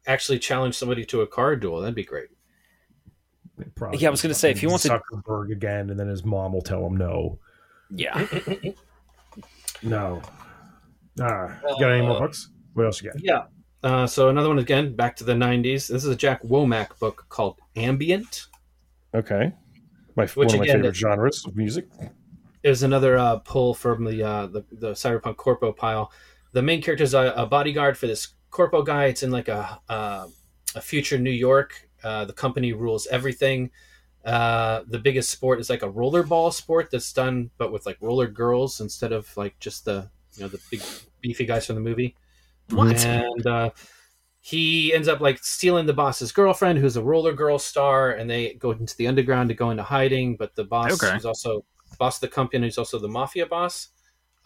[0.06, 1.80] actually challenge somebody to a car duel.
[1.80, 2.28] That'd be great.
[3.74, 6.22] Probably Yeah, I was gonna say, if he wants to- Zuckerberg again, and then his
[6.24, 7.38] mom will tell him no,
[7.90, 8.26] Yeah.
[9.82, 10.20] no.
[11.20, 12.50] Ah, you got any more Uh, books?
[12.74, 13.22] What else you got?
[13.22, 13.44] Yeah.
[13.82, 15.88] Uh, so another one again, back to the '90s.
[15.88, 18.46] This is a Jack Womack book called Ambient.
[19.14, 19.52] Okay,
[20.16, 21.86] my Which one of my again, favorite it- genres of music.
[22.62, 26.12] It was another uh, pull from the, uh, the the cyberpunk corpo pile.
[26.52, 29.06] The main character is a, a bodyguard for this corpo guy.
[29.06, 30.26] It's in like a uh,
[30.74, 31.88] a future New York.
[32.04, 33.70] Uh, the company rules everything.
[34.26, 38.26] Uh, the biggest sport is like a rollerball sport that's done, but with like roller
[38.26, 40.82] girls instead of like just the you know the big
[41.22, 42.14] beefy guys from the movie.
[42.72, 43.04] What?
[43.04, 43.70] And uh,
[44.40, 48.54] he ends up like stealing the boss's girlfriend, who's a roller girl star, and they
[48.54, 50.36] go into the underground to go into hiding.
[50.36, 51.12] But the boss, Okay.
[51.14, 51.64] who's also
[51.98, 53.88] boss of the company, who's also the mafia boss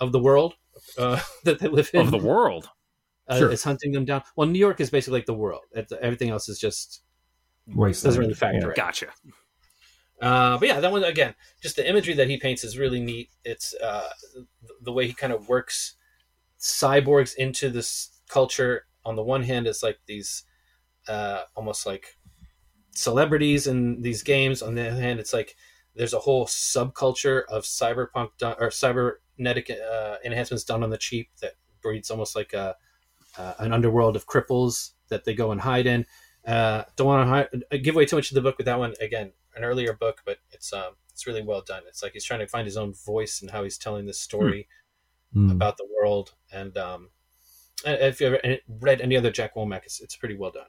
[0.00, 0.54] of the world
[0.98, 2.68] uh, that they live in, Of the world.
[3.28, 3.50] uh, Sure.
[3.52, 4.22] is hunting them down.
[4.36, 5.62] Well, New York is basically like the world.
[5.76, 7.02] It's- Everything else is just
[7.68, 8.10] Wasteland.
[8.10, 8.74] doesn't really factor in.
[8.76, 9.06] Gotcha.
[10.20, 13.30] Uh, but yeah, that one again, just the imagery that he paints is really neat.
[13.44, 14.08] It's uh,
[14.82, 15.94] the way he kind of works
[16.58, 18.86] cyborgs into this culture.
[19.04, 20.44] On the one hand, it's like these
[21.08, 22.16] uh, almost like
[22.92, 24.62] celebrities in these games.
[24.62, 25.56] On the other hand, it's like
[25.94, 31.30] there's a whole subculture of cyberpunk done, or cybernetic uh, enhancements done on the cheap
[31.40, 31.52] that
[31.82, 32.76] breeds almost like a
[33.36, 36.06] uh, an underworld of cripples that they go and hide in.
[36.46, 38.94] Uh, don't want to give away too much of the book with that one.
[39.00, 41.82] Again, an earlier book, but it's um, it's really well done.
[41.88, 44.68] It's like he's trying to find his own voice and how he's telling this story
[45.32, 45.50] Hmm.
[45.50, 46.34] about the world.
[46.52, 47.10] And um,
[47.84, 50.66] if you ever read any other Jack Womack, it's, it's pretty well done.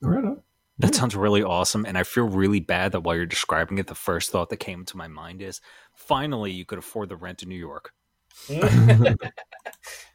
[0.00, 0.42] Right on.
[0.78, 1.86] That sounds really awesome.
[1.86, 4.84] And I feel really bad that while you're describing it, the first thought that came
[4.84, 5.60] to my mind is
[5.94, 7.92] finally you could afford the rent in New York.
[8.48, 9.16] yeah,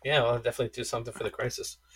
[0.05, 1.77] well, I'll definitely do something for the crisis.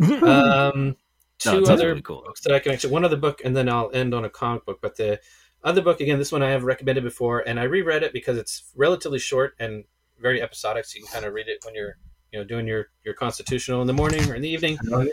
[0.00, 0.96] Um,
[1.38, 2.22] two it sounds other really cool.
[2.24, 4.64] books that I can actually one other book, and then I'll end on a comic
[4.64, 4.78] book.
[4.80, 5.20] But the
[5.62, 8.64] other book, again, this one I have recommended before, and I reread it because it's
[8.74, 9.84] relatively short and
[10.18, 11.98] very episodic, so you can kind of read it when you're
[12.32, 14.78] you know doing your your constitutional in the morning or in the evening.
[14.92, 15.06] Oh,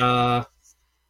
[0.00, 0.44] Uh,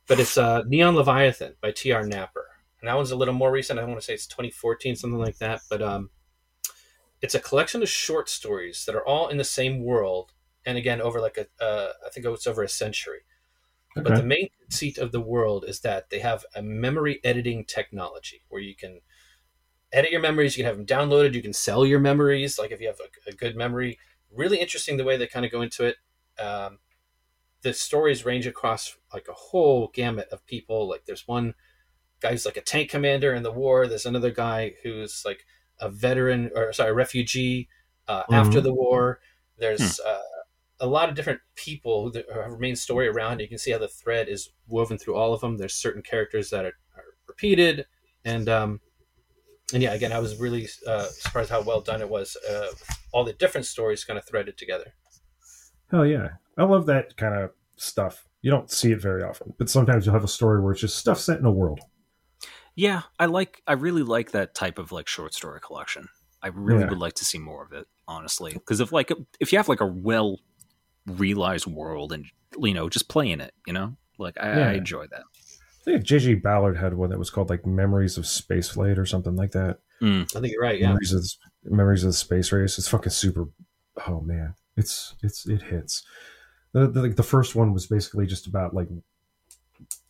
[0.06, 2.04] but it's uh, Neon Leviathan by T.R.
[2.06, 2.46] Napper,
[2.80, 3.78] and that one's a little more recent.
[3.78, 5.60] I want to say it's 2014, something like that.
[5.70, 6.10] But um,
[7.22, 10.32] it's a collection of short stories that are all in the same world,
[10.66, 13.20] and again over like a uh, I think it's over a century.
[13.96, 18.42] But the main conceit of the world is that they have a memory editing technology
[18.48, 19.00] where you can
[19.92, 20.56] edit your memories.
[20.56, 21.34] You can have them downloaded.
[21.34, 22.58] You can sell your memories.
[22.58, 23.98] Like if you have a, a good memory,
[24.34, 25.96] really interesting the way they kind of go into it.
[26.38, 26.78] Um,
[27.62, 30.88] the stories range across like a whole gamut of people.
[30.88, 31.54] Like there's one
[32.20, 33.86] guy who's like a tank commander in the war.
[33.86, 35.44] There's another guy who's like
[35.80, 37.68] a veteran or sorry, a refugee
[38.06, 39.20] uh, after the war.
[39.58, 40.20] There's uh,
[40.80, 43.40] a lot of different people that have a main story around.
[43.40, 45.56] You can see how the thread is woven through all of them.
[45.56, 47.86] There's certain characters that are, are repeated,
[48.24, 48.80] and um,
[49.72, 52.36] and yeah, again, I was really uh, surprised how well done it was.
[52.48, 52.66] Uh,
[53.12, 54.92] all the different stories kind of threaded together.
[55.90, 56.30] Hell yeah.
[56.58, 58.28] I love that kind of stuff.
[58.42, 60.98] You don't see it very often, but sometimes you'll have a story where it's just
[60.98, 61.80] stuff set in a world.
[62.76, 66.08] Yeah, I like I really like that type of like short story collection.
[66.42, 66.90] I really Yeah.
[66.90, 68.52] would like to see more of it, honestly.
[68.52, 70.40] Because if like if you have like a well
[71.06, 72.26] realized world and
[72.58, 74.68] you know just playing it, you know, like I, Yeah.
[74.70, 75.22] I enjoy that.
[75.86, 76.36] I think J.G.
[76.36, 79.80] Ballard had one that was called like Memories of Space Flight or something like that.
[80.00, 80.22] Hmm.
[80.34, 80.80] I think you're right.
[80.80, 82.78] Yeah, Memories of the, Memories of the Space Race.
[82.78, 83.48] It's fucking super.
[84.06, 86.02] Oh man, it's it's it hits.
[86.72, 88.88] The, the the first one was basically just about like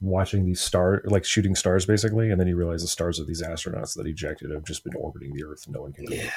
[0.00, 3.42] watching these star like shooting stars basically, and then you realize the stars of these
[3.42, 5.66] astronauts that ejected have just been orbiting the Earth.
[5.68, 6.04] No one can.
[6.04, 6.30] get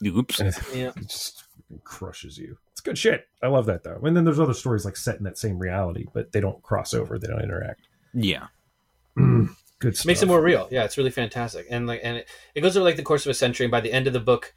[0.00, 0.40] yeah, Oops.
[0.40, 0.92] It, yeah.
[0.94, 1.44] it just
[1.84, 2.58] crushes you.
[2.72, 3.26] It's good shit.
[3.42, 4.00] I love that though.
[4.04, 6.92] And then there's other stories like set in that same reality, but they don't cross
[6.92, 7.18] over.
[7.18, 7.88] They don't interact.
[8.14, 8.48] Yeah.
[9.18, 9.50] Mm.
[9.78, 10.06] Good stuff.
[10.06, 10.68] makes it more real.
[10.70, 13.30] Yeah, it's really fantastic, and like, and it, it goes over like the course of
[13.30, 13.66] a century.
[13.66, 14.54] And by the end of the book,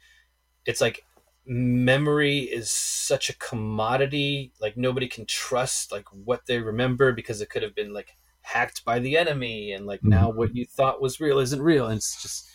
[0.66, 1.04] it's like
[1.46, 7.48] memory is such a commodity like nobody can trust like what they remember because it
[7.48, 10.08] could have been like hacked by the enemy and like mm-hmm.
[10.08, 12.48] now what you thought was real isn't real and it's just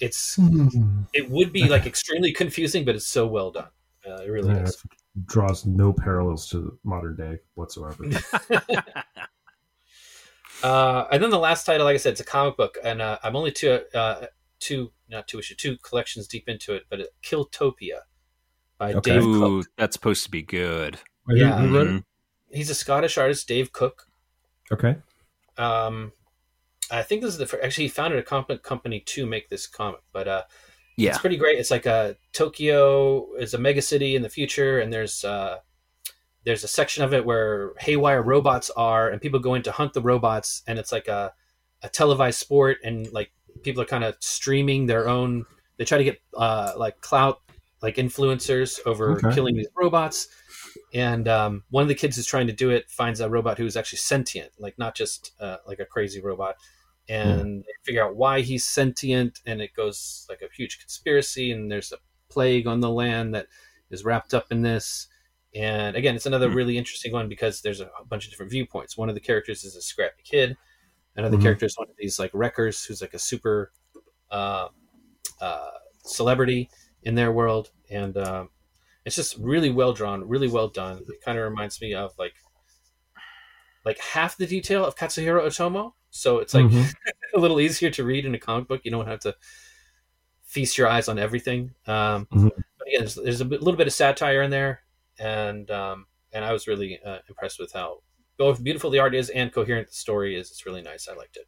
[0.00, 1.02] it's mm-hmm.
[1.12, 3.68] it would be like extremely confusing but it's so well done
[4.08, 4.82] uh, it really Yeah, is
[5.16, 8.04] it draws no parallels to modern day whatsoever.
[10.62, 13.18] uh, and then the last title like i said it's a comic book and uh,
[13.22, 14.26] i'm only two uh,
[14.58, 18.00] two not two issue two collections deep into it but it, killtopia
[18.78, 19.12] by Okay.
[19.14, 20.98] dave Ooh, cook that's supposed to be good.
[21.26, 21.58] Who- Yeah.
[21.58, 21.90] who wrote it?
[21.90, 22.04] Mhm.
[22.52, 24.06] he's a scottish artist dave cook
[24.72, 24.96] Okay.
[25.58, 26.12] um
[26.90, 29.66] i think this is the fir- actually he founded a comp- company to make this
[29.66, 30.42] comic but uh
[30.96, 31.10] Yeah.
[31.10, 34.92] it's pretty great it's like a tokyo is a mega city in the future and
[34.92, 35.58] there's uh
[36.46, 39.92] there's a section of it where haywire robots are and people go in to hunt
[39.92, 41.34] the robots and it's like a,
[41.82, 43.32] a televised sport and like
[43.62, 45.44] people are kind of streaming their own
[45.76, 47.40] they try to get uh like clout
[47.82, 49.34] like influencers over Okay.
[49.34, 50.28] killing these robots
[50.94, 53.66] and um, one of the kids who's trying to do it finds a robot who
[53.66, 56.54] is actually sentient like not just uh, like a crazy robot
[57.08, 61.70] and they figure out why he's sentient and it goes like a huge conspiracy and
[61.70, 63.46] there's a plague on the land that
[63.90, 65.08] is wrapped up in this
[65.56, 66.56] and again it's another Hmm.
[66.56, 69.74] really interesting one because there's a bunch of different viewpoints one of the characters is
[69.74, 70.56] a scrappy kid
[71.16, 71.42] another Mhm.
[71.42, 73.72] character is one of these like wreckers who's like a super
[74.30, 74.68] uh,
[75.40, 75.70] uh,
[76.04, 76.68] celebrity
[77.02, 78.50] in their world and um,
[79.04, 82.34] it's just really well drawn really well done it kind of reminds me of like
[83.84, 86.92] like half the detail of katsuhiro otomo so it's like Mhm.
[87.34, 89.34] a little easier to read in a comic book you don't have to
[90.42, 92.50] feast your eyes on everything um, Mhm.
[92.78, 94.82] but again there's, there's a little bit of satire in there
[95.18, 97.98] and um, and i was really uh, impressed with how
[98.38, 101.36] both beautiful the art is and coherent the story is it's really nice i liked
[101.36, 101.46] it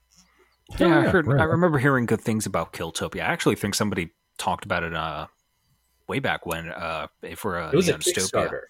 [0.79, 1.27] Yeah, I heard.
[1.27, 1.41] right.
[1.41, 3.23] I remember hearing good things about Killtopia.
[3.23, 5.27] I actually think somebody talked about it uh,
[6.09, 7.07] way back when uh,
[7.37, 8.31] for uh, it was a Neon Dystopia.
[8.31, 8.61] kickstarter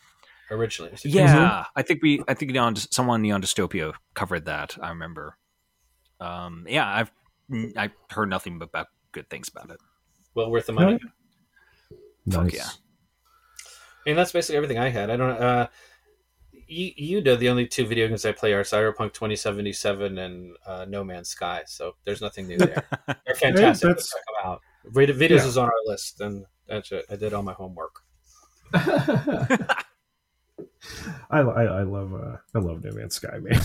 [0.50, 2.22] originally Yeah, I think we.
[2.28, 4.76] I think Neon, someone on Neon Dystopia covered that.
[4.80, 5.36] I remember.
[6.20, 7.10] Um, yeah, I've
[7.76, 9.80] I heard nothing but about good things about it.
[10.34, 10.98] well worth the money
[12.30, 12.54] Fuck Nice.
[12.54, 12.68] yeah.
[14.08, 15.66] And that's basically everything i had i don't uh
[16.66, 20.84] you, you know the only two video games I play are Cyberpunk 2077 and uh,
[20.86, 22.84] No Man's Sky, so there's nothing new there.
[23.24, 23.88] They're fantastic.
[23.88, 24.60] Hey, Let's check them out.
[24.92, 25.46] Videos Yeah.
[25.46, 27.06] is on our list, and that's it.
[27.10, 28.02] I did all my homework.
[31.30, 33.58] I, I I love uh I love No Man's Sky, man.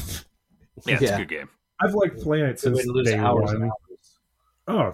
[0.85, 1.15] Yeah, it's Yeah.
[1.15, 1.49] a good game.
[1.81, 3.63] I've liked playing it Good since lose day hours one.
[3.63, 4.19] hours.
[4.67, 4.93] Oh,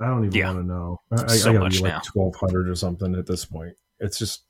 [0.00, 0.46] I don't even Yeah.
[0.52, 1.00] want to know.
[1.10, 2.00] I, I, So I gotta much be like now.
[2.04, 3.74] twelve hundred or something at this point.
[3.98, 4.42] It's just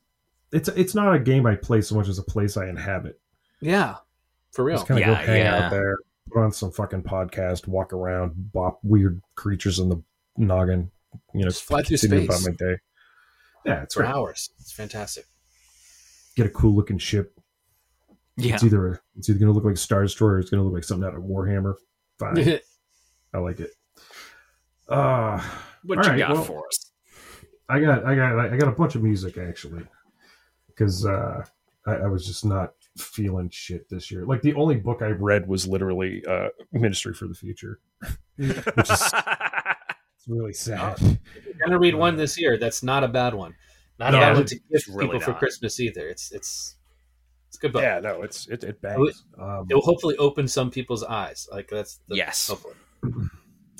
[0.54, 3.20] it's it's not a game I play so much as a place I inhabit.
[3.60, 3.96] Yeah,
[4.52, 4.76] for real.
[4.76, 5.64] Just kind of go Yeah, hang yeah.
[5.66, 5.96] out there,
[6.32, 10.02] put on some fucking podcast, walk around, bop weird creatures in the
[10.36, 10.90] noggin.
[11.32, 12.44] You know, Just fly through continue space.
[12.44, 12.78] about my day.
[13.66, 14.14] Yeah, it's for right.
[14.14, 14.50] hours.
[14.60, 15.24] It's fantastic.
[16.36, 17.38] Get a cool looking ship.
[18.36, 20.64] Yeah, It's either it's either going to look like Star Destroyer or it's going to
[20.64, 21.74] look like something out of Warhammer.
[22.18, 22.58] Fine,
[23.34, 23.70] I like it.
[24.88, 25.40] Uh
[25.84, 26.90] what all you right, got well- for us?
[27.68, 29.84] I got I got I got a bunch of music actually,
[30.74, 31.44] because uh,
[31.86, 34.24] I, I was just not feeling shit this year.
[34.24, 37.80] Like the only book I read was literally uh, Ministry for the Future,
[38.36, 38.50] which
[38.90, 39.12] is
[40.16, 41.00] it's really sad.
[41.00, 42.56] You're gonna read one this year.
[42.58, 43.54] That's not a bad one.
[43.98, 45.34] Not No, a bad one to gift really people for.
[45.34, 46.08] Christmas either.
[46.08, 46.76] It's it's
[47.48, 47.82] it's a good book.
[47.82, 49.24] yeah, no, it's it it bangs.
[49.38, 51.48] Um, It will hopefully open some people's eyes.
[51.52, 52.48] Like that's the, Yes.
[52.48, 52.74] Hopefully.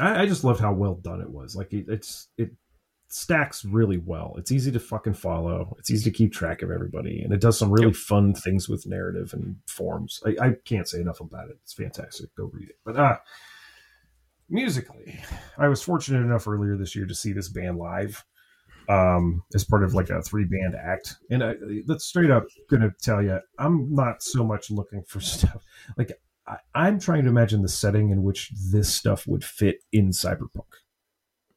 [0.00, 1.56] I, I just loved how well done it was.
[1.56, 2.50] Like it, it's it
[3.14, 4.34] stacks really well.
[4.38, 5.76] It's easy to fucking follow.
[5.78, 8.86] It's easy to keep track of everybody, and it does some really fun things with
[8.86, 10.20] narrative and forms.
[10.26, 11.56] I, I can't say enough about it.
[11.62, 12.34] It's fantastic.
[12.36, 12.78] Go read it.
[12.84, 13.16] But uh
[14.48, 15.20] musically,
[15.58, 18.24] I was fortunate enough earlier this year to see this band live
[18.90, 21.54] um as part of like a three band act and I,
[21.86, 25.64] that's straight up gonna tell you i'm not so much looking for stuff
[25.96, 26.12] like
[26.46, 30.66] I, I'm trying to imagine the setting in which this stuff would fit in cyberpunk.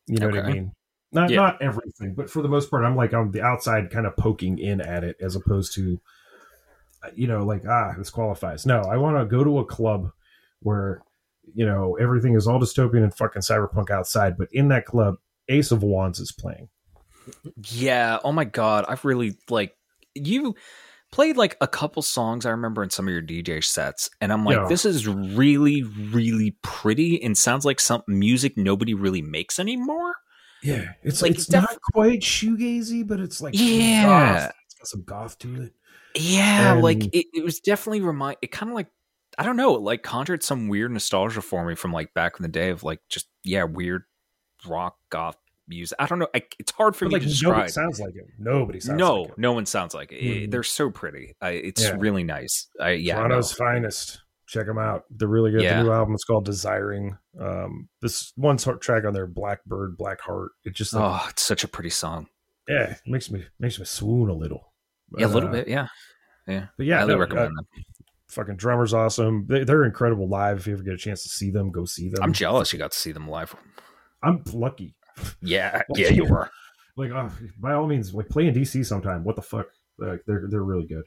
[0.08, 0.72] You know what I mean?
[1.12, 1.38] Not Yeah.
[1.38, 4.60] not everything, but for the most part, I'm like on the outside, kind of poking
[4.60, 6.00] in at it, as opposed to,
[7.04, 8.66] uh, you know, like ah, this qualifies.
[8.66, 10.12] No, I want to go to a club
[10.62, 11.02] where
[11.56, 15.16] you know everything is all dystopian and fucking cyberpunk outside, but in that club,
[15.48, 16.68] Ace of Wands is playing.
[17.70, 18.20] Yeah.
[18.24, 19.76] Oh my god, I've really like
[20.14, 20.56] you
[21.12, 24.44] played like a couple songs I remember in some of your DJ sets, and I'm
[24.44, 24.68] like, Yeah.
[24.68, 30.16] this is really, really pretty, and sounds like some music nobody really makes anymore.
[30.64, 34.06] Yeah, it's Like, it's def- not quite shoegazy, but it's like Yeah.
[34.48, 34.54] goth.
[34.66, 35.74] it's got some goth to it.
[36.16, 38.38] Yeah, like it, it was definitely remind.
[38.42, 38.88] It kind of like
[39.38, 42.44] I don't know, it like conjured some weird nostalgia for me from like back in
[42.44, 44.04] the day of like just yeah, weird
[44.68, 45.96] rock goth music.
[46.00, 46.28] I don't know.
[46.34, 47.70] I, it's hard for But, me like to nobody describe.
[47.70, 48.26] sounds like it.
[48.40, 50.22] Nobody sounds no, like no one sounds like it.
[50.24, 50.52] Mhm.
[50.52, 51.36] They're so pretty.
[51.40, 51.96] I, it's Yeah.
[52.00, 52.68] really nice.
[52.80, 54.22] I, yeah, Toronto's finest.
[54.48, 55.04] Check them out.
[55.10, 55.62] They're really good.
[55.62, 55.78] Yeah.
[55.78, 57.18] The new album is called Desiring.
[57.40, 60.52] Um, this one sort track on there, Blackbird, Black Heart.
[60.64, 62.28] It just like, Oh, it's such a pretty song.
[62.68, 64.72] yeah, it makes me makes me swoon a little.
[65.18, 65.68] yeah, a little uh, bit.
[65.68, 65.88] Yeah,
[66.48, 66.68] yeah.
[66.78, 67.84] But yeah, highly no, recommend uh, them.
[68.30, 69.46] fucking drummer's awesome.
[69.48, 70.60] They, they're incredible live.
[70.60, 72.24] If you ever get a chance to see them, go see them.
[72.24, 73.56] I'm jealous you got to see them live.
[74.24, 74.96] I'm lucky.
[75.42, 76.50] Yeah, yeah, you were.
[76.98, 77.30] like uh,
[77.60, 79.68] by all means like play in dc sometime what the fuck
[80.00, 81.04] like they're they're really good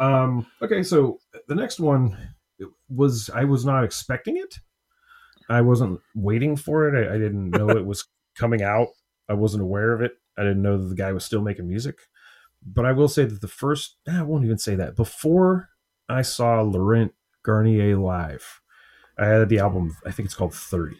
[0.00, 2.16] um okay so the next one
[2.88, 4.56] was i was not expecting it.
[5.48, 6.94] I wasn't waiting for it.
[7.08, 8.04] I, I didn't know it was
[8.36, 8.88] coming out.
[9.28, 10.12] I wasn't aware of it.
[10.38, 11.98] I didn't know that the guy was still making music.
[12.64, 14.96] But i will say that the first eh, i won't even say that.
[14.96, 15.70] Before
[16.08, 18.60] i saw laurent garnier live
[19.16, 20.96] i had the album i think it's called 30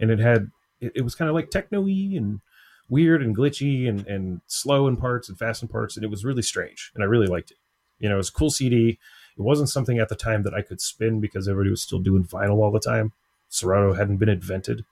[0.00, 0.50] and it had
[0.80, 2.40] it, it was kind of like techno-y and
[2.88, 5.96] weird and glitchy and, and slow in parts and fast in parts.
[5.96, 6.90] And it was really strange.
[6.94, 7.58] And i really liked it.
[7.98, 8.98] You know it was a cool cd
[9.36, 12.24] it wasn't something at the time that i could spin because everybody was still doing
[12.24, 13.12] vinyl all the time.
[13.48, 14.84] Serato hadn't been invented.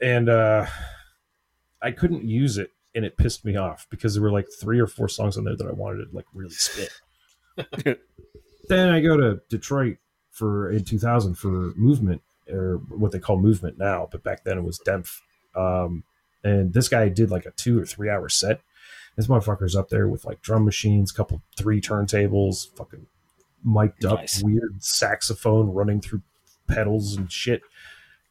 [0.00, 0.66] And uh
[1.82, 4.86] i couldn't use it and it pissed me off because there were like three or
[4.86, 6.88] four songs on there that i wanted to like really spin
[8.68, 9.96] then i go to detroit
[10.30, 12.20] for in 2000 for movement
[12.50, 15.20] or what they call movement now but back then it was DEMF
[15.54, 16.04] um,
[16.42, 18.60] and this guy did like a two or three hour set.
[19.16, 23.06] This motherfucker's up there with like drum machines, couple three turntables, fucking
[23.64, 24.42] mic'd up, Nice.
[24.42, 26.22] weird saxophone running through
[26.68, 27.62] pedals and shit,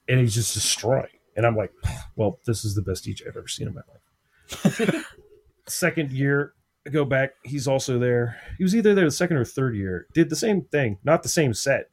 [0.07, 1.07] and he's just destroying.
[1.35, 1.71] And I'm like,
[2.15, 5.05] well, this is the best DJ I've ever seen in my life.
[5.67, 6.53] second year,
[6.85, 8.37] I go back, he's also there.
[8.57, 10.07] He was either there the second or third year.
[10.13, 11.89] Did the same thing, not the same set,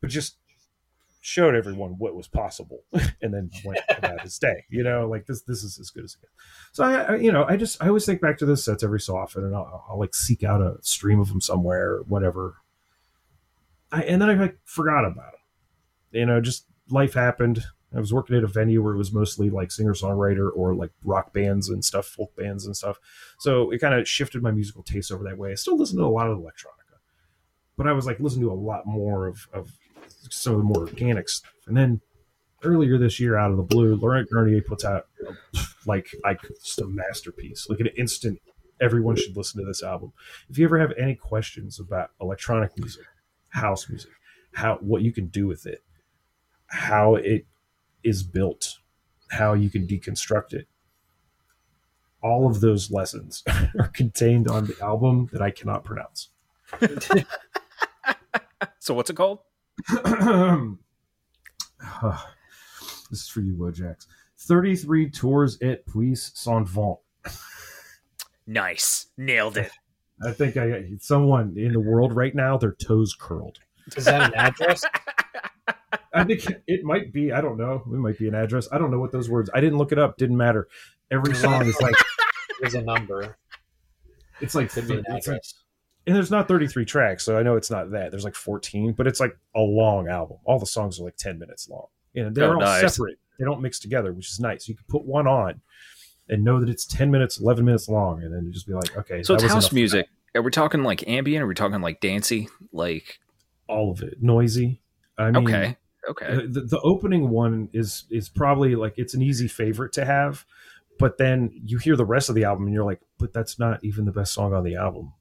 [0.00, 0.36] but just
[1.24, 2.82] showed everyone what was possible
[3.22, 6.14] and then went about his day you know like this this is as good as
[6.14, 6.32] it gets
[6.72, 8.98] so I, I you know i just i always think back to those sets every
[8.98, 12.56] so often and i'll, I'll like seek out a stream of them somewhere or whatever
[13.92, 17.62] I, and then i like forgot about it you know just life happened
[17.94, 20.90] i was working at a venue where it was mostly like singer songwriter or like
[21.04, 22.98] rock bands and stuff folk bands and stuff
[23.38, 26.04] so it kind of shifted my musical taste over that way i still listen to
[26.04, 26.98] a lot of electronica
[27.76, 29.70] but i was like listening to a lot more of, of
[30.30, 31.52] some of the more organic stuff.
[31.66, 32.00] And then
[32.62, 35.06] earlier this year, out of the blue, Laurent Garnier puts out
[35.86, 38.40] like like just a masterpiece, like an instant.
[38.80, 40.12] Everyone should listen to this album.
[40.48, 43.04] If you ever have any questions about electronic music,
[43.52, 44.12] house music,
[44.52, 45.82] how what you can do with it,
[46.66, 47.46] how it
[48.02, 48.78] is built,
[49.30, 50.66] how you can deconstruct it,
[52.22, 53.42] all of those lessons
[53.78, 56.28] are contained on the album that I cannot pronounce.
[58.82, 59.38] So what's it called?
[61.84, 62.32] Ah,
[63.10, 64.06] this is for you, Wojax.
[64.38, 66.98] 33 tours et puis s'en vont.
[68.46, 69.72] Nice, nailed it.
[70.24, 73.58] I think I someone in the world right now, their toes curled.
[73.96, 74.84] Is that an address?
[76.14, 77.32] I think it might be.
[77.32, 77.82] I don't know.
[77.86, 78.68] It might be an address.
[78.70, 79.50] I don't know what those words.
[79.54, 80.16] I didn't look it up.
[80.18, 80.68] Didn't matter.
[81.10, 81.94] Every song is like
[82.60, 83.36] There's a number.
[84.40, 85.54] it's like, Could be an like address.
[86.06, 88.10] and there's not 33 tracks, so I know it's not that.
[88.10, 90.36] There's like 14, but it's like a long album.
[90.44, 91.86] All the songs are like 10 minutes long.
[92.14, 92.94] And they're Oh, all nice.
[92.94, 93.18] separate.
[93.38, 94.68] They don't mix together, which is nice.
[94.68, 95.60] You can put one on
[96.28, 99.22] and know that it's 10 minutes, 11 minutes long, and then just be like, okay,
[99.22, 100.08] So that it's was house music.
[100.34, 101.42] Are we talking like ambient?
[101.42, 102.48] Are we talking like dancey?
[102.72, 103.18] Like.
[103.68, 104.22] All of it.
[104.22, 104.80] Noisy.
[105.18, 105.76] I mean, okay,
[106.08, 106.46] okay.
[106.46, 110.44] the, the opening one is is probably like it's an easy favorite to have
[110.98, 113.82] but then you hear the rest of the album and you're like but that's not
[113.84, 115.12] even the best song on the album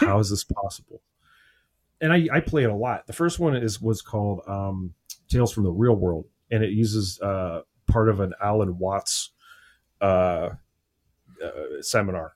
[0.00, 1.02] how is this possible
[2.00, 4.94] and i i play it a lot the first one is was called um
[5.28, 9.30] tales from the real world and it uses uh part of an alan watts
[10.00, 10.50] uh,
[11.42, 11.50] uh
[11.80, 12.34] seminar.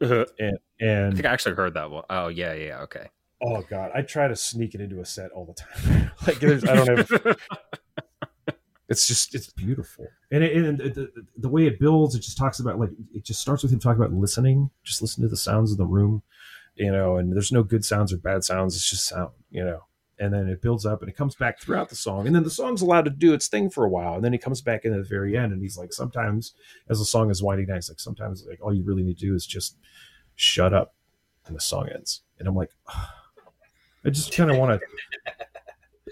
[0.00, 0.24] Uh-huh.
[0.80, 2.04] and I think I actually heard that one.
[2.10, 3.08] Oh yeah, yeah, okay.
[3.42, 3.92] oh god.
[3.94, 6.10] I try to sneak it into a set all the time.
[6.26, 7.36] Like there's i don't have
[8.88, 10.06] it's just it's beautiful.
[10.30, 13.24] And, it, and the, the, the way it builds it just talks about like it
[13.24, 14.70] just starts with him talking about listening.
[14.84, 16.22] Just listen to the sounds of the room
[16.74, 18.74] you know and there's no good sounds or bad sounds.
[18.74, 19.84] It's just sound you know
[20.22, 22.50] and then it builds up and it comes back throughout the song and then the
[22.50, 24.92] song's allowed to do its thing for a while and then he comes back in
[24.92, 26.54] at the very end and he's like sometimes
[26.88, 29.26] as the song is winding down he's like sometimes like all you really need to
[29.26, 29.76] do is just
[30.36, 30.94] shut up
[31.46, 32.70] and the song ends and i'm like
[34.04, 34.86] i just kind of want to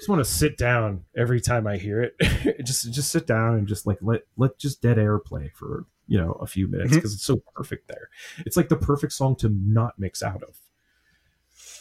[0.01, 2.17] just want to sit down every time I hear it.
[2.65, 6.19] just just sit down and just like let let just dead air play for you
[6.19, 6.97] know a few minutes mm-hmm.
[6.97, 8.09] because it's so perfect there.
[8.47, 10.57] It's like the perfect song to not mix out of.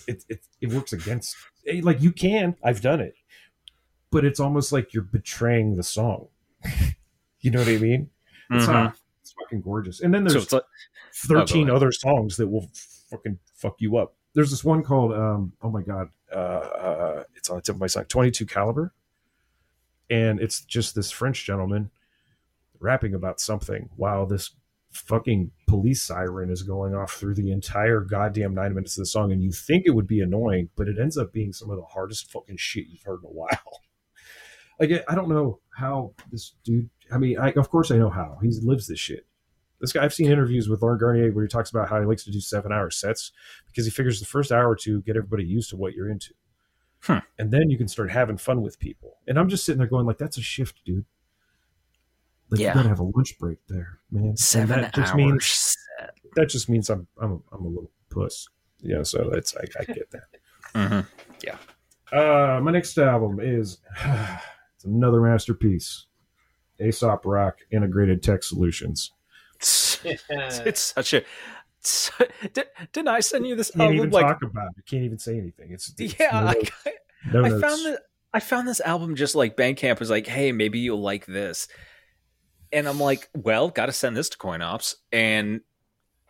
[0.10, 1.36] It it it works against
[1.68, 2.56] eh, like you can.
[2.64, 3.14] I've done it,
[4.12, 6.28] but it's almost like you're betraying the song.
[7.42, 8.10] you know what I mean?
[8.52, 8.88] It's, Mhm.
[8.88, 8.92] uh,
[9.22, 10.02] it's fucking gorgeous.
[10.02, 10.64] And then there's it's like,
[11.14, 11.76] 13 ahead.
[11.76, 12.70] other songs that will
[13.10, 14.16] fucking fuck you up.
[14.34, 17.82] There's this one called um oh my god, uh, uh it's on the tip of
[17.82, 18.94] my tongue, 22 caliber.
[20.10, 21.92] And it's just this French gentleman
[22.80, 24.52] rapping about something while this
[24.92, 29.32] fucking police siren is going off through the entire goddamn 9 minutes of the song
[29.32, 31.86] and you think it would be annoying, but it ends up being some of the
[31.86, 33.82] hardest fucking shit you've heard in a while.
[34.80, 38.38] like I don't know how this dude I mean, I of course I know how.
[38.42, 39.26] He lives this shit.
[39.80, 42.24] This guy, I've seen interviews with Laurent Garnier where he talks about how he likes
[42.26, 43.32] to do seven hour sets
[43.68, 46.34] because he figures the first hour or two get everybody used to what you're into.
[47.02, 47.20] Hmm.
[47.38, 49.18] And then you can start having fun with people.
[49.28, 51.06] And I'm just sitting there going, like, that's a shift, dude.
[52.50, 52.70] Like, Yeah.
[52.70, 54.24] you gotta have a lunch break there, man.
[54.24, 55.18] And seven that just hours.
[55.18, 55.78] means
[56.36, 58.48] that just means I'm I'm I'm a little puss.
[58.82, 60.24] Yeah, so that's I, I get that.
[60.76, 61.06] Mhm.
[62.12, 63.80] Uh, my next album is
[64.76, 66.06] it's another masterpiece.
[66.80, 69.12] Aesop Rock Integrated Tech Solutions.
[69.58, 70.00] It's,
[70.30, 71.18] it's such a.
[71.18, 72.12] it's-
[72.54, 73.98] did, didn't I send you this Can't album?
[73.98, 74.86] even like, talk about it.
[74.90, 75.72] Can't even say anything.
[75.72, 76.56] It's, it's yeah, no I,
[77.34, 78.00] no I found that
[78.34, 81.68] I found this album just like Bandcamp was like, hey, maybe you'll like this,
[82.72, 85.62] and I'm like, well, got to send this to CoinOps, and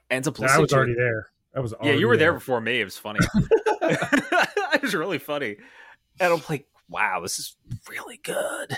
[0.10, 1.28] ends up I listening was already there.
[1.56, 2.82] I was Yeah, you were there before me.
[2.82, 3.20] It was funny.
[3.82, 5.58] it was really funny,
[6.20, 7.56] and I'm like, wow, this is
[7.90, 8.78] really good.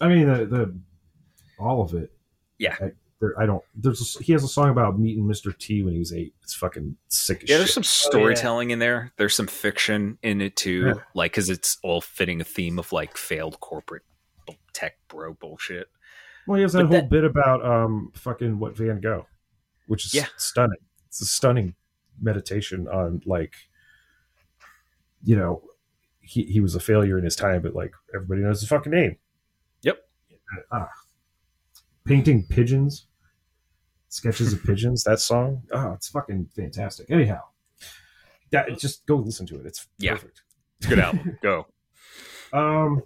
[0.00, 0.78] I mean, the, the
[1.58, 2.12] all of it.
[2.58, 2.76] Yeah.
[2.80, 3.64] I, there, I don't.
[3.74, 5.56] There's a, he has a song about meeting Mr.
[5.56, 6.34] T when he was eight.
[6.42, 7.84] It's fucking sick as Yeah, there's shit.
[7.84, 9.12] some oh, storytelling in there.
[9.16, 11.02] There's some fiction in it too, Yeah.
[11.14, 14.04] like because it's all fitting a theme of like failed corporate
[14.72, 15.88] tech bro bullshit.
[16.48, 19.26] Well, he has that But whole that- bit about um fucking what Van Gogh,
[19.86, 20.26] which is Yeah.
[20.38, 20.78] stunning.
[21.06, 21.74] It's a stunning
[22.20, 23.54] meditation on like,
[25.22, 25.62] you know,
[26.20, 29.18] he he was a failure in his time, but like everybody knows his fucking name.
[29.82, 30.08] Yep.
[30.72, 30.88] Ah,
[32.04, 33.06] painting pigeons,
[34.08, 35.04] sketches of pigeons.
[35.04, 37.10] That song, oh, it's fucking fantastic.
[37.10, 37.42] Anyhow,
[38.50, 39.66] that just go listen to it.
[39.66, 40.12] It's Yeah.
[40.12, 40.42] perfect.
[40.78, 41.38] It's a good album.
[41.42, 41.66] Go.
[42.52, 43.02] Um,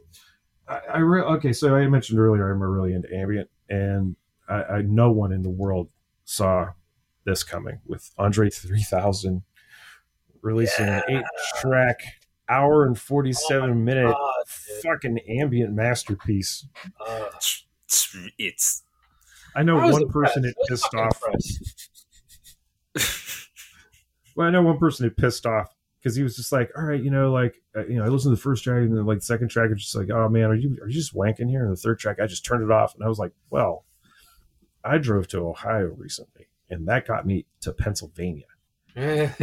[0.69, 1.53] I, I re- okay.
[1.53, 4.17] So I mentioned earlier I'm really into ambient, and
[4.49, 5.89] I, I no one in the world
[6.25, 6.71] saw
[7.25, 9.43] this coming with Andre 3000
[10.43, 12.01] releasing an eight-track,
[12.49, 14.49] hour and forty-seven minute God,
[14.83, 16.67] fucking ambient masterpiece.
[17.01, 18.83] Uh, It's, it's
[19.55, 20.95] I know I one person it impressed.
[20.97, 21.15] I was
[22.99, 23.07] pissed off.
[24.35, 25.69] Well, I know one person it pissed off
[26.03, 28.33] because he was just like, "All right, you know, like, uh, you know, I listened
[28.33, 30.45] to the first track and then like the second track, it's just like, oh man,
[30.51, 32.71] are you are you just wanking here?" And the third track, I just turned it
[32.71, 33.85] off, and I was like, "Well,
[34.85, 38.47] I drove to Ohio recently, and that got me to Pennsylvania.
[38.95, 39.39] Like,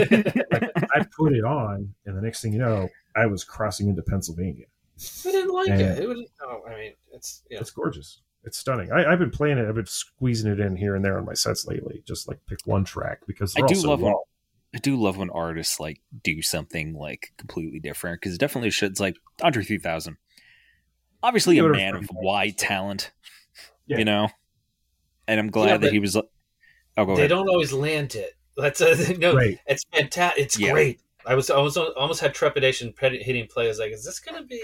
[0.96, 4.66] I put it on, and the next thing you know, I was crossing into Pennsylvania.
[5.26, 5.94] I didn't like Yeah.
[5.94, 6.04] it.
[6.04, 6.22] It was.
[6.42, 7.60] Oh, I mean, it's yeah.
[7.60, 8.22] It's gorgeous.
[8.44, 8.92] It's stunning.
[8.92, 9.68] I, I've been playing it.
[9.68, 12.04] I've been squeezing it in here and there on my sets lately.
[12.08, 14.14] Just like pick one track because I do all so love raw.
[14.72, 19.00] When I do love when artists like do something like completely different because definitely shit's
[19.00, 20.18] like Andre 3000.
[21.22, 23.12] Obviously, a man of wide talent,
[23.88, 23.98] Yeah.
[23.98, 24.30] you know.
[25.28, 26.16] And I'm glad Yeah, that he was.
[26.16, 26.24] Oh,
[26.98, 27.30] go they ahead.
[27.30, 28.34] don't always land it.
[28.58, 29.36] That's uh, a, no.
[29.36, 29.60] Right.
[29.68, 30.44] It's fantastic.
[30.44, 30.72] It's Yeah.
[30.72, 31.02] great.
[31.26, 33.66] I was I was uh, almost had trepidation pre- hitting play.
[33.66, 34.62] I was like, is this gonna be?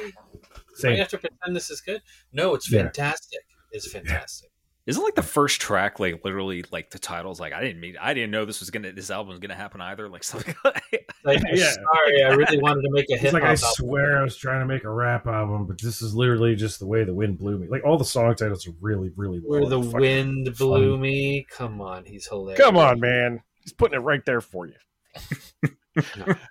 [0.82, 2.02] Do I have to pretend this is good?
[2.32, 2.84] No, it's Yeah.
[2.84, 3.42] fantastic.
[3.72, 4.50] It's fantastic.
[4.88, 8.14] Isn't like the first track like literally like the title's like I didn't mean I
[8.14, 11.42] didn't know this was gonna this album was gonna happen either like something like Like,
[11.52, 11.72] Yeah.
[11.72, 13.68] sorry, I really wanted to make a hit like, I album.
[13.74, 16.86] swear I was trying to make a rap album, but this is literally just the
[16.86, 17.68] way the wind blew me.
[17.68, 20.68] Like all the song titles are really, really Where low the and fucking wind fun.
[20.68, 21.48] blew me.
[21.50, 22.60] Come on, he's hilarious.
[22.64, 23.42] Come on, man.
[23.64, 24.76] He's putting it right there for you.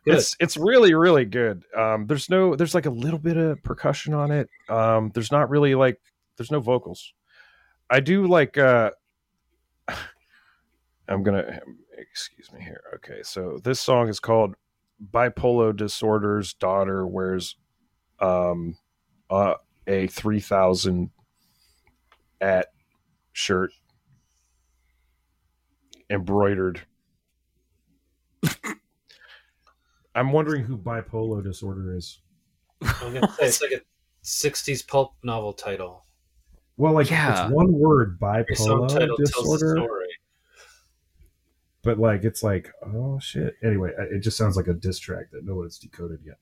[0.06, 1.65] It's it's really really good.
[1.77, 4.48] Um, there's no there's like a little bit of percussion on it.
[4.70, 6.01] Um, there's not really like
[6.39, 7.12] there's no vocals.
[7.95, 8.59] I do like.
[8.59, 8.91] uh
[11.09, 11.61] I'm gonna
[11.97, 12.83] excuse me here.
[12.97, 14.57] Okay, so this song is called
[15.12, 17.55] "Bipolar Disorder's Daughter Wears
[18.19, 18.79] um,
[19.31, 19.55] uh,
[19.87, 21.11] a three thousand
[22.41, 22.73] at
[23.33, 23.71] shirt
[26.11, 26.81] embroidered."
[30.16, 32.19] I'm wondering who bipolar disorder is.
[32.83, 33.83] I'm gonna say it's like a
[34.25, 36.04] '60s pulp novel title.
[36.77, 37.45] Well, like Yeah.
[37.47, 39.25] it's one word, bipolar subtitle tells the
[39.59, 39.87] disorder,
[41.83, 43.55] but like it's like oh shit.
[43.63, 46.39] Anyway, it just sounds like a diss track that no one's decoded yet.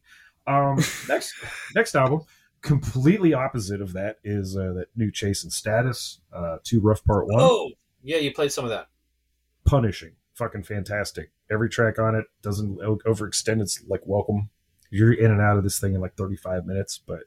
[0.47, 0.79] Um,
[1.09, 1.35] next
[1.75, 2.23] next album,
[2.61, 7.27] completely opposite of that is uh, that new Chase and Status, uh, Too Rough Part
[7.27, 7.41] One.
[7.41, 7.71] Oh,
[8.03, 8.89] yeah, you played some of that.
[9.65, 11.31] punishing, fucking fantastic.
[11.51, 13.61] Every track on it doesn't overextend.
[13.61, 14.49] It's like welcome.
[14.91, 17.21] You're in and out of this thing in like 35 minutes, but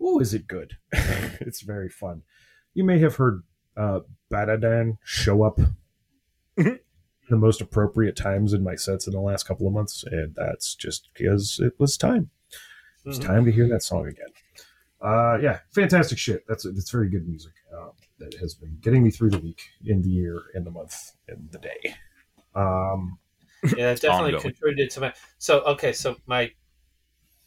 [0.00, 0.76] oh, is it good?
[0.92, 2.22] it's very fun.
[2.74, 3.42] You may have heard
[3.76, 4.00] uh,
[4.30, 5.58] Baddadan show up
[6.58, 6.80] Mhm.
[7.28, 10.74] the most appropriate times in my sets in the last couple of months, and that's
[10.74, 12.30] just because it was time.
[13.04, 13.24] It was Mhm.
[13.26, 14.28] time to hear that song again.
[15.00, 16.44] Uh, yeah, fantastic shit.
[16.48, 17.52] That's that's very good music.
[17.76, 21.12] Um, that has been getting me through the week, in the year, in the month,
[21.28, 21.94] in the day.
[22.54, 23.18] Um,
[23.76, 24.40] Yeah, it definitely ongoing.
[24.42, 25.14] contributed to my.
[25.38, 26.50] So okay, so my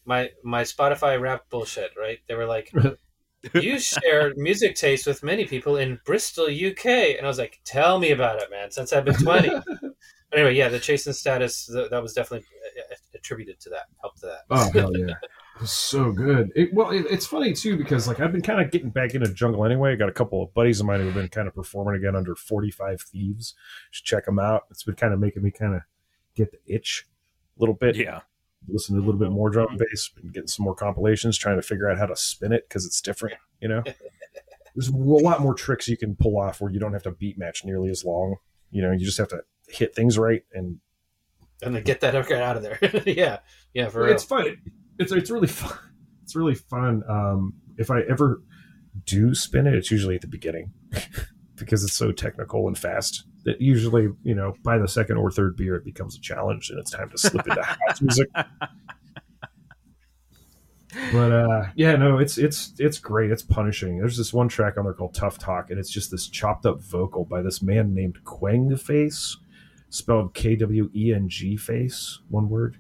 [0.10, 2.18] my my Spotify rap bullshit, right?
[2.28, 2.74] They were like,
[3.54, 8.00] you share music taste with many people in Bristol, UK, and I was like, tell
[8.00, 8.72] me about it, man.
[8.72, 9.52] Since I've been twenty.
[10.34, 12.48] anyway, yeah, the Chase and Status th- that was definitely
[12.80, 14.40] uh, attributed to that, helped to that.
[14.50, 15.14] Oh hell yeah,
[15.62, 16.52] it so good.
[16.56, 19.32] It, well, it, it's funny too because like I've been kind of getting back into
[19.32, 19.92] jungle anyway.
[19.92, 22.16] I got a couple of buddies of mine who have been kind of performing again
[22.16, 23.54] under Forty Five Thieves.
[23.92, 24.64] Just check them out.
[24.72, 25.82] It's been kind of making me kind of
[26.36, 27.06] get the itch
[27.56, 27.96] a little bit.
[27.96, 28.22] Yeah.
[28.68, 31.56] Listen to a little bit more drum and bass, been getting some more compilations, trying
[31.56, 33.36] to figure out how to spin it because it's different.
[33.62, 33.84] You know,
[34.76, 37.38] there's a lot more tricks you can pull off where you don't have to beat
[37.38, 38.36] match nearly as long.
[38.72, 40.80] You know, you just have to hit things right and
[41.62, 42.80] And then get that record out of there.
[43.06, 43.40] yeah,
[43.74, 44.14] yeah, for real.
[44.14, 44.58] it's fun.
[45.00, 45.78] It's it's really fun.
[46.24, 47.04] It's really fun.
[47.10, 48.44] Um, if I ever
[49.06, 50.74] do spin it, it's usually at the beginning
[51.56, 55.56] because it's so technical and fast that usually, you know, by the second or third
[55.56, 58.30] beer, it becomes a challenge and it's time to slip into house music.
[61.12, 63.32] But uh, yeah, no, it's it's it's great.
[63.32, 64.00] It's punishing.
[64.00, 66.82] There's this one track on there called "Tough Talk," and it's just this chopped up
[66.82, 69.38] vocal by this man named Kwengface,
[69.90, 72.78] spelled K W E N G Face, one word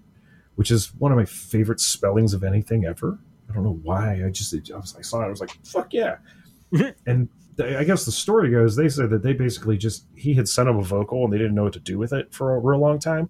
[0.60, 3.18] which is one of my favorite spellings of anything ever.
[3.50, 4.22] I don't know why.
[4.26, 5.28] I just I, was, I saw it.
[5.28, 6.18] I was like, "Fuck yeah!"
[7.08, 7.30] and
[7.60, 10.78] I guess the story goes they said that they basically just he had sent them
[10.78, 13.00] a vocal and they didn't know what to do with it for a real long
[13.00, 13.30] time,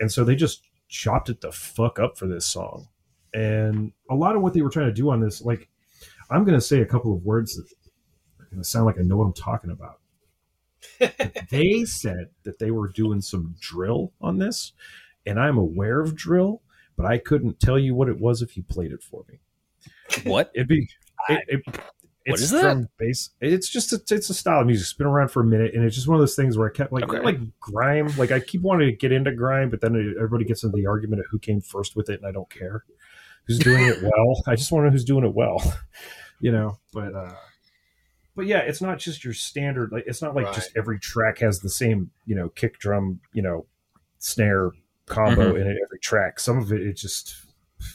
[0.00, 2.88] and so they just chopped it the fuck up for this song.
[3.32, 5.68] And a lot of what they were trying to do on this, like,
[6.30, 7.64] I'm going to say a couple of words that
[8.40, 10.00] are going to sound like I know what I'm talking about.
[11.50, 14.72] they said that they were doing some drill on this,
[15.26, 16.62] and I'm aware of drill,
[16.96, 19.38] but I couldn't tell you what it was if you played it for me.
[20.24, 20.50] What?
[20.54, 20.88] It'd be
[21.28, 21.80] it, it,
[22.34, 22.88] it's is that?
[22.98, 23.30] bass.
[23.40, 24.84] It's just a, it's a style of music.
[24.84, 26.72] It's been around for a minute, and it's just one of those things where I
[26.72, 27.20] kept like Okay.
[27.20, 28.12] like grime.
[28.16, 31.20] Like I keep wanting to get into grime, but then everybody gets into the argument
[31.20, 32.84] of who came first with it, and I don't care
[33.46, 34.42] who's doing it well.
[34.46, 35.62] I just want to know who's doing it well,
[36.40, 36.78] you know.
[36.92, 37.34] But uh
[38.36, 39.92] but yeah, it's not just your standard.
[39.92, 43.42] Like it's not like just every track has the same you know kick drum you
[43.42, 43.66] know
[44.18, 44.70] snare
[45.06, 46.38] combo in it every track.
[46.38, 47.34] Some of it it just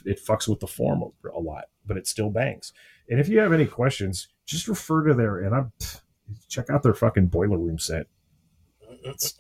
[0.04, 2.74] it fucks with the form a, a lot, but it still bangs.
[3.10, 5.72] And if you have any questions, just refer to their and I'm
[6.50, 8.08] check out their fucking boiler room set.
[9.04, 9.36] It's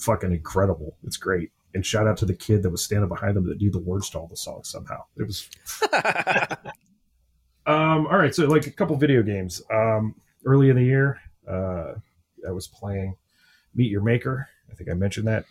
[0.00, 0.96] fucking incredible.
[1.04, 1.50] It's great.
[1.74, 4.08] And shout out to the kid that was standing behind them that knew the words
[4.10, 5.02] to all the songs somehow.
[5.16, 5.48] It was
[7.66, 9.62] um all right, so like a couple video games.
[9.72, 10.14] Um
[10.44, 11.94] early in the year, uh
[12.46, 13.16] I was playing
[13.74, 14.48] Meet Your Maker.
[14.70, 15.44] I think I mentioned that.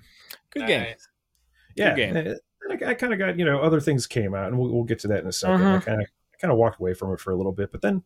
[0.52, 0.82] Good game.
[0.84, 1.08] Nice.
[1.76, 2.16] Yeah, game.
[2.18, 2.34] uh,
[2.86, 5.00] I, I kind of got you know other things came out, and we'll, we'll get
[5.00, 5.84] to that in a 2nd I Mhm.
[5.86, 6.10] kind of I
[6.44, 8.04] kind of walked away from it for a little bit, but then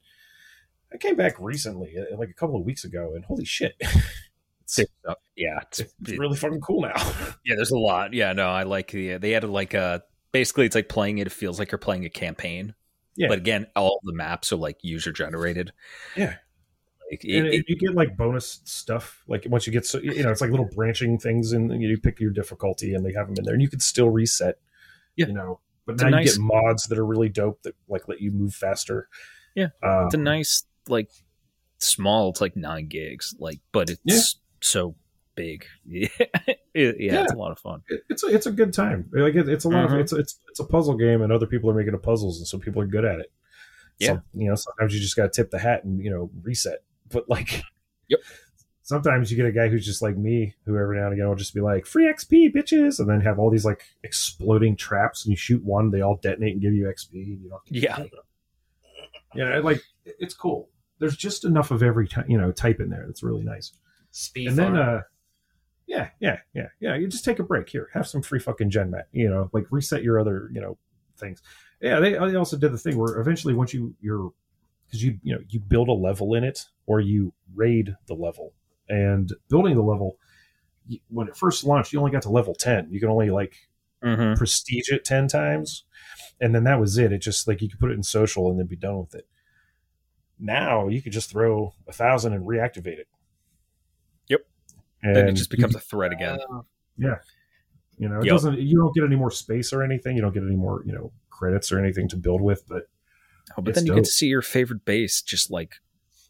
[0.93, 3.75] I came back recently, uh, like a couple of weeks ago, and holy shit,
[4.61, 4.79] it's,
[5.35, 6.93] yeah, it's, it's really fucking cool now.
[7.45, 7.55] yeah.
[7.55, 8.13] There's a lot.
[8.13, 9.17] Yeah, no, I like the.
[9.17, 10.03] They added like a.
[10.31, 11.27] Basically, it's like playing it.
[11.27, 12.75] It feels like you're playing a campaign.
[13.15, 13.29] Yeah.
[13.29, 15.71] But again, all the maps are like user generated.
[16.15, 16.35] Yeah.
[17.09, 20.21] Like, it- and it- you get like bonus stuff, like once you get so you
[20.23, 23.35] know it's like little branching things, and you pick your difficulty, and they have them
[23.39, 24.59] in there, and you can still reset.
[25.15, 25.27] Yeah.
[25.27, 25.59] you know.
[25.87, 28.29] But now a you nice- get mods that are really dope that like let you
[28.31, 29.07] move faster.
[29.55, 29.69] Yeah.
[29.81, 31.09] uh, it's a nice like
[31.79, 32.29] small.
[32.29, 33.33] It's like nine gigs.
[33.39, 34.19] Like, but it's Yeah.
[34.61, 34.95] so
[35.33, 35.65] big.
[36.77, 37.81] Yeah, yeah, it's a lot of fun.
[37.89, 39.09] it- it's a, it's a good time.
[39.11, 39.93] Like it, it's a lot Mhm.
[39.95, 42.47] of it's it's it's a puzzle game, and other people are making the puzzles, and
[42.47, 43.31] so people are good at it.
[43.97, 44.07] Yeah.
[44.09, 46.83] Some, you know, sometimes you just got to tip the hat and you know reset.
[47.09, 47.63] But like,
[48.09, 48.19] Yep.
[48.87, 51.35] Sometimes you get a guy who's just like me, who every now and again will
[51.35, 55.31] just be like free XP, bitches, and then have all these like exploding traps, and
[55.31, 57.11] you shoot one, they all detonate and give you XP.
[57.11, 58.05] And you don't Yeah.
[59.35, 60.69] yeah, like it's cool.
[60.99, 63.03] There's just enough of every ty- you know type in there.
[63.05, 63.73] That's really nice
[64.11, 65.01] Speed and then uh
[65.85, 68.89] yeah yeah yeah yeah you just take a break here have some free fucking gen
[68.89, 70.77] mat you know like reset your other you know
[71.17, 71.41] things
[71.81, 74.31] yeah they, they also did the thing where eventually once you you're
[74.85, 78.53] because you you know you build a level in it or you raid the level
[78.89, 80.17] and building the level
[81.09, 83.55] when it first launched you only got to level 10 you can only like
[84.03, 84.35] Mm-hmm.
[84.35, 85.83] prestige it 10 times
[86.39, 88.59] and then that was it it just like you could put it in social and
[88.59, 89.27] then be done with it
[90.39, 93.07] now you could just throw a thousand and reactivate it
[94.27, 94.41] Yep.
[95.01, 96.37] and Then it just you becomes a threat again.
[96.51, 96.61] Uh,
[97.99, 98.31] You know, it Yep.
[98.31, 98.59] doesn't.
[98.59, 100.15] You don't get any more space or anything.
[100.15, 102.63] You don't get any more, you know, credits or anything to build with.
[102.67, 102.83] But
[103.57, 103.97] Oh, but then you dope.
[103.97, 105.75] get to see your favorite base just like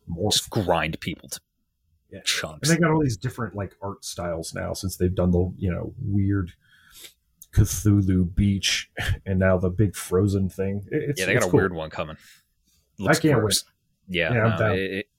[0.09, 0.31] morph.
[0.31, 1.41] just grind people to
[2.11, 2.21] Yeah.
[2.23, 2.69] chunks.
[2.69, 5.71] And they got all these different like art styles now since they've done the you
[5.71, 6.53] know weird
[7.53, 8.89] Cthulhu beach
[9.25, 10.85] and now the big frozen thing.
[10.91, 11.59] It's, yeah, they got a cool.
[11.59, 12.17] weird one coming.
[13.05, 13.63] I can't gross.
[14.07, 15.09] Yeah, Yeah, no, it- it-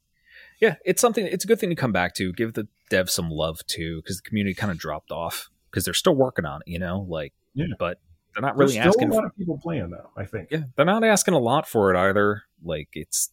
[0.61, 1.25] yeah, it's something.
[1.25, 2.33] It's a good thing to come back to.
[2.33, 5.95] Give the dev some love too, because the community kind of dropped off because they're
[5.95, 6.71] still working on it.
[6.71, 7.67] You know, like, Yeah.
[7.79, 8.01] but
[8.35, 9.11] they're not There's really still asking.
[9.13, 10.11] a lot of people playing though.
[10.17, 10.49] I think.
[10.51, 12.43] yeah, they're not asking a lot for it either.
[12.65, 13.31] Like, it's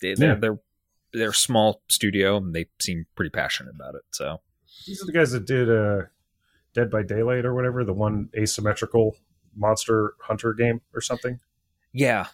[0.00, 0.34] they're, Yeah.
[0.34, 0.58] they're
[1.14, 4.02] they're a small studio and they seem pretty passionate about it.
[4.10, 4.40] So
[4.86, 6.02] These are the guys that did uh,
[6.74, 9.16] Dead by Daylight or whatever, the one asymmetrical
[9.56, 11.38] monster hunter game or something.
[11.92, 12.26] yeah,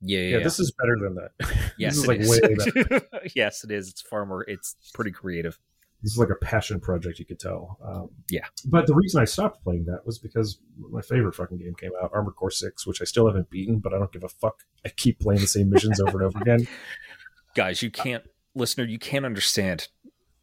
[0.00, 0.36] yeah, yeah.
[0.38, 1.30] Yeah, this is better than that.
[1.78, 2.28] yes, this is it like is.
[2.30, 2.40] way
[2.82, 3.06] better.
[3.34, 3.88] yes, it is.
[3.88, 4.44] It's far more.
[4.48, 5.58] It's pretty creative.
[6.02, 7.78] This is like a passion project, you could tell.
[7.82, 8.44] Um, Yeah.
[8.66, 10.58] But the reason I stopped playing that was because
[10.90, 13.94] my favorite fucking game came out, Armored Core 6, which I still haven't beaten, but
[13.94, 14.64] I don't give a fuck.
[14.84, 16.66] I keep playing the same missions over and over again.
[17.54, 18.24] Guys, you can't,
[18.54, 19.88] listener, you can't understand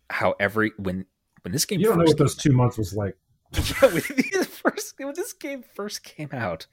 [0.09, 1.05] how every when
[1.43, 3.15] when this game You don't know what those two months was like.
[3.53, 4.01] Yeah, when,
[4.45, 6.67] first, when this game first came out,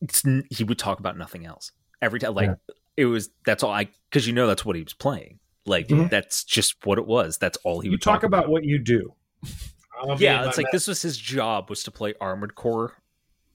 [0.00, 1.72] it's, he would talk about nothing else
[2.02, 2.34] every time.
[2.34, 2.74] Like Yeah.
[2.96, 5.38] it was that's all I because you know that's what he was playing.
[5.64, 6.10] Like Mhm.
[6.10, 7.38] that's just what it was.
[7.38, 9.14] That's all he You would talk about what you do.
[9.98, 10.72] I'll be in Yeah, it's like mess.
[10.72, 12.96] this was his job was to play Armored Core.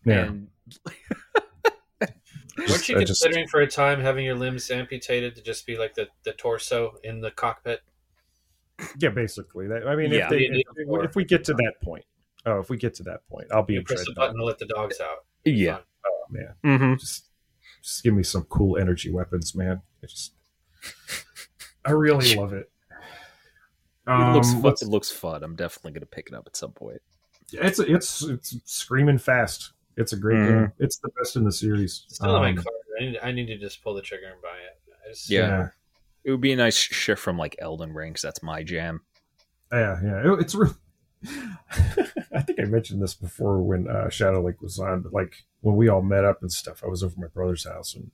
[0.06, 0.26] Yeah.
[0.26, 0.48] And
[2.58, 5.78] Weren't you I just- considering for a time having your limbs amputated to just be
[5.78, 7.82] like the, the torso in the cockpit?
[9.00, 9.68] Yeah, basically.
[9.68, 10.26] That, I mean, Yeah.
[10.26, 11.04] if, they, You if, more.
[11.04, 12.06] if we get to that point,
[12.46, 14.44] oh, if we get to that point, I'll be You press the Dread button to
[14.46, 15.26] let the dogs out.
[15.46, 16.54] yeah, Oh, man.
[16.64, 16.96] mm-hmm.
[16.96, 17.26] Just,
[17.82, 19.82] just give me some cool energy weapons, man.
[20.04, 20.34] I just,
[21.86, 22.70] I really love it.
[24.08, 24.74] it looks Um, fun.
[24.82, 25.44] It looks fun.
[25.44, 27.02] I'm definitely gonna pick it up at some point.
[27.54, 29.72] It's it's it's screaming fast.
[29.98, 30.48] It's a great Mhm.
[30.48, 30.74] game.
[30.80, 32.04] It's the best in the series.
[32.06, 32.68] It's still in my Um, card.
[33.00, 35.10] I need, I need to just pull the trigger and buy it.
[35.10, 35.70] Just, Yeah.
[36.24, 39.02] It would be a nice shift from like Elden Ring 'cause that's my jam.
[39.72, 40.34] yeah, yeah.
[40.34, 40.76] It- it's real.
[42.32, 45.88] I think I mentioned this before when uh, Shadowlink was on, but like when we
[45.88, 48.12] all met up and stuff, I was over at my brother's house and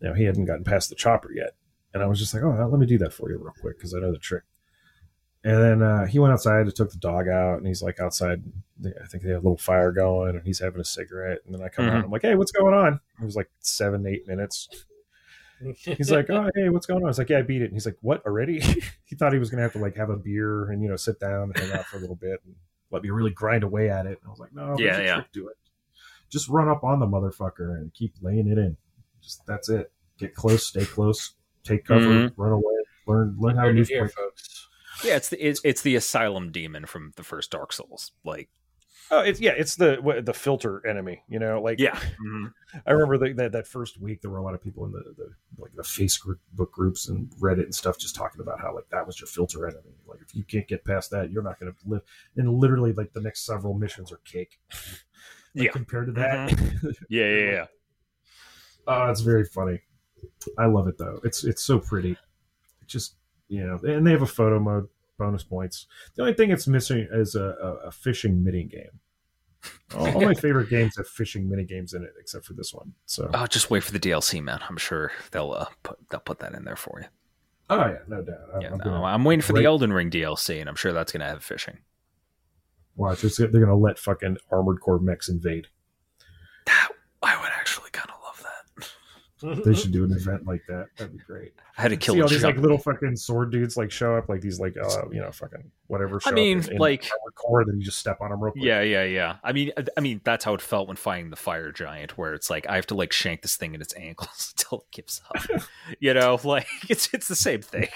[0.00, 1.54] you know he hadn't gotten past the chopper yet,
[1.94, 3.94] and I was just like, oh, let me do that for you real quick because
[3.94, 4.42] I know the trick.
[5.44, 8.42] And then uh, he went outside and took the dog out, and he's like outside.
[8.84, 11.38] I think they have a little fire going, and he's having a cigarette.
[11.44, 13.50] And then I come out, and I'm like, "Hey, what's going on?" It was like
[13.60, 14.68] seven, eight minutes.
[15.76, 17.74] He's like, "Oh, hey, what's going on?" I was like, "Yeah, I beat it." And
[17.74, 18.60] he's like, "What already?"
[19.04, 21.18] he thought he was gonna have to like have a beer and you know sit
[21.20, 22.54] down and hang out for a little bit and
[22.90, 24.18] let me really grind away at it.
[24.20, 25.14] And I was like, "No, Yeah, there's a yeah.
[25.16, 25.56] trick to it.
[26.30, 28.76] Just run up on the motherfucker and keep laying it in.
[29.20, 29.92] Just that's it.
[30.18, 32.32] Get close, stay close, take cover, Mhm.
[32.36, 32.74] run away,
[33.06, 34.68] learn learn how to Heard it move here, folks.
[35.04, 38.12] Yeah, it's the it's, it's the asylum demon from the first Dark Souls.
[38.24, 38.48] Like
[39.12, 41.22] Oh, it's yeah, it's the what, the filter enemy.
[41.28, 42.46] You know, like yeah, mm-hmm.
[42.86, 45.02] I remember the, that that first week there were a lot of people in the,
[45.18, 46.38] the like the Facebook
[46.70, 49.96] groups and Reddit and stuff just talking about how like that was your filter enemy.
[50.06, 52.00] Like if you can't get past that, you're not going to live.
[52.38, 54.58] And literally, like the next several missions are cake.
[55.54, 55.72] Like, Yeah.
[55.72, 56.88] compared to that, mm-hmm.
[57.10, 57.66] yeah, yeah, yeah.
[58.86, 59.82] oh, it's very funny.
[60.58, 61.20] I love it though.
[61.22, 62.12] It's it's so pretty.
[62.12, 63.16] It just
[63.48, 64.88] you know, and they have a photo mode
[65.18, 65.86] bonus points.
[66.14, 69.00] The only thing it's missing is a, a, a fishing mini game.
[69.96, 72.92] All, all my favorite games have fishing mini games in it, except for this one.
[73.06, 74.58] So Oh, just wait for the DLC, man.
[74.68, 77.06] I'm sure they'll uh, put they'll put that in there for you.
[77.70, 78.38] oh yeah, no doubt.
[78.54, 81.12] I'm, Yeah, I'm no, I'm waiting for the Elden Ring DLC, and I'm sure that's
[81.12, 81.78] gonna have fishing.
[82.96, 85.68] Watch, they're gonna let fucking armored core mechs invade.
[86.66, 86.88] That
[87.22, 88.88] I would actually kind of love that.
[89.42, 90.86] They should do an event like that.
[90.96, 91.52] That'd be great.
[91.76, 94.16] I had to kill See a all these like little fucking sword dudes like show
[94.16, 96.20] up, like these like uh you know fucking whatever.
[96.20, 98.40] Show I mean, up in, in like- armored core, then you just step on them
[98.40, 98.64] real quick.
[98.64, 99.36] Yeah, yeah, yeah.
[99.42, 102.48] I mean, I mean that's how it felt when fighting the fire giant, where it's
[102.50, 105.62] like I have to like shank this thing in its ankles until it gives up.
[106.00, 107.88] you know, like it's it's the same thing.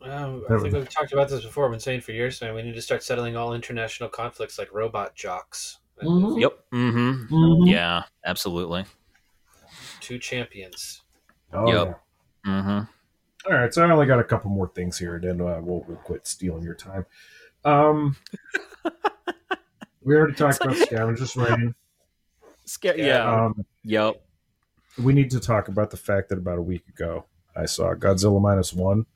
[0.00, 1.64] Well, I think we've talked about this before.
[1.64, 2.54] I've been saying for years, man.
[2.54, 5.78] We need to start settling all international conflicts like Robot Jox.
[6.02, 6.40] Mhm.
[6.40, 6.58] Yep.
[6.74, 7.34] Mm-hmm.
[7.34, 7.70] Mhm.
[7.70, 8.02] Yeah.
[8.24, 8.84] Absolutely.
[10.04, 11.02] Two champions.
[11.52, 12.00] Oh, Yep.
[12.44, 12.50] yeah.
[12.52, 13.50] Mm-hmm.
[13.52, 15.84] All right, so I only got a couple more things here, and then uh, we'll,
[15.88, 17.06] we'll quit stealing your time.
[17.64, 18.16] Um,
[20.02, 21.74] we already talked about Scavengers Reign.
[22.66, 23.04] Sca- Yeah.
[23.06, 23.44] yeah.
[23.46, 24.22] Um, Yep.
[25.02, 27.24] we need to talk about the fact that about a week ago
[27.56, 29.06] I saw Godzilla minus one,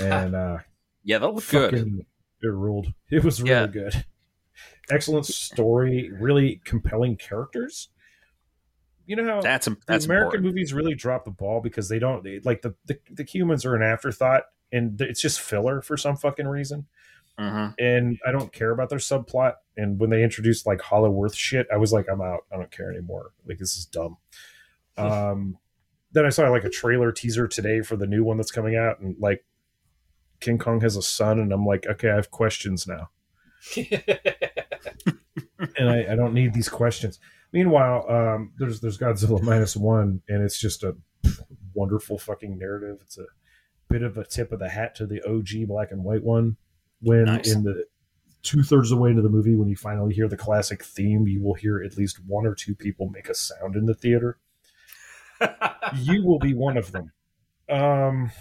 [0.00, 0.58] and uh,
[1.02, 1.18] Yeah.
[1.18, 2.04] That looked good.
[2.42, 2.92] it ruled.
[3.10, 3.66] It was really Yeah.
[3.66, 4.04] good.
[4.90, 7.88] Excellent story, really compelling characters.
[9.06, 10.44] You know how That's the that's American important.
[10.46, 13.74] movies really drop the ball because they don't they, like the, the the humans are
[13.74, 16.86] an afterthought and it's just filler for some fucking reason.
[17.38, 17.74] Mhm.
[17.78, 19.54] And I don't care about their subplot.
[19.76, 22.46] And when they introduced like Hollow Earth shit, I was like, I'm out.
[22.52, 23.32] I don't care anymore.
[23.46, 24.16] Like this is dumb.
[24.96, 25.58] Um,
[26.12, 29.00] then I saw like a trailer teaser today for the new one that's coming out,
[29.00, 29.44] and like
[30.38, 33.10] King Kong has a son, and I'm like, okay, I have questions now,
[35.76, 37.18] and I, I don't need these questions.
[37.54, 40.96] Meanwhile, um, there's there's Godzilla minus one, and it's just a
[41.72, 42.98] wonderful fucking narrative.
[43.02, 43.26] It's a
[43.88, 46.56] bit of a tip of the hat to the OG black and white one.
[47.00, 47.52] When Nice.
[47.52, 47.84] in the
[48.42, 51.28] two thirds of the way into the movie, when you finally hear the classic theme,
[51.28, 54.38] you will hear at least one or two people make a sound in the theater.
[55.94, 57.12] you will be one of them.
[57.68, 58.32] Um,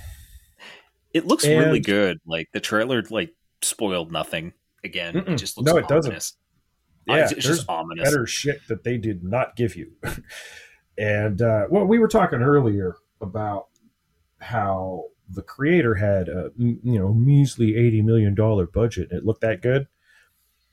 [1.14, 2.20] It looks really good.
[2.26, 4.54] Like the trailer, like spoiled nothing.
[4.84, 6.34] Again, it just looks No, it doesn't.
[7.06, 8.10] Yeah, it's, it's there's just ominous.
[8.10, 9.92] better shit that they did not give you.
[10.98, 13.68] and uh, well, we were talking earlier about
[14.40, 19.42] how the creator had a you know measly eighty million dollar budget, and it looked
[19.42, 19.88] that good.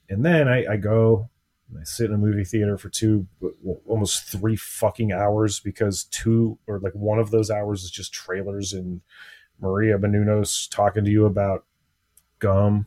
[0.09, 1.31] And then I, I go
[1.71, 3.27] and I sit in a movie theater for two,
[3.87, 8.73] almost three fucking hours because two or like one of those hours is just trailers
[8.73, 9.01] and
[9.61, 11.65] Maria Menounos talking to you about
[12.39, 12.87] gum.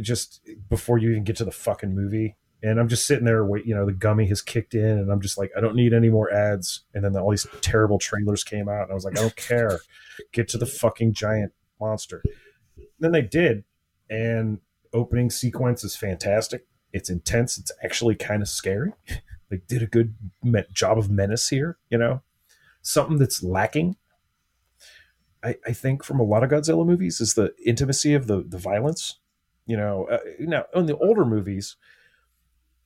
[0.00, 3.66] Just before you even get to the fucking movie, and I'm just sitting there, wait,
[3.66, 6.08] you know, the gummy has kicked in, and I'm just like, I don't need any
[6.08, 6.84] more ads.
[6.94, 9.80] And then all these terrible trailers came out, and I was like, I don't care.
[10.32, 12.22] Get to the fucking giant monster.
[12.98, 13.64] Then they did,
[14.08, 14.60] and
[14.94, 16.66] opening sequence is fantastic.
[16.90, 17.58] It's intense.
[17.58, 18.92] It's actually kind of scary.
[19.50, 20.14] they did a good
[20.72, 21.76] job of menace here.
[21.90, 22.22] You know,
[22.80, 23.96] something that's lacking.
[25.42, 28.56] I, I think from a lot of Godzilla movies is the intimacy of the the
[28.56, 29.18] violence.
[29.66, 31.76] You know, uh, now in the older movies,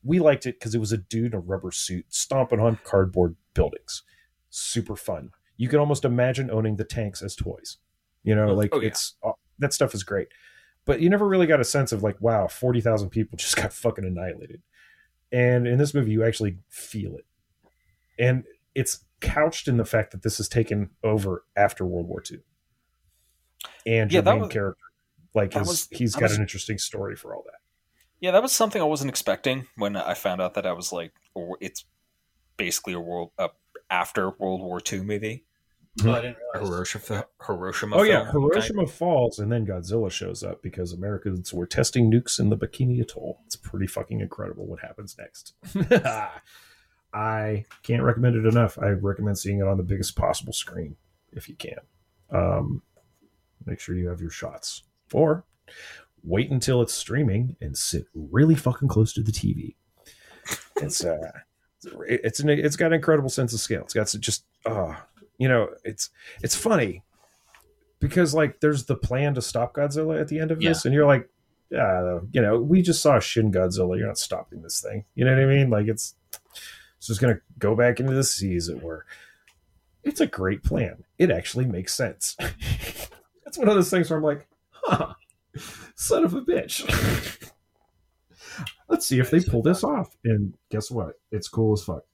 [0.05, 3.37] we liked it because it was a dude in a rubber suit stomping on cardboard
[3.55, 4.03] buildings.
[4.51, 5.31] Super fun.
[5.57, 7.79] You can almost imagine owning the tanks as toys.
[8.23, 8.89] You know, like Oh, yeah.
[8.89, 10.29] it's uh, that stuff is great,
[10.85, 13.73] but you never really got a sense of like, wow, forty thousand people just got
[13.73, 14.63] fucking annihilated.
[15.33, 17.27] And in this movie, you actually feel it,
[18.19, 18.45] and
[18.75, 22.39] it's couched in the fact that this is taken over after World War II,
[23.85, 24.85] and Yeah, your that main was- character,
[25.35, 27.61] like, that is, was- he's that got was- an interesting story for all that.
[28.21, 31.13] Yeah, that was something I wasn't expecting when I found out that I was like,
[31.35, 31.85] or it's
[32.57, 33.49] basically a world uh,
[33.91, 35.45] after World War II movie.
[36.05, 37.97] I didn't Hiroshima, Hiroshima.
[37.97, 42.39] Oh yeah, film, Hiroshima falls, and then Godzilla shows up because Americans were testing nukes
[42.39, 43.41] in the Bikini Atoll.
[43.47, 45.55] It's pretty fucking incredible what happens next.
[47.15, 48.79] I can't recommend it enough.
[48.79, 50.97] I recommend seeing it on the biggest possible screen
[51.33, 51.79] if you can.
[52.31, 52.83] Um,
[53.65, 54.83] make sure you have your shots,
[55.13, 55.45] or
[56.23, 59.75] wait until it's streaming and sit really fucking close to the TV.
[60.77, 61.33] It's uh,
[62.07, 63.83] it's an, it's got an incredible sense of scale.
[63.83, 64.95] It's got just uh
[65.39, 66.11] you know, it's
[66.43, 67.03] it's funny
[68.01, 71.07] because like there's the plan to stop Godzilla at the end of this, and you're
[71.07, 71.29] like,
[71.71, 73.97] yeah, you know, we just saw Shin Godzilla.
[73.97, 75.05] You're not stopping this thing.
[75.15, 75.71] You know what I mean?
[75.71, 76.15] Like it's
[76.97, 79.07] it's just gonna go back into the sea, as it were.
[80.03, 81.05] It's a great plan.
[81.19, 82.37] It actually makes sense.
[83.45, 84.47] That's one of those things where I'm like,
[84.91, 85.15] huh,
[85.95, 86.85] son of a bitch.
[88.89, 90.17] Let's see if they pull this off.
[90.25, 91.21] And guess what?
[91.31, 92.05] It's cool as fuck.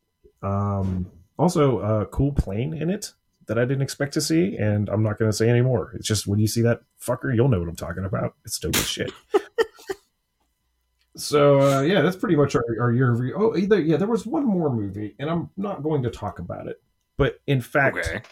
[0.42, 3.12] Um, also, a cool plane in it
[3.46, 5.92] that I didn't expect to see, and I'm not going to say any more.
[5.94, 8.34] It's just when you see that fucker, you'll know what I'm talking about.
[8.44, 9.12] It's dope as shit.
[11.16, 13.34] so uh, yeah, that's pretty much our, our year review.
[13.36, 16.66] Oh, either yeah, there was one more movie, and I'm not going to talk about
[16.66, 16.82] it,
[17.16, 18.22] but in fact, Okay.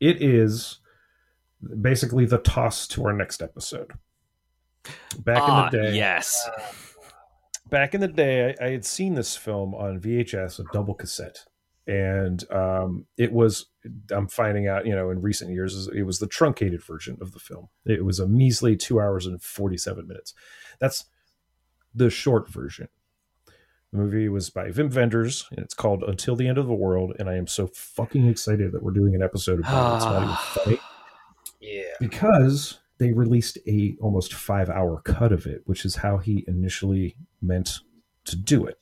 [0.00, 0.78] it is
[1.80, 3.92] basically the toss to our next episode.
[5.18, 6.48] Back ah, in the day, yes.
[7.70, 11.44] back in the day, I, I had seen this film on VHS, a double cassette,
[11.86, 13.66] and um, it was.
[14.12, 17.40] I'm finding out, you know, in recent years, it was the truncated version of the
[17.40, 17.68] film.
[17.84, 20.34] It was a measly two hours and 47 minutes.
[20.78, 21.06] That's
[21.92, 22.88] the short version.
[23.92, 27.14] The movie was by Wim Wenders, and it's called Until the End of the World.
[27.18, 29.96] And I am so fucking excited that we're doing an episode about it.
[29.96, 30.91] It's not even funny
[31.62, 31.94] Yeah.
[32.00, 37.16] because they released a almost five hour cut of it, which is how he initially
[37.40, 37.78] meant
[38.26, 38.78] to do it.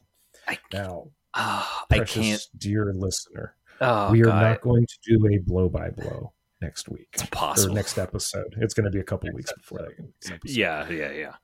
[0.48, 2.48] I, Now, ah, I precious can't.
[2.59, 4.43] dear listener, Oh, we are God.
[4.43, 7.74] not going to do a blow by blow next week It's or impossible.
[7.74, 8.55] next episode.
[8.59, 10.31] It's going to be a couple weeks before that.
[10.31, 10.55] next.
[10.55, 11.35] Yeah, yeah, yeah.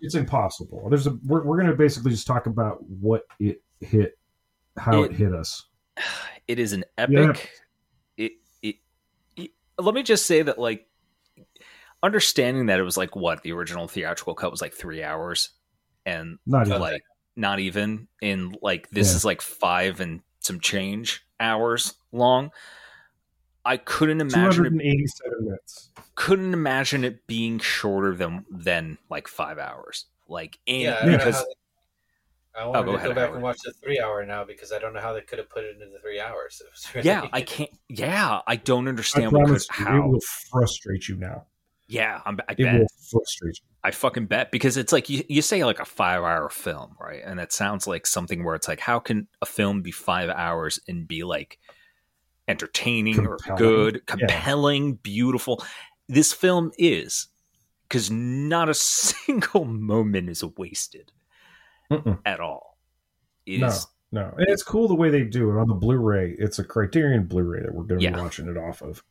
[0.00, 0.88] it's impossible.
[0.88, 4.18] There's a we're, we're going to basically just talk about what it hit,
[4.76, 5.66] how it, It- hit us.
[6.48, 7.50] It is an epic.
[9.78, 10.86] Let me just say that, like,
[12.02, 15.50] understanding that it was like what the original theatrical cut was like three hours,
[16.06, 16.80] and Not even.
[16.80, 17.02] like
[17.36, 19.16] not even in like this Yeah.
[19.16, 22.50] is like five and some change hours long.
[23.64, 25.90] I couldn't imagine it 287 minutes.
[26.14, 30.06] couldn't imagine it being shorter than than like five hours.
[30.28, 31.44] Like in Yeah, I don't because
[32.54, 33.34] how I oh, wanted go to ahead, go back Howard.
[33.34, 35.64] and watch the three hour now because I don't know how they could have put
[35.64, 36.60] it into the three hours.
[36.64, 37.70] It was really- Yeah, I can't.
[37.88, 40.08] Yeah, I don't I understand what could, promise you, it how.
[40.08, 40.20] will
[40.50, 41.46] frustrate you now.
[41.86, 42.80] Yeah, I'm, I It bet.
[42.80, 43.66] will frustrate you.
[43.82, 47.22] I fucking bet because it's like you, you say like a five hour film, right?
[47.24, 50.78] And it sounds like something where it's like, how can a film be five hours
[50.88, 51.58] and be like
[52.46, 55.64] entertaining or good, compelling, beautiful?
[56.08, 57.28] This film is
[57.84, 61.12] because not a single moment is wasted
[61.90, 62.18] Mm-mm.
[62.24, 62.78] at all.
[63.46, 63.66] It No.
[63.68, 66.34] is No, and it's cool the way they do it on the Blu-ray.
[66.38, 68.12] It's a Criterion Blu-ray that we're going to Yeah.
[68.14, 69.02] be watching it off of.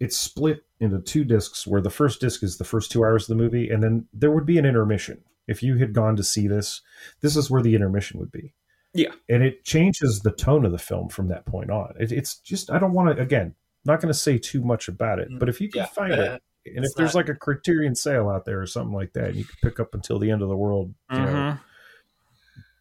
[0.00, 3.36] It's split into two discs, where the first disc is the first two hours of
[3.36, 5.22] the movie, and then there would be an intermission.
[5.46, 6.80] If you had gone to see this,
[7.20, 8.54] this is where the intermission would be.
[8.94, 9.12] Yeah.
[9.28, 11.92] and it changes the tone of the film from that point on.
[12.00, 15.18] It, it's just I don't want to again, not going to say too much about
[15.18, 15.86] it, but if you can Yeah.
[15.86, 19.12] find it, and if It's there's like a Criterion sale out there or something like
[19.12, 21.26] that, and you can pick up until the end of the world, you know.
[21.26, 21.62] Mm-hmm.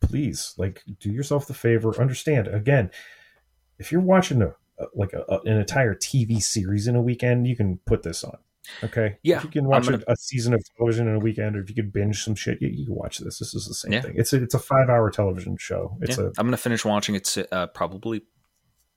[0.08, 2.90] Please like do yourself the favor understand again
[3.80, 4.54] if you're watching a,
[4.96, 8.38] like a, a- an entire tv series in a weekend you can put this on
[8.84, 11.56] okay Yeah, if you can watch I'm a, a season of television in a weekend
[11.56, 13.74] or if you could binge some shit you, you can watch this this is the
[13.74, 14.02] same Yeah.
[14.02, 16.26] thing it's a, it's a five hour television show it's Yeah.
[16.26, 18.24] a I'm gonna finish watching it uh, probably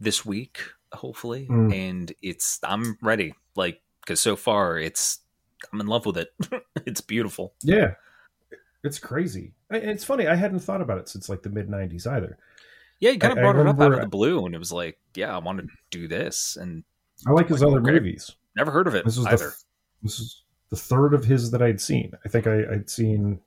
[0.03, 0.61] this week,
[0.93, 1.75] hopefully, Mm.
[1.75, 3.35] and it's I'm ready.
[3.55, 5.19] Like because so far it's
[5.73, 6.29] I'm in love with it.
[6.87, 7.53] it's beautiful.
[7.63, 7.95] yeah
[8.85, 12.07] it's crazy And it's funny i hadn't thought about it since like the mid 90s
[12.07, 12.39] either
[13.01, 14.59] Yeah, you kind of I- I brought it up out of the blue, and it
[14.59, 16.85] was like, yeah, I want to do this, and
[17.27, 17.93] i like his Like, other okay.
[17.93, 19.49] movies never heard of it This was either.
[19.51, 19.55] the
[20.03, 22.13] this is the third of his that I'd seen.
[22.25, 23.41] I think I, I'd seen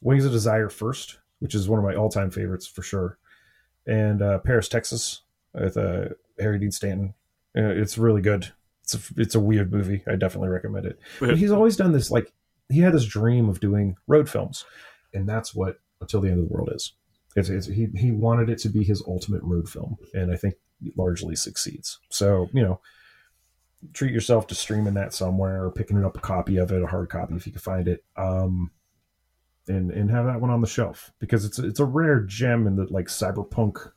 [0.00, 3.16] Wings of Desire first, which is one of my all time favorites for sure,
[3.86, 5.22] and uh, Paris, Texas,
[5.54, 6.06] with uh,
[6.40, 7.14] Harry Dean Stanton.
[7.56, 8.52] Uh, it's really good.
[8.82, 10.02] It's a, it's a weird movie.
[10.06, 10.98] I definitely recommend it.
[11.20, 12.32] But he's always done this like
[12.72, 14.64] he had this dream of doing road films,
[15.12, 16.92] and that's what Until the End of the World is.
[17.34, 20.54] It's, it's, he he wanted it to be his ultimate road film, and I think
[20.84, 21.98] it largely succeeds.
[22.10, 22.80] So you know,
[23.92, 27.08] treat yourself to streaming that somewhere or picking up a copy of it, a hard
[27.08, 28.70] copy if you can find it, um,
[29.68, 32.76] and and have that one on the shelf because it's it's a rare gem in
[32.76, 33.92] the like cyberpunk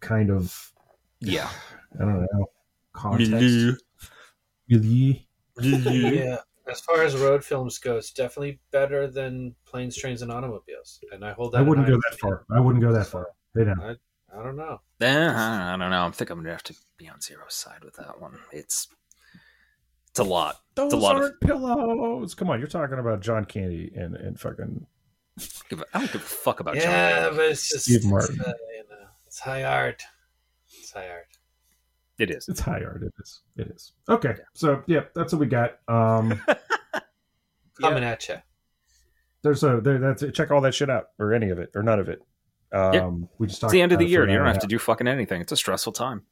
[0.00, 0.72] kind of
[1.20, 1.50] yeah,
[1.94, 2.46] I don't know
[2.96, 3.30] context.
[3.30, 3.76] Milieu.
[4.68, 6.10] Milieu.
[6.14, 6.36] yeah.
[6.68, 11.00] As far as road films go, it's definitely better than planes, trains, and automobiles.
[11.12, 11.58] And I hold that.
[11.58, 12.44] I wouldn't high go that far.
[12.50, 13.28] I wouldn't go that far.
[13.54, 13.80] They don't.
[13.80, 13.90] I,
[14.36, 14.80] I don't know.
[15.00, 16.06] Eh, I don't know.
[16.06, 18.38] I think I'm gonna have to be on Xero side with that one.
[18.52, 18.88] It's
[20.10, 20.56] it's a lot.
[20.74, 22.34] Those a lot of- aren't pillows.
[22.34, 24.86] Come on, you're talking about John Candy and and fucking
[25.68, 27.36] Give a- I don't give a fuck about yeah, John.
[27.36, 28.40] but it's just Steve it's, Martin.
[28.40, 30.02] uh, you know, it's high art.
[30.78, 31.35] It's high art.
[32.18, 32.48] It is.
[32.48, 33.02] it's high art.
[33.02, 33.40] It is.
[33.56, 33.92] It is.
[34.08, 35.78] Okay, so yeah, that's what we got.
[35.88, 36.40] Um,
[37.80, 38.36] Coming at you.
[39.42, 39.98] there's a there.
[39.98, 42.22] That's check all that shit out or any of it or none of it.
[42.72, 44.24] Um, we just It's talked the end of the it year.
[44.24, 45.40] for You don't have to do fucking anything.
[45.42, 46.22] It's a stressful time.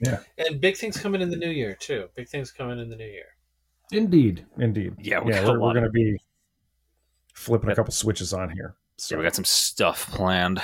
[0.00, 0.18] Yeah.
[0.38, 2.08] And big things coming in the new year too.
[2.16, 3.26] Big things coming in the new year.
[3.92, 4.94] Indeed, indeed.
[4.98, 5.44] Yeah, We yeah.
[5.46, 6.18] We're, we're going to be
[7.34, 8.74] flipping a couple switches on here.
[8.96, 10.60] So Yeah, we got some stuff planned.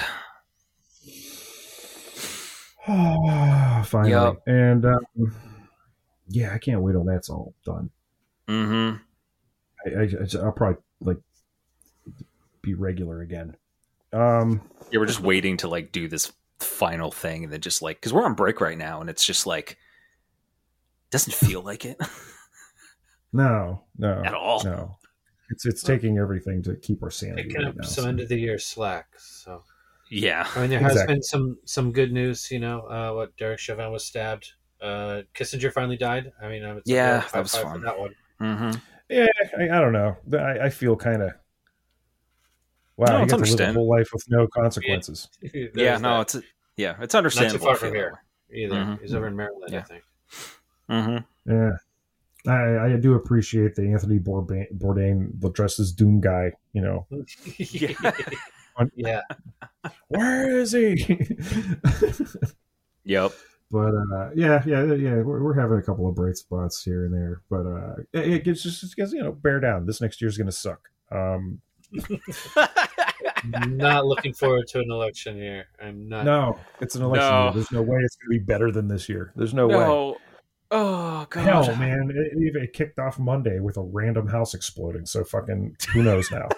[3.85, 4.43] Finally, Yep.
[4.47, 5.35] and um,
[6.29, 7.91] yeah, I can't wait till that's all done.
[8.49, 8.97] Mm-hmm.
[9.87, 11.19] I, I, I'll probably like
[12.63, 13.57] be regular again.
[14.13, 14.61] Um,
[14.91, 18.13] Yeah, we're just waiting to like do this final thing, and then just like because
[18.13, 19.77] we're on break right now, and it's just like
[21.11, 21.99] doesn't feel like it
[23.33, 24.63] no, no, at all.
[24.65, 24.97] no.
[25.53, 27.45] It's it's taking everything to keep our sanity.
[27.49, 28.09] Picking right up now, some so.
[28.09, 29.09] end of the year slack.
[29.19, 29.65] So
[30.13, 31.15] Yeah, I mean, there has Exactly.
[31.15, 32.51] been some some good news.
[32.51, 34.53] You know, uh, what Derek Chauvin was stabbed.
[34.81, 36.33] Uh, Kissinger finally died.
[36.43, 37.83] I mean, it's Yeah, yeah, that was fun.
[37.83, 38.15] That one.
[38.41, 38.71] mm-hmm.
[39.09, 39.27] Yeah,
[39.59, 40.17] I, I don't know.
[40.39, 41.33] I, I feel kind of.
[42.97, 45.29] Wow, No, you it's get to live a whole life with no consequences.
[45.53, 45.97] There's yeah.
[45.99, 46.35] No, that.
[46.35, 46.47] it's
[46.77, 47.67] yeah, it's understandable.
[47.67, 48.23] Not too far from here.
[48.53, 48.75] either.
[48.75, 49.01] Mhm.
[49.01, 49.83] He's over in Maryland, I Yeah.
[49.83, 50.03] think.
[50.89, 51.25] that way.
[51.47, 51.73] Mhm.
[52.47, 52.51] Yeah.
[52.53, 56.53] I, I do appreciate the Anthony Bourdain, Bourdain the dressed as Doom guy.
[56.73, 57.07] You know,
[57.59, 57.93] Yeah.
[58.95, 59.23] yeah.
[60.09, 61.29] where is he?
[63.05, 63.33] Yep.
[63.71, 65.15] but uh, yeah, yeah, yeah.
[65.23, 68.45] We're, we're having a couple of bright spots here and there, but uh, it, it
[68.45, 69.87] gets just just gets, you know bear down.
[69.87, 70.91] This next year's going to suck.
[71.11, 71.61] Um,
[73.69, 75.65] not looking forward to an election year.
[75.83, 76.25] I'm not.
[76.25, 77.31] no, it's an election.
[77.31, 77.45] No.
[77.45, 77.53] Year.
[77.55, 79.33] There's no way it's going to be better than this year.
[79.35, 80.17] There's no, way.
[80.71, 81.43] Oh god.
[81.43, 85.07] Hell, man, it, it kicked off Monday with a random house exploding.
[85.07, 86.49] So fucking who knows now?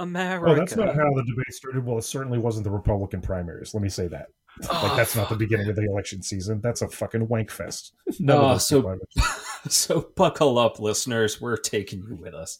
[0.00, 0.50] America.
[0.50, 1.84] Oh, that's not how the debate started.
[1.86, 3.72] Well, it certainly wasn't the Republican primaries.
[3.74, 4.26] Let me say that.
[4.68, 6.60] Like that's not the beginning of the election season.
[6.60, 7.94] That's a fucking wank fest.
[8.18, 8.98] None Oh, so-
[9.68, 11.40] So buckle up, listeners.
[11.40, 12.58] We're taking you with us.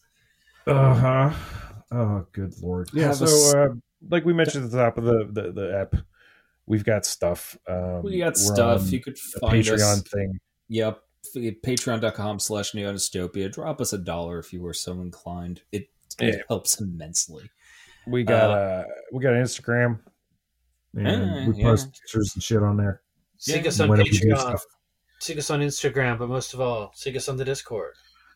[0.67, 1.31] Uh huh.
[1.91, 2.91] Oh, good lord.
[2.93, 3.07] Yeah.
[3.09, 3.69] Have So, a s- uh,
[4.09, 5.97] like we mentioned at the top of the the, the app,
[6.67, 7.57] we've got stuff.
[7.69, 8.93] Um, We got stuff.
[8.93, 10.03] You could the find Patreon us.
[10.03, 10.39] thing.
[10.69, 11.01] Yep.
[11.37, 13.53] Patreon.com slash neondystopia.
[13.53, 15.63] Drop us a dollar if you were so inclined.
[15.73, 15.89] It,
[16.23, 17.51] it helps immensely.
[18.07, 20.01] We got Uh, uh, we got Instagram.
[20.97, 21.65] and Yeah, we yeah.
[21.65, 23.03] post pictures and shit on there.
[23.39, 23.69] Seek Yeah.
[23.69, 24.39] us on Whenever Patreon.
[24.39, 24.65] stuff.
[25.21, 27.95] Seek us on Instagram, but most of all, seek us on the Discord.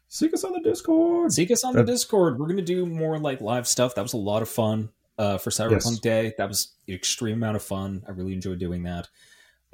[0.09, 1.33] Seek us on the Discord.
[1.33, 2.39] Seek us on That- the Discord.
[2.39, 3.95] We're going to do more like live stuff.
[3.95, 5.99] That was a lot of fun uh, for Cyberpunk Yes.
[6.01, 6.35] Day.
[6.39, 8.05] That was an extreme amount of fun.
[8.07, 9.09] I really enjoyed doing that.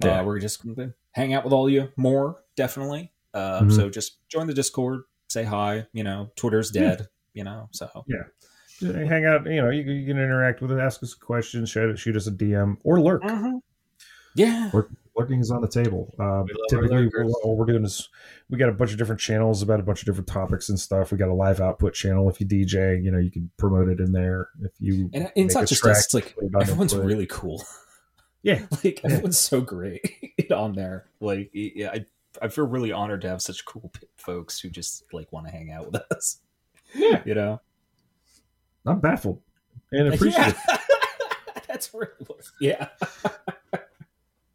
[0.04, 0.20] Yeah.
[0.20, 3.12] Uh, we're just going to hang out with all you more, definitely.
[3.34, 3.72] Uh, Mhm.
[3.76, 5.86] So just join the Discord, say hi.
[5.92, 7.08] You know, Twitter's dead.
[7.34, 7.88] You know, so
[8.80, 9.46] Just Hang out.
[9.46, 12.26] You know, you, can- you can interact with us, ask us questions, shoot, shoot us
[12.26, 13.22] a DM, or lurk.
[14.34, 14.70] yeah,
[15.16, 16.14] Lurking is on the table.
[16.20, 17.26] Um, We love our typically, lurkers.
[17.32, 18.08] what All we're doing is
[18.48, 21.10] we got a bunch of different channels about a bunch of different topics and stuff.
[21.12, 22.30] We got a live output channel.
[22.30, 24.48] If you DJ, you know, you can promote it in there.
[24.62, 26.04] If you and make it's a not just track, us.
[26.06, 27.62] It's like put it everyone's really cool.
[28.42, 28.64] Yeah.
[28.84, 30.00] like everyone's so great
[30.50, 31.06] on there.
[31.20, 32.04] Like, yeah, I
[32.40, 35.72] I feel really honored to have such cool folks who just like want to hang
[35.72, 36.38] out with us.
[36.94, 37.22] Yeah.
[37.24, 37.60] you know.
[38.86, 39.40] I'm baffled
[39.92, 40.58] and appreciative.
[40.68, 40.78] Yeah.
[41.68, 42.40] That's really what.
[42.60, 42.88] Yeah.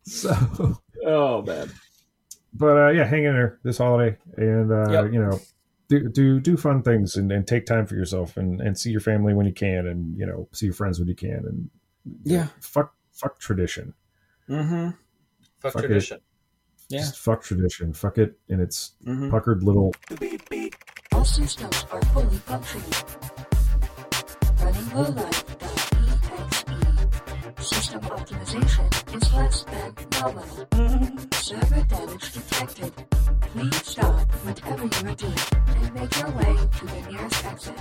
[0.04, 1.72] So, Oh man.
[2.54, 5.14] but uh, yeah, hang in there this holiday, and uh, Yep.
[5.14, 5.40] you know,
[5.90, 9.02] do do do fun things and, and take time for yourself, and and see your
[9.02, 11.70] family when you can, and you know, see your friends when you can, and
[12.24, 12.48] Yeah.
[12.60, 13.94] fuck fuck tradition,
[14.50, 14.90] Mm-hmm.
[15.60, 15.88] Fuck, Fuck it.
[15.88, 16.20] tradition.
[16.90, 17.00] Yeah.
[17.00, 19.30] Just fuck tradition, fuck it, and its Mm-hmm.
[19.32, 19.94] puckered little
[21.26, 22.94] All systems are fully functioning.
[24.62, 26.66] Running lowlife.exe.
[27.68, 30.68] System optimization is less than nominal.
[31.34, 32.94] Server damage detected.
[33.42, 37.80] Please stop whatever you are doing and make your way to the nearest exit.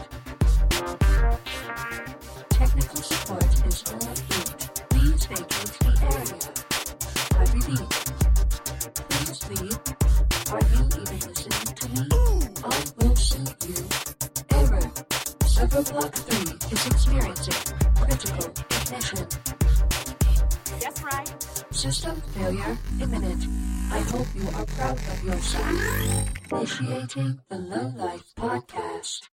[2.48, 4.00] Technical support is on
[4.30, 4.52] route.
[4.88, 6.40] Please vacate the area.
[7.36, 7.88] I repeat.
[9.10, 10.33] Please leave.
[10.50, 12.08] Are you even listening to me?
[12.64, 13.80] I will see you.
[14.50, 14.92] Error.
[15.46, 19.26] Server block 3 is experiencing critical ignition.
[20.80, 21.46] That's right.
[21.70, 23.46] System failure imminent.
[23.92, 25.70] I hope you are proud of yourself.
[26.52, 29.28] Initiating the Low Life Podcast.